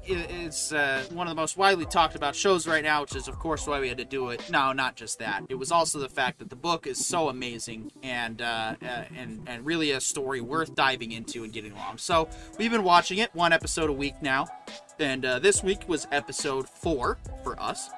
[0.06, 3.38] is uh, one of the most widely talked about shows right now which is of
[3.38, 4.48] course why we had to do it.
[4.50, 5.42] No not just that.
[5.48, 9.42] It was also the fact that the book is so amazing and uh, uh and
[9.46, 11.98] and really a story worth diving into and getting along.
[11.98, 12.28] So
[12.58, 14.46] we've been watching it one episode a week now
[14.98, 17.90] and uh, this week was episode four for us.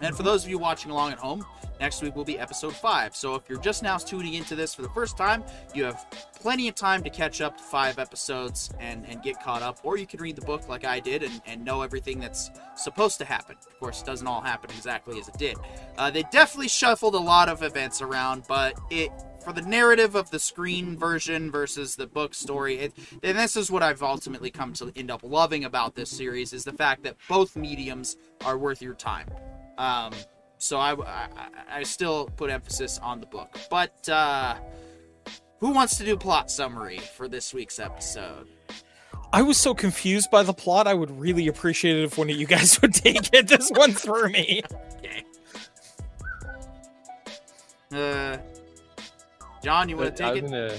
[0.00, 1.46] And for those of you watching along at home,
[1.80, 3.14] next week will be episode 5.
[3.16, 5.44] So if you're just now tuning into this for the first time,
[5.74, 9.62] you have plenty of time to catch up to five episodes and, and get caught
[9.62, 9.78] up.
[9.82, 13.18] Or you can read the book like I did and, and know everything that's supposed
[13.18, 13.56] to happen.
[13.66, 15.56] Of course, it doesn't all happen exactly as it did.
[15.96, 19.10] Uh, they definitely shuffled a lot of events around, but it
[19.44, 23.70] for the narrative of the screen version versus the book story, it, and this is
[23.70, 27.16] what I've ultimately come to end up loving about this series is the fact that
[27.28, 29.28] both mediums are worth your time.
[29.76, 30.12] Um,
[30.58, 31.28] so I, I,
[31.70, 33.58] I still put emphasis on the book.
[33.70, 34.56] But uh,
[35.60, 38.48] who wants to do plot summary for this week's episode?
[39.32, 40.86] I was so confused by the plot.
[40.86, 43.92] I would really appreciate it if one of you guys would take it this one
[43.92, 44.62] through me.
[45.04, 45.22] Okay.
[47.92, 48.38] Uh,
[49.62, 50.46] John, you want to take it?
[50.46, 50.72] gonna.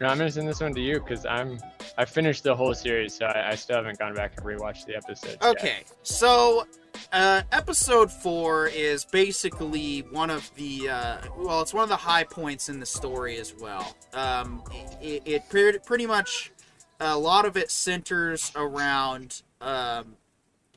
[0.00, 1.60] No, I'm gonna send this one to you because I'm.
[1.98, 4.96] I finished the whole series, so I, I still haven't gone back and rewatched the
[4.96, 5.36] episodes.
[5.40, 5.44] yet.
[5.44, 6.66] Okay, so
[7.12, 12.24] uh, episode four is basically one of the uh, well, it's one of the high
[12.24, 13.96] points in the story as well.
[14.14, 14.62] Um,
[15.00, 16.52] it, it pre- pretty much
[17.00, 20.16] a lot of it centers around um,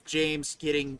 [0.05, 0.99] James getting,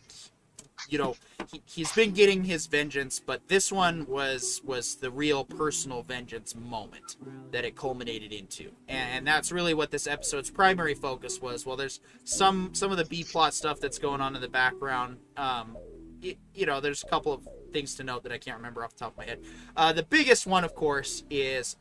[0.90, 1.16] you know,
[1.52, 6.56] he, he's been getting his vengeance, but this one was was the real personal vengeance
[6.56, 7.18] moment
[7.52, 11.66] that it culminated into, and, and that's really what this episode's primary focus was.
[11.66, 15.18] Well, there's some some of the B plot stuff that's going on in the background.
[15.38, 15.78] Um,
[16.22, 18.94] y- you know, there's a couple of things to note that I can't remember off
[18.94, 19.40] the top of my head.
[19.76, 21.76] Uh, the biggest one, of course, is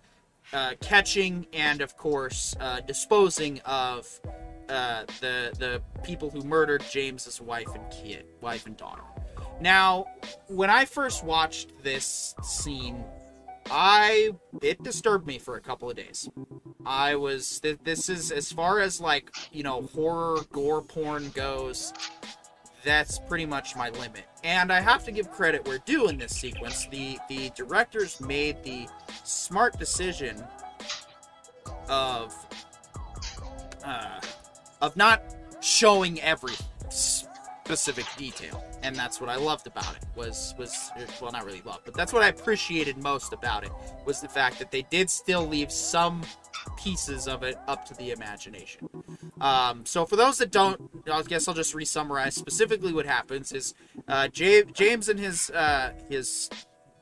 [0.53, 4.21] uh, catching and, of course, uh, disposing of
[4.69, 9.03] uh, the the people who murdered James's wife and kid, wife and daughter.
[9.61, 10.07] Now,
[10.49, 13.05] when I first watched this scene,
[13.71, 14.31] I
[14.63, 16.29] it disturbed me for a couple of days.
[16.85, 21.93] I was th- this is as far as like you know horror gore porn goes.
[22.85, 26.33] That's pretty much my limit, and I have to give credit where due in this
[26.33, 26.87] sequence.
[26.89, 28.87] The the directors made the
[29.25, 30.45] smart decision
[31.89, 32.35] of
[33.85, 34.21] uh,
[34.81, 35.23] of not
[35.61, 36.55] showing every
[36.91, 40.91] specific detail and that's what i loved about it was was
[41.23, 43.71] well not really love but that's what i appreciated most about it
[44.05, 46.23] was the fact that they did still leave some
[46.77, 48.89] pieces of it up to the imagination.
[49.41, 50.81] Um, so for those that don't
[51.11, 53.75] i guess i'll just re-summarize specifically what happens is
[54.09, 56.51] uh, James, james and his uh, his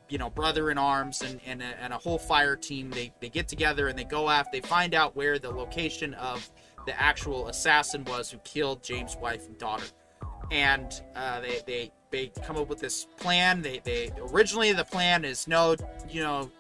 [0.09, 3.28] you know brother in arms and and a, and a whole fire team they they
[3.28, 6.51] get together and they go after they find out where the location of
[6.86, 9.86] the actual assassin was who killed james wife and daughter
[10.50, 15.24] and uh, they they they come up with this plan they they originally the plan
[15.24, 15.76] is no
[16.09, 16.50] you know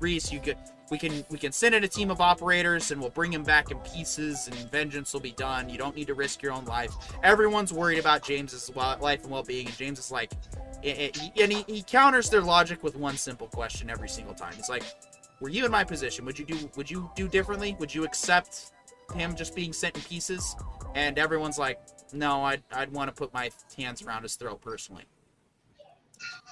[0.00, 3.10] reese you get we can we can send in a team of operators and we'll
[3.10, 5.68] bring him back in pieces and vengeance will be done.
[5.68, 6.92] You don't need to risk your own life.
[7.22, 10.32] Everyone's worried about James's life and well-being, and James is like,
[10.84, 14.52] and he, he counters their logic with one simple question every single time.
[14.54, 14.84] He's like,
[15.40, 16.24] "Were you in my position?
[16.24, 17.76] Would you do Would you do differently?
[17.80, 18.72] Would you accept
[19.14, 20.56] him just being sent in pieces?"
[20.94, 21.80] And everyone's like,
[22.12, 25.04] "No, I'd I'd want to put my hands around his throat personally."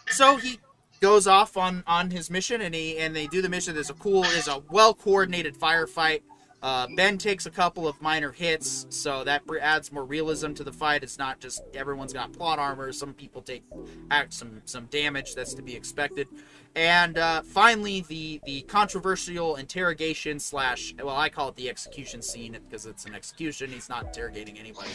[0.09, 0.61] So he
[1.01, 3.95] goes off on on his mission and he and they do the mission there's a
[3.95, 6.23] cool there's a well coordinated firefight
[6.65, 10.73] uh, ben takes a couple of minor hits so that adds more realism to the
[10.73, 11.03] fight.
[11.03, 12.91] It's not just everyone's got plot armor.
[12.91, 13.65] Some people take
[14.11, 16.27] act some some damage that's to be expected.
[16.75, 22.53] And uh, finally the the controversial interrogation slash well i call it the execution scene
[22.53, 23.71] because it's an execution.
[23.71, 24.93] He's not interrogating anybody.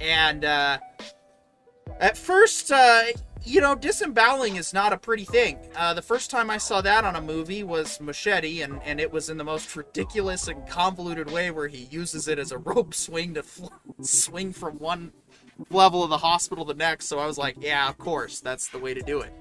[0.00, 0.78] And uh,
[2.00, 3.04] at first, uh,
[3.44, 5.58] you know, disemboweling is not a pretty thing.
[5.76, 9.12] Uh, the first time I saw that on a movie was Machete, and, and it
[9.12, 12.92] was in the most ridiculous and convoluted way where he uses it as a rope
[12.92, 13.68] swing to fl-
[14.02, 15.12] swing from one
[15.70, 17.06] level of the hospital to the next.
[17.06, 19.32] So I was like, yeah, of course, that's the way to do it.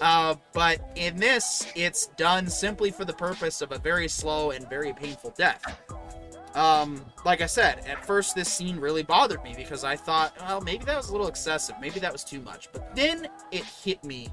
[0.00, 4.68] Uh, but in this, it's done simply for the purpose of a very slow and
[4.70, 5.82] very painful death.
[6.54, 10.60] Um, like I said, at first this scene really bothered me because I thought, well,
[10.60, 12.68] maybe that was a little excessive, maybe that was too much.
[12.72, 14.28] But then it hit me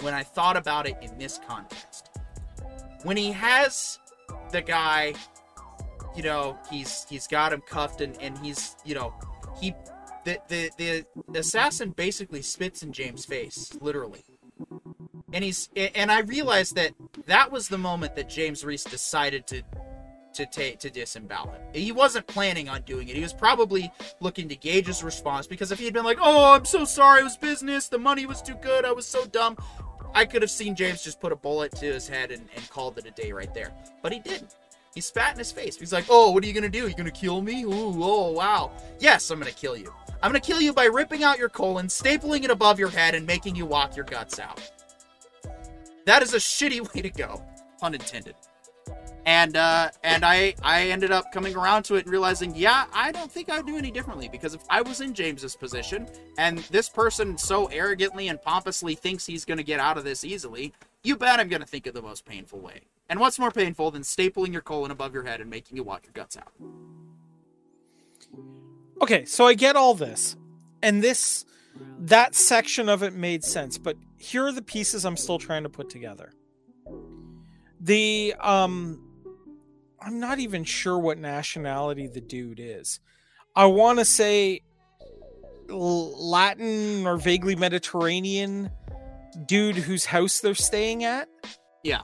[0.00, 2.10] when I thought about it in this context.
[3.02, 3.98] When he has
[4.52, 5.14] the guy,
[6.16, 9.12] you know, he's he's got him cuffed and, and he's you know,
[9.60, 9.74] he
[10.24, 14.24] the, the the assassin basically spits in James' face, literally.
[15.32, 16.92] And he's and I realized that
[17.26, 19.62] that was the moment that James Reese decided to
[20.34, 21.60] to take to disembowel him.
[21.72, 23.16] He wasn't planning on doing it.
[23.16, 23.90] He was probably
[24.20, 27.20] looking to gauge his response because if he had been like, "Oh, I'm so sorry,
[27.20, 27.88] it was business.
[27.88, 28.84] The money was too good.
[28.84, 29.56] I was so dumb,"
[30.14, 32.98] I could have seen James just put a bullet to his head and, and called
[32.98, 33.72] it a day right there.
[34.02, 34.56] But he didn't.
[34.94, 35.76] He spat in his face.
[35.76, 36.88] He's like, "Oh, what are you gonna do?
[36.88, 37.64] You gonna kill me?
[37.64, 38.72] Ooh, oh, wow.
[39.00, 39.92] Yes, I'm gonna kill you.
[40.22, 43.26] I'm gonna kill you by ripping out your colon, stapling it above your head, and
[43.26, 44.60] making you walk your guts out."
[46.06, 47.42] That is a shitty way to go,
[47.80, 48.34] pun intended
[49.28, 53.12] and uh, and I I ended up coming around to it and realizing, yeah, I
[53.12, 56.88] don't think I'd do any differently because if I was in James's position and this
[56.88, 60.72] person so arrogantly and pompously thinks he's going to get out of this easily,
[61.04, 62.80] you bet I'm going to think of the most painful way.
[63.10, 66.06] And what's more painful than stapling your colon above your head and making you walk
[66.06, 66.54] your guts out?
[69.02, 70.38] Okay, so I get all this,
[70.82, 71.44] and this
[71.98, 75.68] that section of it made sense, but here are the pieces I'm still trying to
[75.68, 76.32] put together.
[77.78, 79.04] The um
[80.08, 82.98] I'm not even sure what nationality the dude is.
[83.54, 84.62] I want to say
[85.68, 88.70] Latin or vaguely Mediterranean
[89.44, 91.28] dude whose house they're staying at.
[91.84, 92.00] Yeah.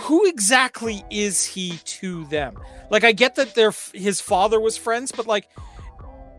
[0.00, 2.58] Who exactly is he to them?
[2.90, 5.48] Like, I get that their his father was friends, but like,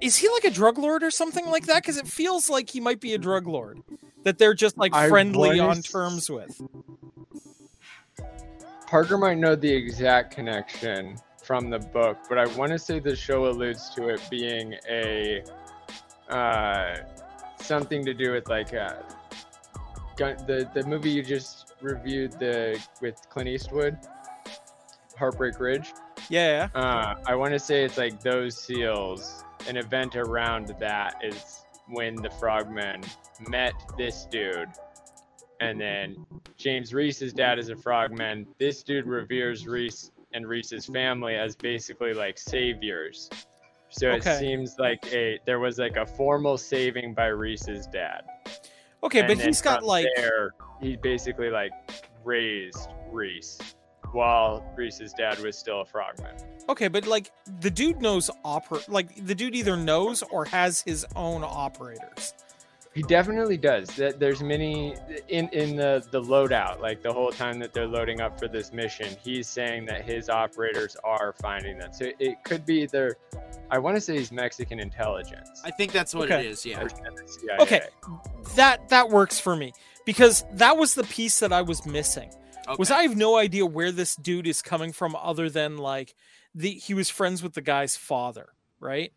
[0.02, 1.82] is he like a drug lord or something like that?
[1.82, 3.80] Because it feels like he might be a drug lord
[4.24, 6.62] that they're just like friendly on terms with.
[8.94, 13.16] Parker might know the exact connection from the book, but I want to say the
[13.16, 15.44] show alludes to it being a
[16.30, 16.98] uh,
[17.60, 18.94] something to do with like uh,
[20.16, 23.98] gun, the the movie you just reviewed the with Clint Eastwood,
[25.18, 25.92] Heartbreak Ridge.
[26.30, 26.68] Yeah.
[26.76, 29.44] Uh, I want to say it's like those seals.
[29.68, 33.02] An event around that is when the frogmen
[33.50, 34.70] met this dude
[35.64, 36.26] and then
[36.58, 38.46] James Reese's dad is a frogman.
[38.60, 43.30] This dude reveres Reese and Reese's family as basically like saviors.
[43.90, 44.32] So okay.
[44.32, 48.24] it seems like a there was like a formal saving by Reese's dad.
[49.04, 51.72] Okay, and but he's got like there, he basically like
[52.24, 53.60] raised Reese
[54.12, 56.36] while Reese's dad was still a frogman.
[56.70, 57.32] Okay, but like
[57.62, 62.34] the dude knows oper like the dude either knows or has his own operators.
[62.94, 63.90] He definitely does.
[63.96, 64.96] That there's many
[65.28, 68.72] in in the the loadout, like the whole time that they're loading up for this
[68.72, 69.16] mission.
[69.24, 71.92] He's saying that his operators are finding them.
[71.92, 73.18] So it could be either.
[73.72, 75.62] I want to say he's Mexican intelligence.
[75.64, 76.46] I think that's what okay.
[76.46, 76.66] it is.
[76.66, 76.88] Yeah.
[77.60, 77.82] Okay,
[78.56, 79.74] that that works for me
[80.06, 82.30] because that was the piece that I was missing.
[82.68, 82.76] Okay.
[82.78, 86.14] Was I have no idea where this dude is coming from other than like
[86.54, 88.50] the he was friends with the guy's father,
[88.80, 89.12] right?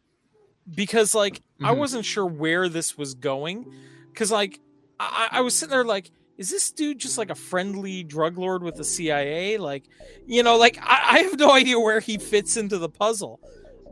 [0.75, 1.67] Because like mm-hmm.
[1.67, 3.73] I wasn't sure where this was going
[4.13, 4.61] because like
[4.99, 8.63] I, I was sitting there like is this dude just like a friendly drug lord
[8.63, 9.57] with the CIA?
[9.59, 9.85] Like,
[10.27, 13.41] you know, like I, I, have no idea where he fits into the puzzle.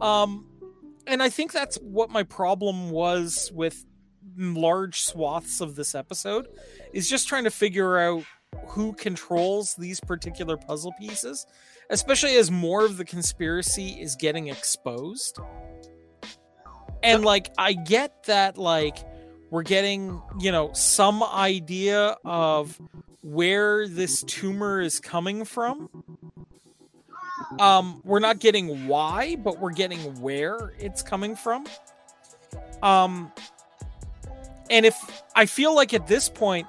[0.01, 0.46] Um,
[1.06, 3.84] and I think that's what my problem was with
[4.36, 6.48] large swaths of this episode
[6.92, 8.24] is just trying to figure out
[8.68, 11.46] who controls these particular puzzle pieces,
[11.90, 15.38] especially as more of the conspiracy is getting exposed.
[17.05, 18.98] And like I get that like
[19.51, 22.81] we're getting, you know, some idea of
[23.22, 25.89] where this tumor is coming from.
[27.60, 31.66] Um we're not getting why, but we're getting where it's coming from.
[32.82, 33.31] Um
[34.70, 34.97] and if
[35.36, 36.66] I feel like at this point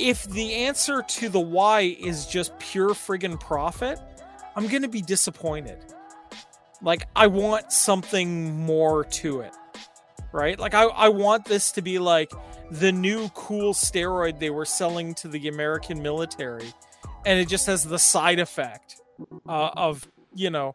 [0.00, 4.00] if the answer to the why is just pure friggin' profit,
[4.56, 5.78] I'm going to be disappointed.
[6.82, 9.54] Like, I want something more to it,
[10.32, 10.58] right?
[10.58, 12.32] Like, I, I want this to be like
[12.70, 16.72] the new cool steroid they were selling to the American military,
[17.26, 18.96] and it just has the side effect
[19.48, 20.74] uh, of, you know,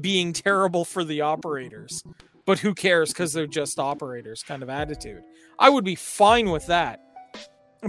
[0.00, 2.02] being terrible for the operators.
[2.46, 5.22] But who cares because they're just operators kind of attitude.
[5.58, 7.00] I would be fine with that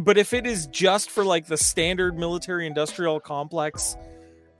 [0.01, 3.95] but if it is just for like the standard military industrial complex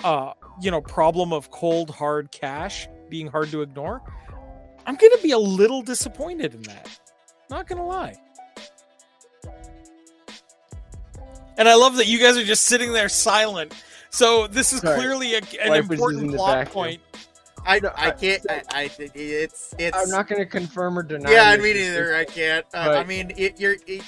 [0.04, 4.02] uh you know problem of cold hard cash being hard to ignore
[4.86, 6.90] i'm gonna be a little disappointed in that
[7.50, 8.16] not gonna lie
[11.58, 13.74] and i love that you guys are just sitting there silent
[14.10, 14.98] so this is Sorry.
[14.98, 17.02] clearly a, an Life important plot point
[17.68, 18.46] I, No, I I- can't.
[18.48, 19.98] I, I it's it's.
[19.98, 21.32] I'm not going to confirm or deny.
[21.32, 22.16] yeah, your me neither.
[22.16, 22.64] I can't.
[22.76, 23.78] Uh, I mean, it, you're.
[23.88, 24.04] It,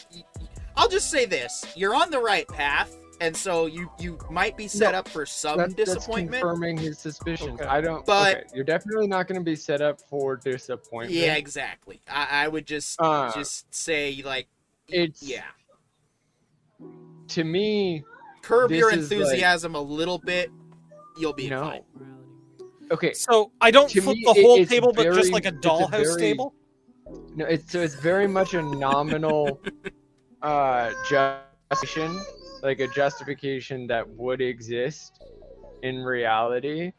[0.76, 4.68] I'll just say this: you're on the right path, and so you you might be
[4.68, 6.41] set No, up for some that's, that's disappointment.
[6.41, 7.60] confirming his suspicions.
[7.60, 7.69] Okay.
[7.69, 8.06] I don't.
[8.06, 11.11] But- okay, you're definitely not going to be set up for disappointment.
[11.19, 12.02] yeah, exactly.
[12.10, 14.48] I, I would just Uh, just say like,
[14.88, 15.44] it's yeah,
[17.30, 18.03] to me.
[18.41, 20.49] curb your this is like- enthusiasm a little bit.
[21.19, 21.61] You'll be No.
[21.61, 21.81] fine.
[22.89, 25.49] Okay, so i don't To flip me, the whole it's table but just like a
[25.49, 26.53] a dollhouse very- table
[27.35, 29.60] no, it's so it's very much a nominal
[30.41, 32.18] uh justification,
[32.68, 35.23] like a justification that would exist
[35.84, 36.91] in reality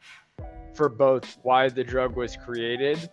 [0.73, 3.09] for both why the drug was created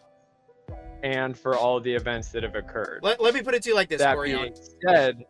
[1.03, 3.01] and for all the events that have occurred.
[3.03, 4.55] Let, let me put it to you like this, that being
[4.89, 5.24] said,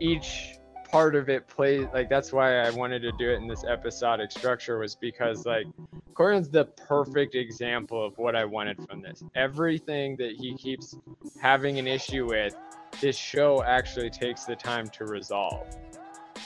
[0.00, 0.58] each
[0.90, 4.30] part of it plays like that's why I wanted to do it in this episodic
[4.30, 5.66] structure was because like
[6.14, 9.22] Corion's the perfect example of what I wanted from this.
[9.36, 10.96] Everything that he keeps
[11.40, 12.56] having an issue with,
[13.00, 15.68] this show actually takes the time to resolve.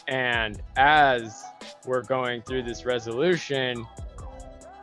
[0.08, 1.42] And as
[1.84, 3.86] we're going through this resolution,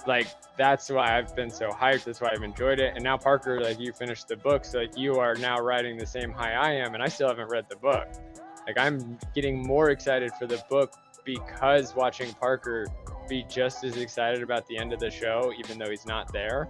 [0.06, 0.28] like
[0.58, 2.04] that's why I've been so hyped.
[2.04, 2.94] That's why I've enjoyed it.
[2.96, 6.06] And now Parker, like you finished the book, so like you are now riding the
[6.06, 8.08] same high I am, and I still haven't read the book.
[8.68, 10.94] Like I'm getting more excited for the book
[11.26, 12.88] because watching Parker
[13.28, 16.68] be just as excited about the end of the show, even though he's not there.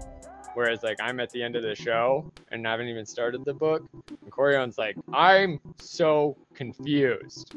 [0.53, 3.83] Whereas like I'm at the end of the show and haven't even started the book.
[4.21, 7.55] And Corion's like, I'm so confused.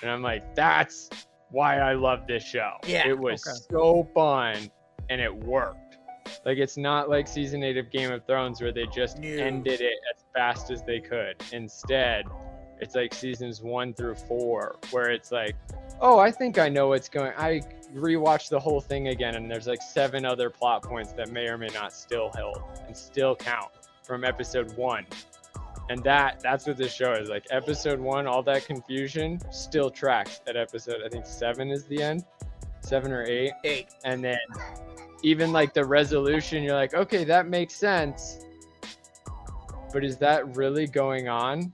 [0.00, 1.10] And I'm like, that's
[1.50, 2.72] why I love this show.
[2.86, 3.56] Yeah, It was okay.
[3.70, 4.70] so fun
[5.10, 5.98] and it worked.
[6.46, 9.98] Like it's not like season eight of Game of Thrones where they just ended it
[10.14, 11.36] as fast as they could.
[11.52, 12.24] Instead,
[12.80, 15.54] it's like seasons one through four where it's like,
[16.00, 17.32] oh, I think I know what's going.
[17.36, 17.60] I
[17.94, 21.58] rewatched the whole thing again, and there's like seven other plot points that may or
[21.58, 23.70] may not still hold and still count
[24.02, 25.06] from episode one.
[25.90, 27.44] And that that's what this show is like.
[27.50, 31.02] Episode one, all that confusion still tracks at episode.
[31.04, 32.24] I think seven is the end,
[32.80, 33.88] seven or eight Eight.
[34.04, 34.38] and then
[35.22, 38.40] even like the resolution you're like okay that makes sense
[39.92, 41.72] but is that really going on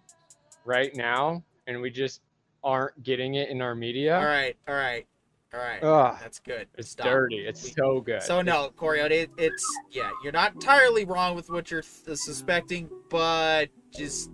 [0.67, 2.21] right now and we just
[2.63, 4.55] aren't getting it in our media All right.
[4.69, 5.07] All right.
[5.55, 5.83] All right.
[5.83, 6.67] Ugh, That's good.
[6.77, 7.07] it's Stop.
[7.07, 11.49] dirty it's so good So no, corey it, it's yeah, you're not entirely wrong with
[11.49, 14.31] what you're th- suspecting, but just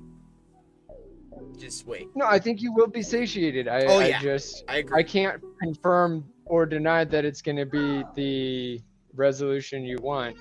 [1.58, 2.08] just wait.
[2.14, 4.98] no i think you will be satiated i, Oh, I just I agree.
[5.00, 8.80] i can't confirm or deny that it's going to be the
[9.14, 10.36] resolution you want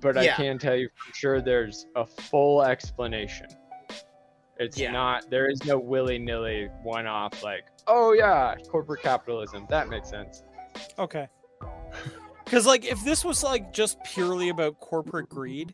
[0.00, 3.46] but i can tell you for sure there's a full explanation
[4.58, 4.92] it's Yeah.
[4.92, 10.42] not there is no willy-nilly one-off like oh yeah corporate capitalism that makes sense
[10.98, 11.28] Okay.
[12.44, 15.72] Because like if this was like just purely about corporate greed,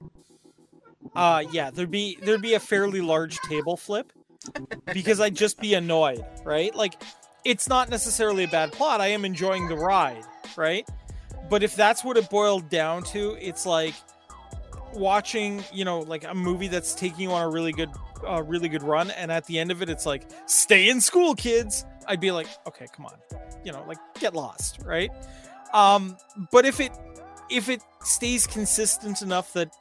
[1.15, 4.13] uh yeah, there'd be there'd be a fairly large table flip
[4.93, 6.75] because I'd just be annoyed, right?
[6.75, 7.03] Like
[7.45, 9.01] it's not necessarily a bad plot.
[9.01, 10.25] I am enjoying the ride,
[10.57, 10.89] right?
[11.49, 13.95] But if that's what it boiled down to, it's like
[14.95, 17.91] watching, you know, like a movie that's taking you on a really good
[18.27, 21.35] uh, really good run and at the end of it it's like stay in school
[21.35, 21.85] kids.
[22.07, 23.15] I'd be like, "Okay, come on."
[23.65, 25.11] You know, like get lost, right?
[25.73, 26.17] Um,
[26.51, 26.93] but if it
[27.51, 29.75] if it stays consistent enough that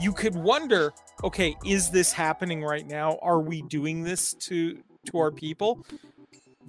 [0.00, 0.92] you could wonder,
[1.22, 3.18] okay, is this happening right now?
[3.22, 5.84] Are we doing this to to our people?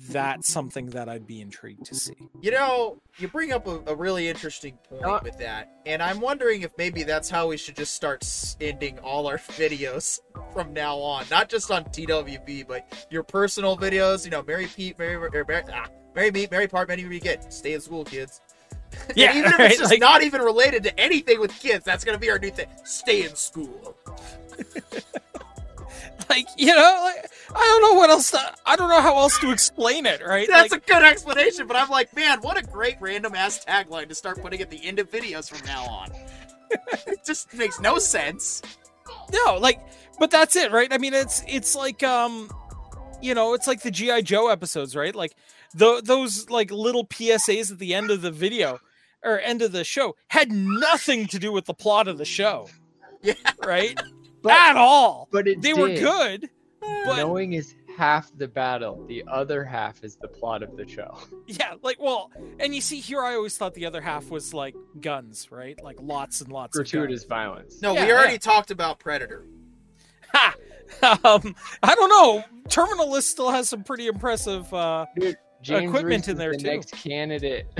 [0.09, 2.15] that's something that I'd be intrigued to see.
[2.41, 6.19] You know, you bring up a, a really interesting point Uh, with that, and I'm
[6.19, 8.25] wondering if maybe that's how we should just start
[8.59, 10.19] ending all our videos
[10.53, 11.25] from now on.
[11.31, 14.25] Not just on TWB, but your personal videos.
[14.25, 17.49] You know, Mary Pete, Mary, or Mary, ah, Mary Meet, Mary Part, Mary Begin.
[17.49, 18.41] Stay in school, kids.
[19.09, 22.03] And Yeah, even if it's just like- not even related to anything with kids, that's
[22.03, 22.67] gonna be our new thing.
[22.83, 23.95] Stay in school.
[26.29, 28.31] Like, you know, like, I don't know what else.
[28.31, 30.25] To, I don't know how else to explain it.
[30.25, 30.47] Right?
[30.49, 34.09] That's Like, a good explanation, but I'm like, man, what a great random ass tagline
[34.09, 36.11] to start putting at the end of videos from now on.
[37.07, 38.61] it just makes no sense.
[39.31, 39.79] no, like,
[40.19, 40.91] but that's it, right?
[40.91, 42.49] I mean, it's it's like um,
[43.21, 45.13] you know, it's like the GI Joe episodes, right?
[45.13, 45.35] Like
[45.75, 48.79] the those like little PSAs at the end of the video
[49.25, 52.69] or end of the show had nothing to do with the plot of the show,
[53.21, 53.33] Yeah.
[53.65, 53.99] right?
[54.41, 55.27] But- At all.
[55.31, 56.49] But it They were good,
[56.79, 59.03] but Knowing is half the battle.
[59.07, 61.17] The other half is the plot of the show.
[61.47, 62.29] yeah, like well,
[62.59, 65.81] and you see here, I always thought the other half was like guns, right?
[65.83, 66.81] Like lots and lots of.
[66.85, 67.81] Gratuitous violence.
[67.81, 68.37] No, Yeah, we already yeah.
[68.37, 69.45] talked about Predator.
[70.33, 70.53] Ha!
[71.01, 72.43] Um, I don't know.
[72.69, 74.71] Terminal List still has some pretty impressive.
[74.71, 75.07] Uh,
[75.63, 76.67] James Equipment Reese in is there, the too.
[76.67, 77.65] next candidate.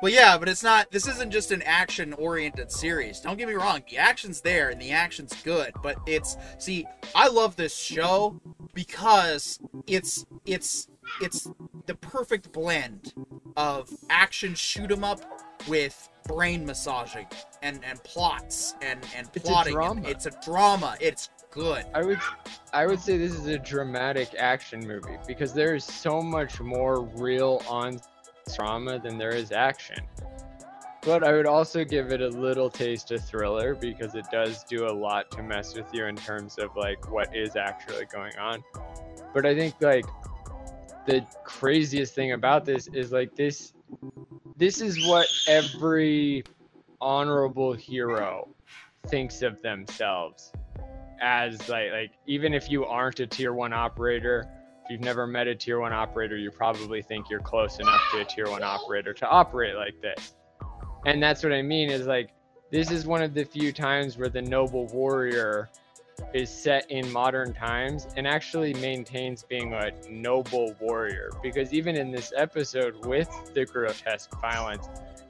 [0.00, 0.90] Well, yeah, but it's not.
[0.92, 3.20] This isn't just an action-oriented series.
[3.20, 3.82] Don't get me wrong.
[3.90, 6.86] The action's there and the action's good, but it's see.
[7.14, 8.40] I love this show
[8.74, 9.58] because
[9.88, 10.88] it's it's
[11.20, 11.48] it's
[11.86, 13.12] the perfect blend
[13.56, 15.20] of action shoot 'em up
[15.66, 17.26] with brain massaging
[17.62, 19.72] and and plots and and It's a plotting.
[19.72, 20.02] drama.
[20.08, 20.96] It's a drama.
[21.00, 21.86] It's good.
[21.92, 22.20] I would
[22.72, 27.00] I would say this is a dramatic action movie because there is so much more
[27.02, 27.98] real on
[28.48, 30.04] drama than there is action.
[31.02, 34.86] But I would also give it a little taste of thriller because it does do
[34.86, 38.62] a lot to mess with you in terms of like what is actually going on.
[39.32, 40.04] But I think like
[41.06, 43.72] the craziest thing about this is like this
[44.56, 46.44] this is what every
[47.00, 48.48] honorable hero
[49.06, 50.52] thinks of themselves
[51.20, 54.44] as like like even if you aren't a tier one operator
[54.88, 58.20] if you've never met a tier one operator you probably think you're close enough to
[58.20, 60.32] a tier one operator to operate like this.
[61.04, 62.30] And that's what i mean is like
[62.70, 65.68] this is one of the few times where the noble warrior
[66.32, 71.30] is set in modern times and actually maintains being a noble warrior.
[71.42, 74.88] Because even in this episode with the grotesque violence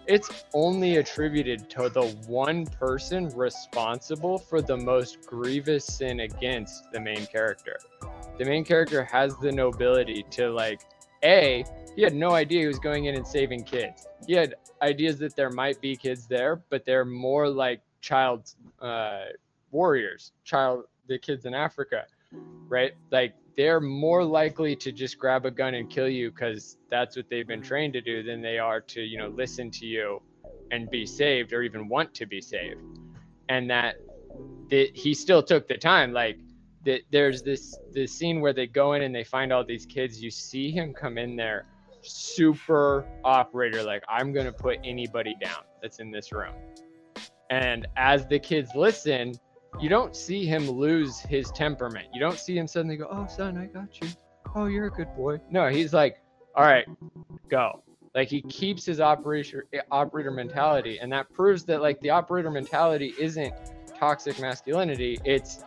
[0.08, 6.98] it's only attributed to the one person responsible for the most grievous sin against the
[6.98, 7.76] main character.
[8.38, 10.80] The main character has the nobility to like
[11.22, 11.64] a
[11.94, 14.06] he had no idea he was going in and saving kids.
[14.26, 19.24] He had ideas that there might be kids there, but they're more like child uh,
[19.72, 22.06] warriors, child the kids in Africa,
[22.68, 22.94] right?
[23.10, 27.28] Like they're more likely to just grab a gun and kill you because that's what
[27.28, 30.22] they've been trained to do than they are to you know listen to you
[30.70, 32.80] and be saved or even want to be saved.
[33.48, 33.96] And that
[34.70, 36.38] that he still took the time like
[36.84, 40.22] that there's this this scene where they go in and they find all these kids
[40.22, 41.66] you see him come in there
[42.02, 46.54] super operator like i'm gonna put anybody down that's in this room.
[47.50, 49.34] And as the kids listen
[49.80, 52.06] you don't see him lose his temperament.
[52.12, 54.08] You don't see him suddenly go oh son i got you.
[54.54, 55.40] Oh you're a good boy.
[55.50, 56.22] No he's like
[56.54, 56.86] all right
[57.48, 57.82] go.
[58.14, 63.14] Like he keeps his operator operator mentality and that proves that like the operator mentality
[63.20, 63.54] isn't
[63.96, 65.20] toxic masculinity.
[65.24, 65.62] It's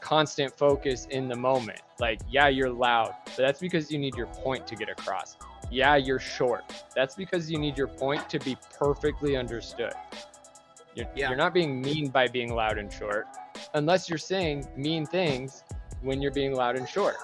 [0.00, 1.80] constant focus in the moment.
[1.98, 5.36] Like yeah you're loud but that's because you need your point to get across.
[5.70, 6.72] Yeah you're short.
[6.94, 9.92] That's because you need your point to be perfectly understood
[10.94, 11.28] you're, Yeah.
[11.28, 13.26] you're not being mean by being loud and short
[13.74, 15.64] unless you're saying mean things
[16.02, 17.16] when you're being loud and short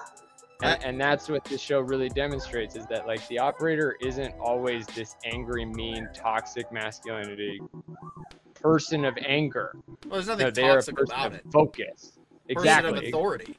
[0.62, 4.86] and, and that's what this show really demonstrates is that like the operator isn't always
[4.88, 7.60] this angry mean toxic masculinity
[8.54, 9.72] person of anger
[10.06, 11.44] Well, there's nothing no, they are a toxic person about of it.
[11.52, 12.12] focus
[12.54, 12.62] Person of
[12.96, 13.56] exactly authority.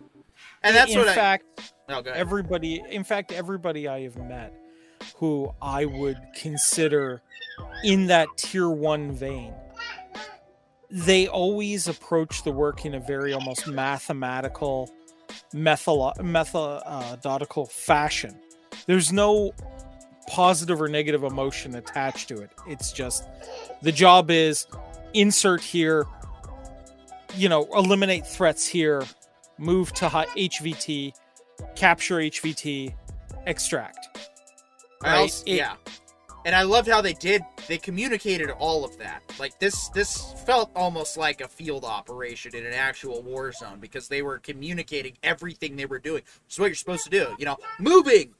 [0.63, 1.43] And that's in what fact,
[1.89, 1.93] I.
[1.93, 2.19] Oh, go ahead.
[2.19, 4.53] everybody, in fact, everybody I have met
[5.17, 7.21] who I would consider
[7.83, 9.53] in that tier one vein,
[10.89, 14.91] they always approach the work in a very almost mathematical,
[15.53, 18.39] method- methodical uh, fashion.
[18.85, 19.51] There's no
[20.27, 22.51] positive or negative emotion attached to it.
[22.67, 23.23] It's just
[23.81, 24.65] the job is
[25.13, 26.05] insert here,
[27.35, 29.03] you know, eliminate threats here,
[29.57, 31.13] move to HVT,
[31.75, 32.93] capture HVT,
[33.45, 34.07] extract.
[35.03, 35.17] Right?
[35.19, 35.75] also- It- yeah.
[36.45, 39.21] And I loved how they did they communicated all of that.
[39.39, 44.07] Like this this felt almost like a field operation in an actual war zone because
[44.07, 46.23] they were communicating everything they were doing.
[46.49, 47.35] Is what you're supposed to do.
[47.37, 48.33] You know, moving,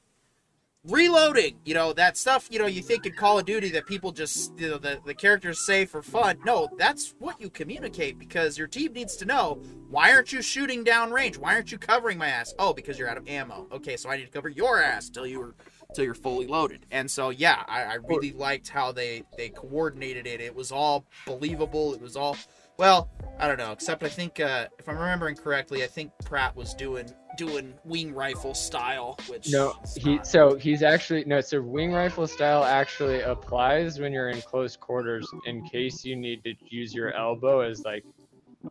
[0.85, 4.11] reloading you know that stuff you know you think in call of duty that people
[4.11, 8.57] just you know the, the characters say for fun no that's what you communicate because
[8.57, 9.59] your team needs to know
[9.89, 13.09] why aren't you shooting down range why aren't you covering my ass oh because you're
[13.09, 15.55] out of ammo okay so i need to cover your ass till you were
[15.97, 20.27] till you're fully loaded and so yeah i, I really liked how they they coordinated
[20.27, 22.37] it it was all believable it was all
[22.77, 23.09] well
[23.39, 26.75] i don't know except i think uh if i'm remembering correctly i think pratt was
[26.75, 31.41] doing doing wing rifle style which No, he not- so he's actually no.
[31.41, 36.43] So wing rifle style actually applies when you're in close quarters in case you need
[36.43, 38.03] to use your elbow as like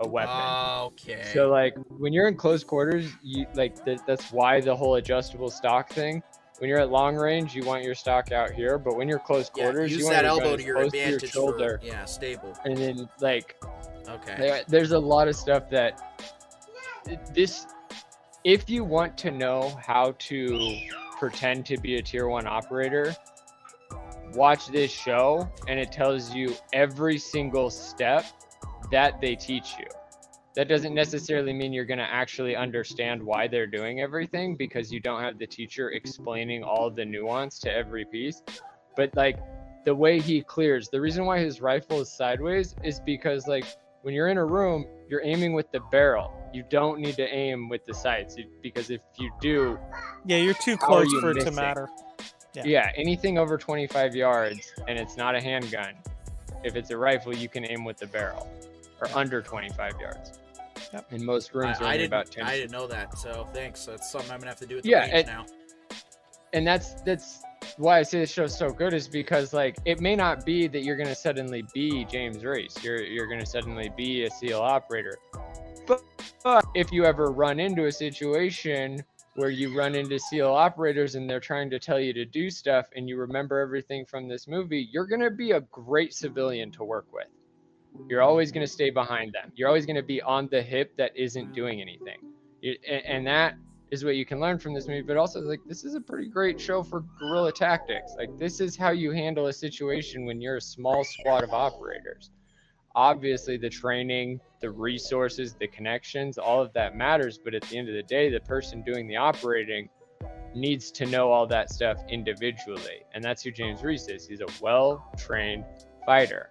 [0.01, 0.87] a weapon.
[0.87, 1.23] Okay.
[1.33, 5.51] So like when you're in close quarters, you like th- that's why the whole adjustable
[5.51, 6.23] stock thing.
[6.59, 9.51] When you're at long range, you want your stock out here, but when you're close
[9.51, 11.87] quarters, yeah, use you want that your elbow to your close to your shoulder, For,
[11.87, 12.57] yeah, stable.
[12.65, 13.57] and then like
[14.09, 14.63] Okay.
[14.69, 16.01] there's a lot of stuff that
[17.35, 17.67] this
[18.45, 20.79] if you want to know how to
[21.19, 23.15] pretend to be a tier 1 operator
[24.35, 28.25] watch this show and it tells you every single step
[28.91, 29.87] that they teach you
[30.57, 35.01] that doesn't necessarily mean you're going to actually understand why they're doing everything because you
[35.01, 38.43] don't have the teacher explaining all the nuance to every piece
[38.97, 39.39] but like
[39.85, 43.67] the way he clears the reason why his rifle is sideways is because like
[44.07, 46.33] when you're in a room, you're aiming with the barrel.
[46.55, 49.77] You don't need to aim with the sights because if you do,
[50.25, 51.89] Yeah, you're too close you for it to matter.
[52.55, 52.63] Yeah.
[52.65, 52.93] yeah.
[52.95, 55.95] anything over 25 yards and it's not a handgun,
[56.63, 58.49] if it's a rifle, you can aim with the barrel
[59.01, 60.39] or under 25 yards.
[60.93, 61.07] Yep.
[61.13, 62.07] And most rooms are I, I didn't.
[62.09, 62.45] about 10.
[62.45, 63.19] I didn't know that.
[63.19, 63.85] So thanks.
[63.87, 65.47] That's something I'm gonna have to do with the Yeah, range and- now.
[66.53, 67.43] and that's that's
[67.79, 70.85] why I say the show's so good is because like it may not be that
[70.85, 72.83] you're gonna suddenly be James Reese.
[72.83, 75.17] You're you're gonna suddenly be a SEAL operator.
[75.87, 76.03] But,
[76.43, 79.03] but if you ever run into a situation
[79.35, 82.87] where you run into SEAL operators and they're trying to tell you to do stuff
[82.97, 87.07] and you remember everything from this movie, you're gonna be a great civilian to work
[87.13, 87.27] with.
[88.09, 89.53] You're always gonna stay behind them.
[89.55, 91.55] You're always gonna be on the hip that isn't mm-hmm.
[91.55, 92.19] doing anything.
[92.61, 93.57] You- and, and that
[93.91, 96.29] is what you can learn from this movie but also like this is a pretty
[96.29, 98.15] great show for guerrilla tactics.
[98.17, 102.31] Like this is how you handle a situation when you're a small squad of operators.
[102.95, 107.89] Obviously the training the resources the connections all of that matters but at the end
[107.89, 109.89] of the day the person doing the operating
[110.55, 114.27] needs to know all that stuff individually and that's who james reese is.
[114.27, 115.65] He's a well trained
[116.07, 116.51] fighter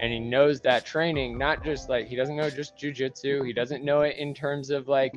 [0.00, 3.84] and he knows that training not just like he doesn't know just jujitsu he doesn't
[3.84, 5.12] know it in terms of like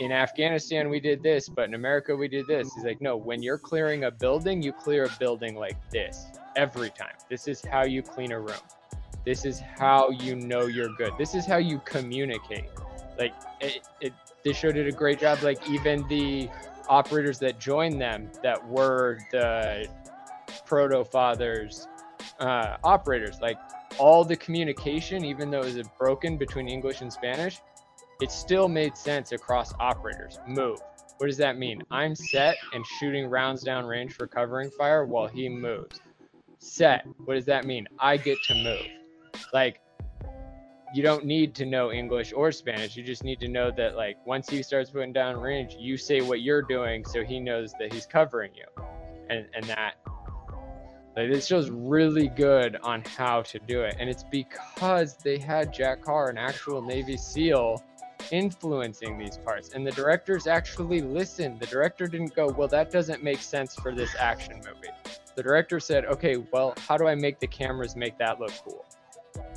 [0.00, 2.74] in Afghanistan we did this, but in America we did this.
[2.74, 6.90] He's like, no, when you're clearing a building, you clear a building like this every
[6.90, 7.14] time.
[7.28, 8.56] This is how you clean a room.
[9.24, 11.12] This is how you know you're good.
[11.18, 12.70] This is how you communicate.
[13.18, 14.12] Like it, it
[14.44, 15.42] this show did a great job.
[15.42, 16.48] Like even the
[16.88, 19.86] operators that joined them that were the
[20.64, 21.86] proto fathers
[22.40, 23.58] uh, operators, like
[23.98, 27.58] all the communication, even though it was broken between English and Spanish,
[28.20, 30.38] it still made sense across operators.
[30.46, 30.78] Move.
[31.18, 31.82] What does that mean?
[31.90, 36.00] I'm set and shooting rounds down range for covering fire while he moves.
[36.58, 37.06] Set.
[37.24, 37.86] What does that mean?
[37.98, 38.86] I get to move.
[39.52, 39.80] Like,
[40.94, 42.96] you don't need to know English or Spanish.
[42.96, 46.20] You just need to know that, like, once he starts putting down range, you say
[46.20, 48.66] what you're doing so he knows that he's covering you.
[49.30, 49.94] And, and that,
[51.16, 53.96] like, this show's really good on how to do it.
[53.98, 57.82] And it's because they had Jack Carr, an actual Navy SEAL,
[58.30, 59.70] influencing these parts.
[59.74, 61.60] And the directors actually listened.
[61.60, 64.88] The director didn't go, well, that doesn't make sense for this action movie.
[65.34, 68.84] The director said, okay, well, how do I make the cameras make that look cool?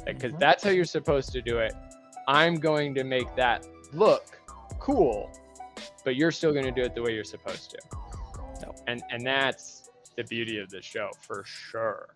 [0.06, 0.40] Because Mhm.
[0.40, 1.74] that's how you're supposed to do it.
[2.28, 4.40] I'm going to make that look
[4.80, 5.32] cool,
[6.04, 7.78] but you're still going to do it the way you're supposed to.
[8.62, 8.80] Yep.
[8.88, 9.85] And and that's
[10.16, 12.16] the beauty of the show for sure.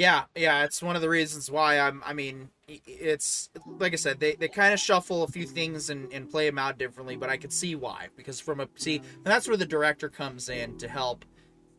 [0.00, 2.02] Yeah, yeah, it's one of the reasons why I'm.
[2.06, 6.10] I mean, it's like I said, they, they kind of shuffle a few things and,
[6.10, 9.24] and play them out differently, but I could see why because from a see, and
[9.24, 11.26] that's where the director comes in to help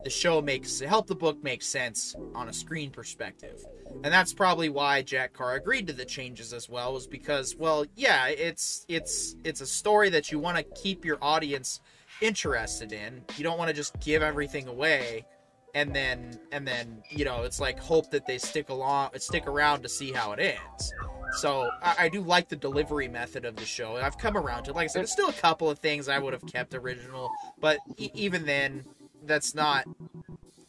[0.04, 3.64] the show makes help the book make sense on a screen perspective,
[4.04, 7.84] and that's probably why Jack Carr agreed to the changes as well, was because well,
[7.96, 11.80] yeah, it's it's it's a story that you want to keep your audience
[12.22, 13.22] interested in.
[13.36, 15.26] You don't want to just give everything away
[15.74, 19.82] and then and then you know it's like hope that they stick along stick around
[19.82, 20.92] to see how it ends.
[21.38, 23.96] So I, I do like the delivery method of the show.
[23.96, 24.76] I've come around to it.
[24.76, 27.30] Like i said there's still a couple of things i would have kept original
[27.60, 28.84] but e- even then
[29.24, 29.86] that's not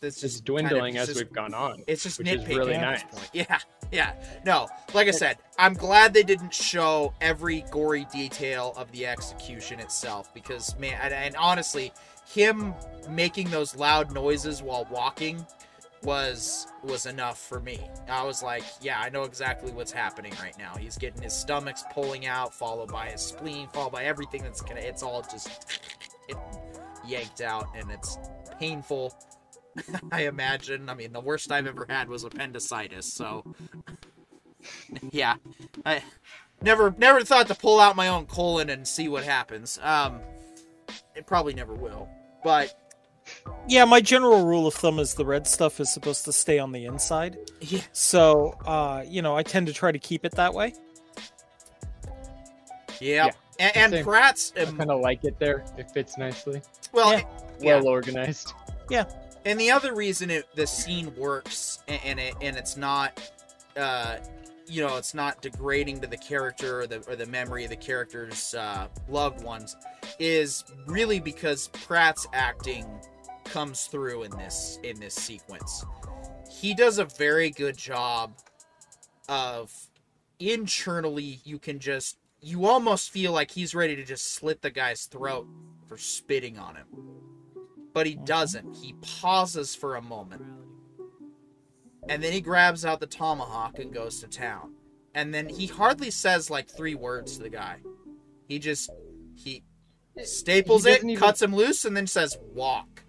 [0.03, 1.83] that's It's just dwindling kind of, as just, we've gone on.
[1.87, 3.03] it's just which is nitpicking really nice.
[3.03, 3.59] point yeah
[3.93, 4.13] yeah,
[4.43, 4.67] no.
[4.95, 10.33] Like I said, I'm glad they didn't show every gory detail of the execution itself
[10.33, 11.93] because man, and, and honestly,
[12.27, 12.73] him
[13.07, 15.45] making those loud noises while walking
[16.01, 17.79] was was enough for me.
[18.09, 20.75] I was like, yeah, I know exactly what's happening right now.
[20.75, 24.81] He's getting his stomach's pulling out, followed by his spleen, followed by everything that's gonna.
[24.81, 25.79] It's all just
[26.27, 26.37] it
[27.07, 28.17] yanked out, and it's
[28.59, 29.15] painful.
[30.11, 30.89] I imagine.
[30.89, 33.11] I mean, the worst I've ever had was appendicitis.
[33.11, 33.43] So,
[35.11, 35.35] yeah,
[35.85, 36.03] I
[36.61, 39.79] never never thought to pull out my own colon and see what happens.
[39.81, 40.19] Um,
[41.15, 42.07] it probably never will,
[42.43, 42.77] but
[43.67, 46.71] Yeah, my general rule of thumb is the red stuff is supposed to stay on
[46.71, 47.37] the inside.
[47.61, 50.73] yeah, So, uh, you know, I tend to try to keep it that way.
[52.99, 53.25] yeah.
[53.27, 54.03] Yeah, And, and same.
[54.05, 55.63] Pratt's I um, kind of like it there.
[55.77, 56.61] It fits nicely.
[56.91, 57.23] well, Yeah.
[57.59, 57.75] yeah.
[57.75, 58.53] Well organized.
[59.45, 63.21] And the other reason it, the scene works and, and it and it's not
[63.77, 64.17] uh
[64.67, 67.75] you know it's not degrading to the character or the or the memory of the
[67.75, 69.75] character's uh, loved ones
[70.19, 72.85] is really because Pratt's acting
[73.45, 75.85] comes through in this in this sequence.
[76.49, 78.33] He does a very good job
[79.27, 79.71] of
[80.39, 85.05] internally you can just you almost feel like he's ready to just slit the guy's
[85.05, 85.47] throat
[85.87, 86.87] for spitting on him
[87.93, 88.75] but he doesn't.
[88.75, 90.41] He pauses for a moment.
[92.09, 94.73] And then he grabs out the tomahawk and goes to town.
[95.15, 97.77] And then he hardly says like three words to the guy.
[98.47, 98.89] He just
[99.35, 99.63] he
[100.23, 103.03] staples He it, even- cuts him loose, and then says walk.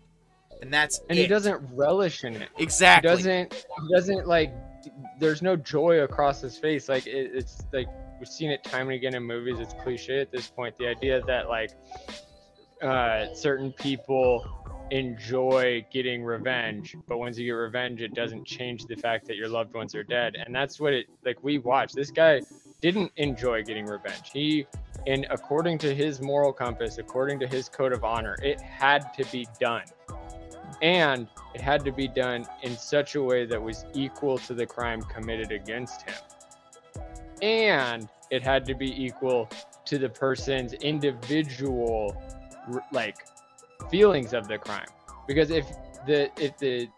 [0.63, 1.23] And that's And it.
[1.23, 2.49] he doesn't relish in it.
[2.59, 3.11] exactly.
[3.11, 3.55] He doesn't.
[3.55, 4.55] He doesn't like.
[5.19, 6.89] There's no joy across his face.
[6.89, 7.89] Like it, it's like
[8.21, 9.59] we've seen it time and again in movies.
[9.59, 10.77] It's cliche at this point.
[10.79, 11.71] The idea that like
[12.83, 14.45] uh, certain people
[14.91, 19.49] enjoy getting revenge, but once you get revenge, it doesn't change the fact that your
[19.49, 20.37] loved ones are dead.
[20.37, 21.43] And that's what it like.
[21.43, 21.95] We watched.
[21.95, 22.43] This guy
[22.81, 24.31] didn't enjoy getting revenge.
[24.33, 24.67] He,
[25.07, 29.25] in according to his moral compass, according to his code of honor, it had to
[29.33, 29.85] be done
[30.83, 34.67] and it had to be done in such a way that was equal to the
[34.67, 36.15] crime committed against him
[37.43, 39.49] and it had to be equal
[39.85, 42.17] to the person's individual
[42.93, 43.17] like
[43.91, 44.87] feelings of the crime.
[45.27, 45.67] Because if
[46.07, 46.89] the if the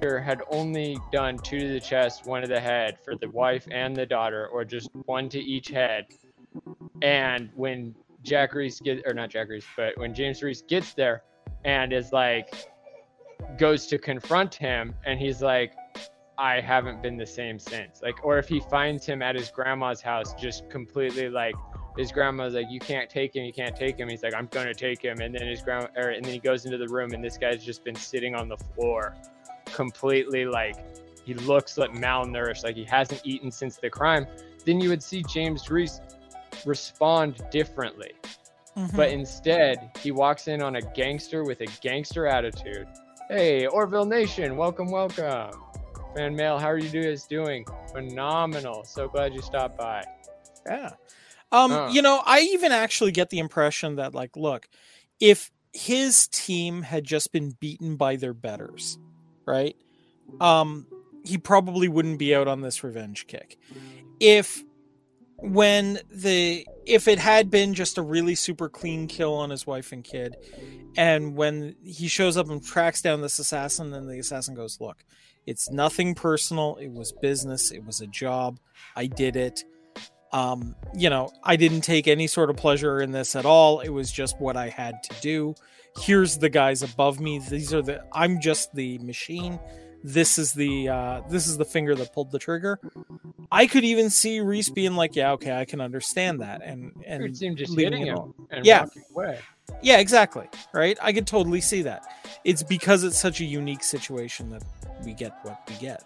[0.00, 3.96] had only done two to the chest one to the head for the wife and
[3.96, 6.06] the daughter or just one to each head
[7.02, 7.92] and when
[8.22, 11.24] jack reese get or not jack reese but when james reese gets there
[11.64, 12.54] and is like
[13.58, 15.72] goes to confront him and he's like
[16.38, 18.00] i haven't been the same since.
[18.00, 21.56] Like or if he finds him at his grandma's house just completely like
[21.98, 24.08] his grandma's like you can't take him you can't take him.
[24.08, 25.20] He's like i'm gonna take him.
[25.20, 27.62] And then his grandma or, and then he goes into the room and this guy's
[27.64, 29.14] just been sitting on the floor
[29.66, 30.76] completely like
[31.26, 34.26] he looks like malnourished like he hasn't eaten since the crime.
[34.64, 36.00] Then you would see james reese
[36.64, 38.12] respond differently
[38.76, 38.94] Mhm.
[38.96, 42.86] but instead he walks in on a gangster with a gangster attitude.
[43.28, 45.50] Hey orville nation welcome welcome.
[46.14, 47.66] Fan mail how are you guys doing?
[47.92, 48.84] Phenomenal.
[48.84, 50.04] So glad you stopped by.
[50.66, 50.90] Yeah.
[51.50, 51.90] Um, Uh.
[51.90, 54.68] you know, I even actually get the impression that like, look,
[55.20, 58.98] if his team had just been beaten by their betters,
[59.46, 59.76] right?
[60.40, 60.86] Um,
[61.24, 63.58] he probably wouldn't be out on this revenge kick.
[64.20, 64.62] If
[65.40, 69.92] when the if it had been just a really super clean kill on his wife
[69.92, 70.36] and kid,
[70.96, 75.04] and when he shows up and tracks down this assassin, then the assassin goes, Look,
[75.46, 78.58] it's nothing personal, it was business, it was a job,
[78.96, 79.64] I did it
[80.32, 83.80] um you know i didn't take any sort of pleasure in this at all.
[83.80, 85.54] It was just what i had to do.
[86.00, 87.38] Here's the guys above me.
[87.38, 89.58] These are the i'm just the machine.
[90.04, 92.78] This is the uh this is the finger that pulled the trigger.
[93.50, 97.24] I could even see reese being like yeah okay i can understand that and and
[97.24, 98.82] it seemed just leaving it him and Yeah.
[98.82, 99.38] walking away.
[99.82, 100.96] Yeah exactly right?
[101.02, 102.04] I could totally see that.
[102.44, 104.62] It's because it's such a unique situation that
[105.04, 106.04] we get what we get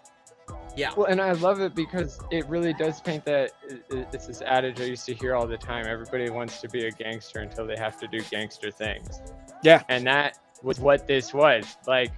[0.75, 0.91] yeah.
[0.95, 4.81] Well, and I love it because it really does paint that it- it's this adage
[4.81, 5.85] I used to hear all the time.
[5.87, 9.21] Everybody wants to be a gangster until they have to do gangster things.
[9.63, 9.83] Yeah.
[9.89, 11.77] And that was what this was.
[11.87, 12.11] Like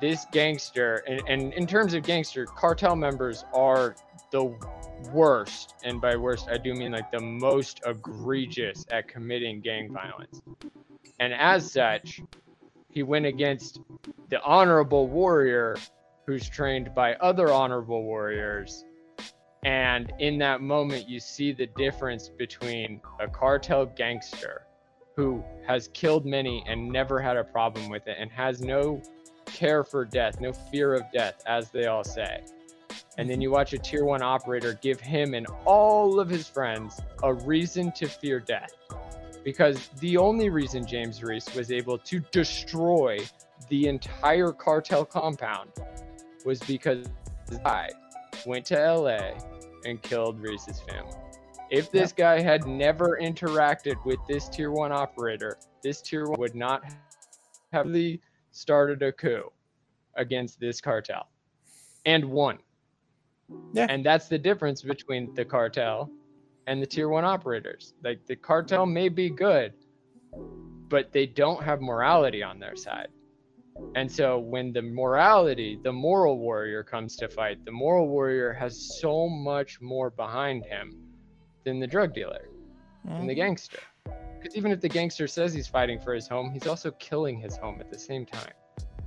[0.00, 3.94] this gangster, and, and in terms of gangster, cartel members are
[4.32, 4.54] the
[5.12, 5.74] worst.
[5.84, 10.42] And by worst, I do mean like the most egregious at committing gang violence.
[11.20, 12.20] And as such,
[12.90, 13.80] he went against
[14.28, 15.76] the honorable warrior
[16.26, 18.84] who's trained by other honorable warriors.
[19.64, 24.62] And in that moment, you see the difference between a cartel gangster
[25.16, 29.02] who has killed many and never had a problem with it and has no
[29.46, 32.42] care for death, no fear of death, as they all say.
[33.18, 36.98] And then you watch a tier one operator give him and all of his friends
[37.22, 38.72] a reason to fear death.
[39.44, 43.18] Because the only reason James Reese was able to destroy
[43.68, 45.70] the entire cartel compound
[46.44, 47.06] was because
[47.64, 47.90] I
[48.46, 49.38] went to LA
[49.84, 51.16] and killed Reese's family.
[51.70, 56.54] If this guy had never interacted with this tier one operator, this tier one would
[56.54, 56.84] not
[57.72, 58.20] have really
[58.50, 59.50] started a coup
[60.16, 61.28] against this cartel
[62.04, 62.58] and won.
[63.72, 63.86] Yeah.
[63.88, 66.10] And that's the difference between the cartel
[66.66, 67.94] and the tier one operators.
[68.04, 69.72] Like the cartel may be good,
[70.88, 73.08] but they don't have morality on their side.
[73.94, 78.98] And so when the morality, the moral warrior comes to fight, the moral warrior has
[79.00, 80.94] so much more behind him
[81.64, 82.48] than the drug dealer
[83.04, 83.40] and the mm-hmm.
[83.40, 83.78] gangster.
[84.38, 87.56] Because even if the gangster says he's fighting for his home, he's also killing his
[87.56, 88.52] home at the same time.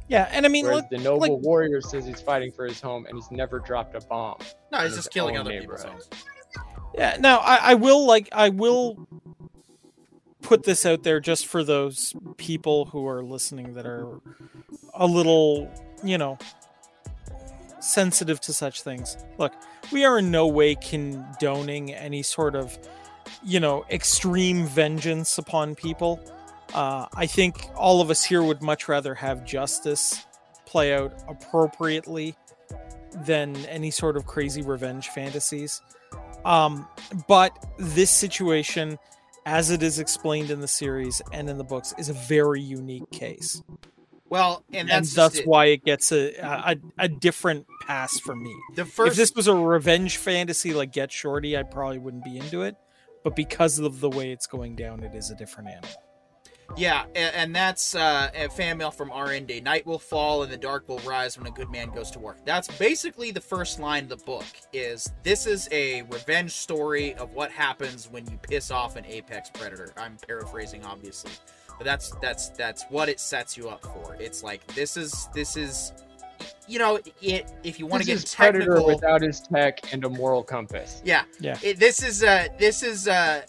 [0.07, 3.05] Yeah, and I mean, look, the noble like- warrior says he's fighting for his home
[3.07, 4.37] and he's never dropped a bomb.
[4.71, 6.09] No, he's just killing other people's homes.
[6.93, 9.07] Yeah, now I, I will like I will
[10.45, 14.21] put this out there just for those people who are listening that are
[14.93, 15.71] a little,
[16.03, 16.37] you know,
[17.79, 19.17] sensitive to such things.
[19.39, 19.53] Look,
[19.91, 22.77] we are in no way condoning any sort of,
[23.43, 26.19] you know, extreme vengeance upon people.
[26.73, 30.25] Uh, I think all of us here would much rather have justice
[30.65, 32.35] play out appropriately
[33.25, 35.81] than any sort of crazy revenge fantasies.
[36.43, 36.87] Um,
[37.27, 38.99] but this situation,
[39.45, 43.09] as it is explained in the series and in the books, is a very unique
[43.11, 43.61] case,
[44.29, 45.47] Well, and and, that's that's, it.
[45.47, 48.53] why it gets a, a a different pass for me.
[48.75, 49.11] the first.
[49.11, 52.75] if this was a revenge fantasy like Get Shorty, I probably wouldn't be into it.
[53.23, 55.89] But because of the way it's going down, it is a different animal.
[56.77, 59.63] Yeah, and, and that's uh, a fan mail from Arende.
[59.63, 62.37] Night will fall and the dark will rise when a good man goes to work.
[62.45, 64.45] That's basically the first line of the book.
[64.73, 69.49] Is this is a revenge story of what happens when you piss off an apex
[69.49, 69.93] predator?
[69.95, 71.31] I'm paraphrasing, obviously,
[71.77, 74.17] but that's that's that's what it sets you up for.
[74.19, 75.93] It's like this is this is,
[76.67, 80.09] you know, it if you want to get is Predator without his tech and a
[80.09, 81.01] moral compass.
[81.05, 81.23] Yeah.
[81.39, 81.57] Yeah.
[81.61, 83.43] It, this is uh this is uh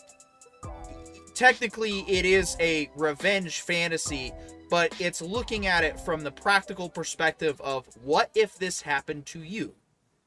[1.36, 4.32] technically it is a revenge fantasy,
[4.68, 9.42] but it's looking at it from the practical perspective of what if this happened to
[9.42, 9.74] you.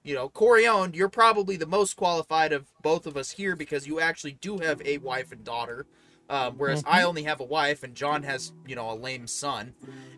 [0.03, 3.99] You know, Corione, you're probably the most qualified of both of us here because you
[3.99, 5.85] actually do have a wife and daughter.
[6.29, 9.73] Um, whereas I only have a wife and John has, you know, a lame son.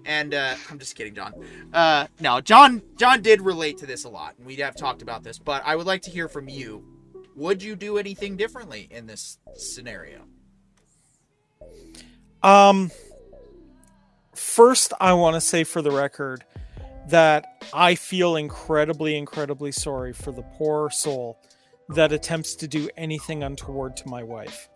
[0.06, 1.34] And uh, I'm just kidding, John.
[1.72, 5.24] Uh, no, John John did relate to this a lot, and we have talked about
[5.24, 5.40] this.
[5.40, 6.86] But I would like to hear from you.
[7.38, 10.26] Would you do anything differently in this scenario?
[12.44, 12.92] Um,
[14.36, 16.44] first, I want to say for the record
[17.10, 21.40] that I feel incredibly, incredibly sorry for the poor soul
[21.90, 24.70] that attempts to do anything untoward to my wife.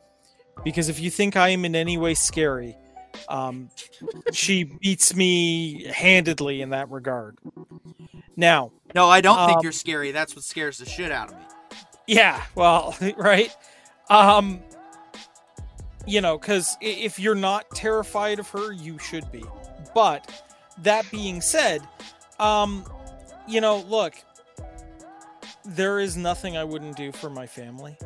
[0.63, 2.77] Because if you think I am in any way scary,
[3.29, 3.69] um,
[4.31, 7.37] she beats me handedly in that regard.
[8.35, 10.11] Now, No, I don't Um, think you're scary.
[10.11, 11.45] That's what scares the shit out of me.
[12.07, 13.55] Yeah, well, right.
[14.09, 14.61] Um
[16.05, 19.43] you know, cuz if you're not terrified of her, you should be.
[19.93, 20.43] But
[20.79, 21.87] that being said,
[22.39, 22.85] um
[23.47, 24.15] you know, look,
[25.63, 27.97] there is nothing I wouldn't do for my family.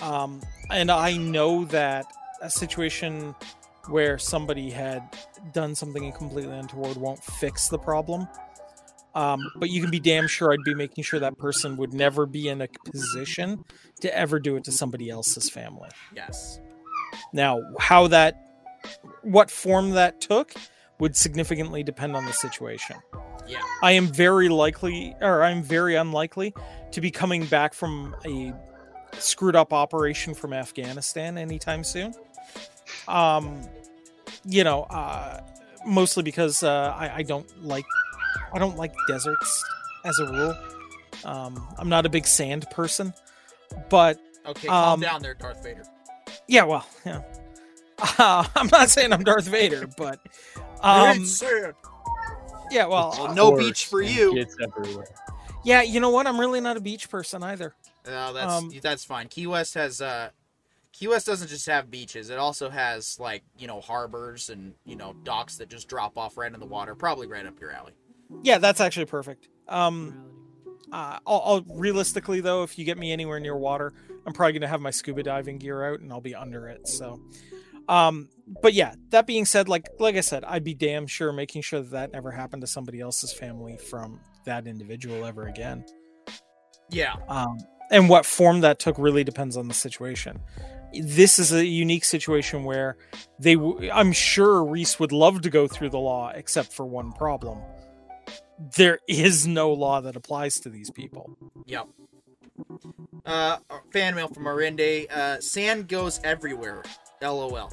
[0.00, 0.40] Um
[0.70, 2.06] and I know that
[2.40, 3.34] a situation
[3.88, 5.02] where somebody had
[5.52, 8.28] done something completely untoward won't fix the problem.
[9.14, 12.26] Um, but you can be damn sure I'd be making sure that person would never
[12.26, 13.64] be in a position
[14.00, 15.88] to ever do it to somebody else's family.
[16.14, 16.60] Yes.
[17.32, 18.40] Now, how that,
[19.22, 20.54] what form that took,
[20.98, 22.96] would significantly depend on the situation.
[23.46, 23.62] Yeah.
[23.82, 26.54] I am very likely, or I'm very unlikely,
[26.92, 28.52] to be coming back from a
[29.18, 32.14] screwed up operation from Afghanistan anytime soon.
[33.06, 33.62] Um,
[34.44, 35.40] you know, uh,
[35.86, 37.86] mostly because uh, I, I don't like,
[38.52, 39.64] I don't like deserts
[40.04, 40.56] as a rule.
[41.24, 43.14] Um, I'm not a big sand person,
[43.88, 45.84] but Okay, calm Um, down there, Darth Vader.
[46.48, 47.22] Yeah, well, yeah.
[48.18, 50.20] Uh, I'm not saying I'm Darth Vader, but
[50.82, 51.24] um,
[52.70, 54.34] yeah, well, Well, uh, no Force beach for you.
[54.34, 55.06] Kids everywhere.
[55.64, 55.82] yeah.
[55.82, 56.26] You know what?
[56.26, 57.74] I'm really not a beach person either.
[58.06, 59.28] No, that's Um, that's fine.
[59.28, 60.30] Key West has uh
[60.92, 62.30] Key West doesn't just have beaches.
[62.30, 66.36] It also has like, you know, harbors and, you know, docks that just drop off
[66.36, 66.94] right in the water.
[66.94, 67.92] Probably right up your alley.
[68.42, 69.48] Yeah, that's actually perfect.
[69.68, 70.24] Um,
[70.92, 73.92] uh, I'll, I'll realistically though, if you get me anywhere near water,
[74.28, 76.86] I'm probably gonna have my scuba diving gear out and I'll be under it.
[76.86, 77.18] So,
[77.88, 78.28] um,
[78.60, 78.94] but yeah.
[79.08, 82.12] That being said, like like I said, I'd be damn sure making sure that that
[82.12, 85.86] never happened to somebody else's family from that individual ever again.
[86.90, 87.14] Yeah.
[87.26, 87.56] Um,
[87.90, 90.40] and what form that took really depends on the situation.
[90.92, 92.98] This is a unique situation where
[93.38, 97.12] they, w- I'm sure Reese would love to go through the law, except for one
[97.12, 97.60] problem.
[98.76, 101.36] There is no law that applies to these people.
[101.66, 101.88] Yep.
[103.26, 103.58] Uh,
[103.92, 105.10] fan mail from Arende.
[105.10, 106.82] Uh, sand goes everywhere.
[107.22, 107.70] LOL.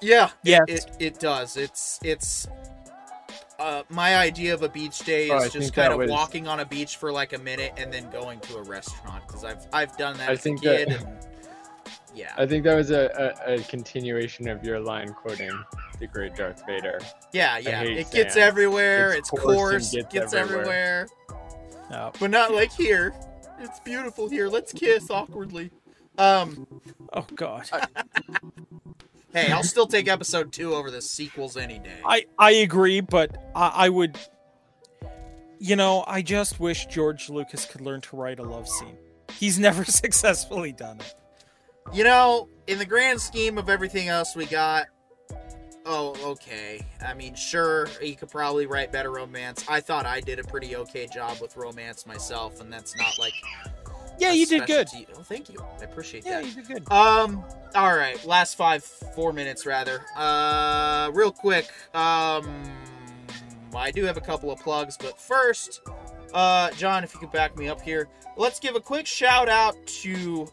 [0.00, 1.56] Yeah, yeah, it, it does.
[1.56, 2.46] It's it's.
[3.58, 6.60] Uh, my idea of a beach day Oh, is just kind of was- walking on
[6.60, 9.96] a beach for like a minute and then going to a restaurant because I've I've
[9.96, 10.88] done that I as think a kid.
[10.90, 11.08] that- and,
[12.14, 15.50] yeah, I think that was a, a, a continuation of your line quoting
[15.98, 17.00] the great Darth Vader.
[17.32, 17.80] yeah, yeah.
[17.80, 19.10] hate It gets everywhere.
[19.10, 19.92] It's, It's coarse coarse.
[19.94, 20.60] gets Gets, everywhere.
[20.62, 21.08] everywhere.
[21.90, 22.12] No.
[22.20, 23.12] but not like here.
[23.60, 24.48] It's beautiful here.
[24.48, 25.70] Let's kiss awkwardly.
[26.16, 26.66] Um.
[27.12, 27.68] Oh God.
[29.32, 31.98] Hey, I'll still take episode two over the sequels any day.
[32.04, 34.18] I I agree, but I, I would.
[35.60, 38.96] You know, I just wish George Lucas could learn to write a love scene.
[39.34, 41.14] He's never successfully done it.
[41.92, 44.86] You know, in the grand scheme of everything else we got,
[45.88, 46.80] oh, okay.
[47.04, 49.64] I mean, sure, he could probably write better romance.
[49.68, 53.32] I thought I did a pretty okay job with romance myself, and that's not like.
[54.20, 54.88] Yeah, you did good.
[55.16, 55.64] Oh, thank you.
[55.80, 56.42] I appreciate Yeah, that.
[56.42, 56.92] Yeah, you did good.
[56.92, 57.42] Um.
[57.74, 58.22] All right.
[58.24, 60.00] Last five, four minutes rather.
[60.16, 61.66] Uh, real quick.
[61.94, 62.64] Um,
[63.74, 65.82] I do have a couple of plugs, but first,
[66.34, 69.74] uh, John, if you could back me up here, let's give a quick shout out
[69.86, 70.48] to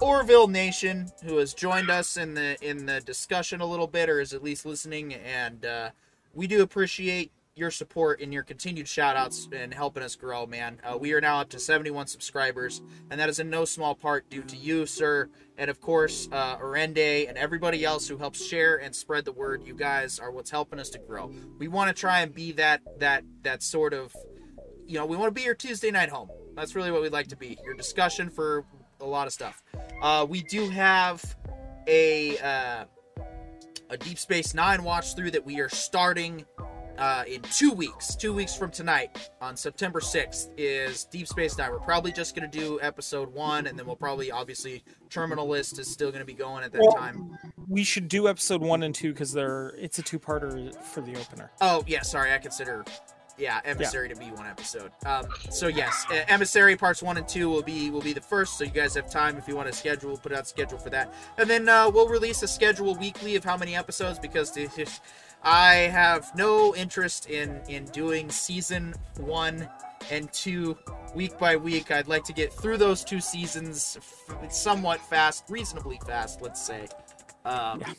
[0.00, 4.20] Orville Nation, who has joined us in the in the discussion a little bit, or
[4.20, 5.90] is at least listening, and uh,
[6.34, 10.80] we do appreciate your support and your continued shout outs and helping us grow, man.
[10.84, 12.80] Uh, we are now up to 71 subscribers,
[13.10, 16.56] and that is in no small part due to you, sir, and of course, uh,
[16.58, 19.66] Arende and everybody else who helps share and spread the word.
[19.66, 21.32] You guys are what's helping us to grow.
[21.58, 24.14] We want to try and be that that that sort of,
[24.86, 26.30] you know, we want to be your Tuesday night home.
[26.54, 27.58] That's really what we'd like to be.
[27.64, 28.64] Your discussion for
[29.00, 29.62] a lot of stuff.
[30.02, 31.22] Uh, we do have
[31.86, 32.84] a uh,
[33.90, 36.44] a Deep Space Nine watch through that we are starting
[36.98, 38.14] uh, in two weeks.
[38.16, 41.70] Two weeks from tonight, on September 6th, is Deep Space Nine.
[41.70, 45.78] We're probably just going to do episode one, and then we'll probably, obviously, Terminal List
[45.78, 47.38] is still going to be going at that Well- time.
[47.70, 51.18] We should do episode one and two because they're it's a two parter for the
[51.20, 51.50] opener.
[51.60, 52.82] Oh, yeah, sorry, I consider.
[53.38, 54.90] Yeah, emissary to be one episode.
[55.06, 58.58] Um, so yes, emissary parts one and two will be will be the first.
[58.58, 61.12] So you guys have time if you want to schedule, put out schedule for that,
[61.36, 64.52] and then uh, we'll release a schedule weekly of how many episodes because
[65.42, 69.68] I have no interest in in doing season one
[70.10, 70.76] and two
[71.14, 71.90] week by week.
[71.90, 76.88] I'd like to get through those two seasons f- somewhat fast, reasonably fast, let's say.
[77.48, 77.92] Um, Yeah.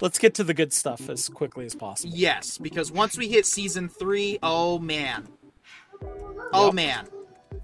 [0.00, 2.12] Let's get to the good stuff as quickly as possible.
[2.16, 5.28] Yes, because once we hit season three, oh man,
[6.52, 6.74] oh Yep.
[6.74, 7.08] man,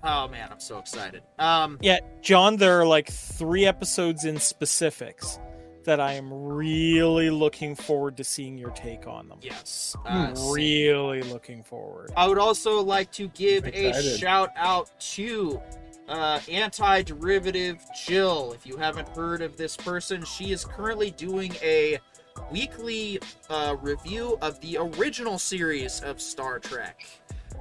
[0.04, 1.22] oh man, I'm so excited.
[1.38, 5.38] Um, Yeah, John, there are like three episodes in specifics
[5.84, 9.38] that I am really looking forward to seeing your take on them.
[9.40, 12.10] yes, uh, really looking forward.
[12.16, 15.60] I would also like to give a shout out to
[16.08, 18.52] uh, anti-derivative Jill.
[18.52, 21.98] If you haven't heard of this person, she is currently doing a
[22.50, 23.18] weekly
[23.50, 27.06] uh, review of the original series of Star Trek.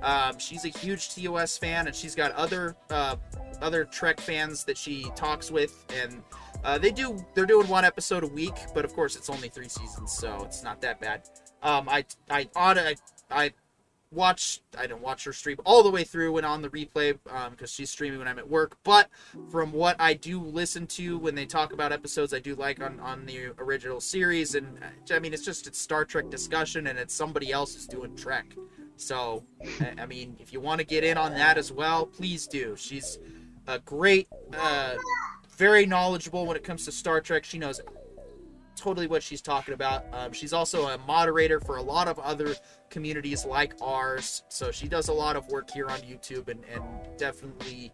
[0.04, 3.16] Um, she's a huge TOS fan, and she's got other uh,
[3.62, 6.22] other Trek fans that she talks with, and
[6.64, 9.70] uh, they do they're doing one episode a week, but of course it's only three
[9.70, 11.24] seasons, so it's not that bad.
[11.64, 12.96] Um, I I ought I
[13.32, 13.52] I
[14.16, 17.18] watch I didn't watch her stream all the way through and on the replay
[17.52, 18.78] because she's streaming when I'm at work.
[18.84, 19.10] But
[19.52, 23.00] from what I do listen to when they talk about episodes, I do like on
[23.00, 26.98] on the original series, and uh, I mean it's just it's Star Trek discussion and
[26.98, 28.56] it's somebody else who's doing Trek.
[28.96, 29.44] So
[29.82, 32.76] I- I mean if you want to get in on that as well, please do.
[32.78, 33.20] She's
[33.68, 34.28] a great,
[34.58, 34.96] uh,
[35.58, 37.44] very knowledgeable when it comes to Star Trek.
[37.44, 37.82] She knows
[38.76, 40.06] totally what she's talking about.
[40.14, 42.56] Um, she's also a moderator for a lot of other
[42.90, 44.44] communities like ours.
[44.50, 46.84] So she does a lot of work here on YouTube and, and
[47.18, 47.92] definitely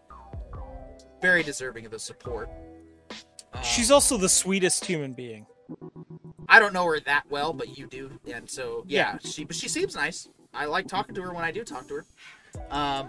[1.20, 2.50] very deserving of the support.
[3.54, 5.46] Um, She's also the sweetest human being.
[6.48, 9.68] I don't know her that well, but you do, and so yeah, she but she
[9.68, 10.28] seems nice.
[10.52, 12.06] I like talking to her when I do talk to her.
[12.70, 13.08] Um,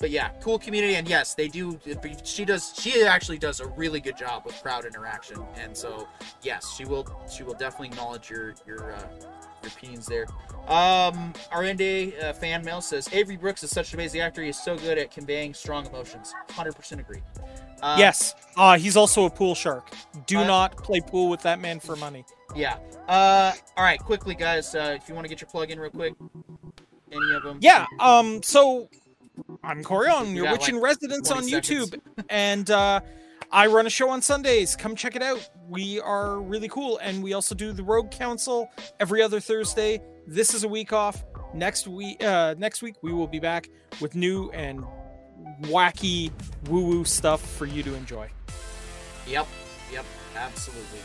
[0.00, 1.78] but yeah, cool community, and yes, they do.
[2.24, 2.72] She does.
[2.78, 6.08] She actually does a really good job with crowd interaction, and so
[6.42, 7.06] yes, she will.
[7.30, 9.02] She will definitely acknowledge your your uh,
[9.62, 10.26] your opinions there.
[10.68, 14.42] Um, Arende uh, fan mail says Avery Brooks is such an amazing actor.
[14.42, 16.34] He is so good at conveying strong emotions.
[16.50, 17.22] Hundred percent agree.
[17.82, 18.34] Um, yes.
[18.56, 19.90] Uh, he's also a pool shark.
[20.26, 22.24] Do Uh, not play pool with that man for money.
[22.54, 22.78] Yeah.
[23.08, 24.74] Uh, all right, quickly, guys.
[24.74, 26.14] Uh, if you want to get your plug in real quick,
[27.12, 27.58] any of them?
[27.60, 27.86] Yeah.
[28.00, 28.42] Um.
[28.42, 28.88] So
[29.62, 31.90] I'm Corion, your witch like, in residence 20 on seconds.
[31.90, 33.00] YouTube, and uh,
[33.50, 34.76] I run a show on Sundays.
[34.76, 35.48] Come check it out.
[35.68, 38.70] We are really cool, and we also do the Rogue Council
[39.00, 40.00] every other Thursday.
[40.26, 41.24] This is a week off.
[41.54, 43.68] Next week, uh, next week we will be back
[44.00, 44.84] with new and
[45.62, 46.30] wacky
[46.68, 48.28] woo-woo stuff for you to enjoy.
[49.26, 49.46] Yep,
[49.92, 50.04] yep,
[50.36, 51.00] absolutely,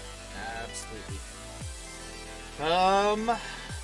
[0.61, 1.17] absolutely.
[2.61, 3.37] Um,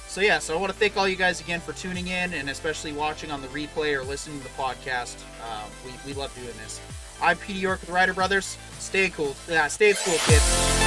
[0.10, 2.50] so, yeah, so I want to thank all you guys again for tuning in and
[2.50, 5.22] especially watching on the replay or listening to the podcast.
[5.44, 6.82] Um, we, we love doing this.
[7.22, 8.58] I'm Petey York with Writer Brothers.
[8.80, 9.36] Stay cool.
[9.48, 10.80] Yeah, stay cool, kids.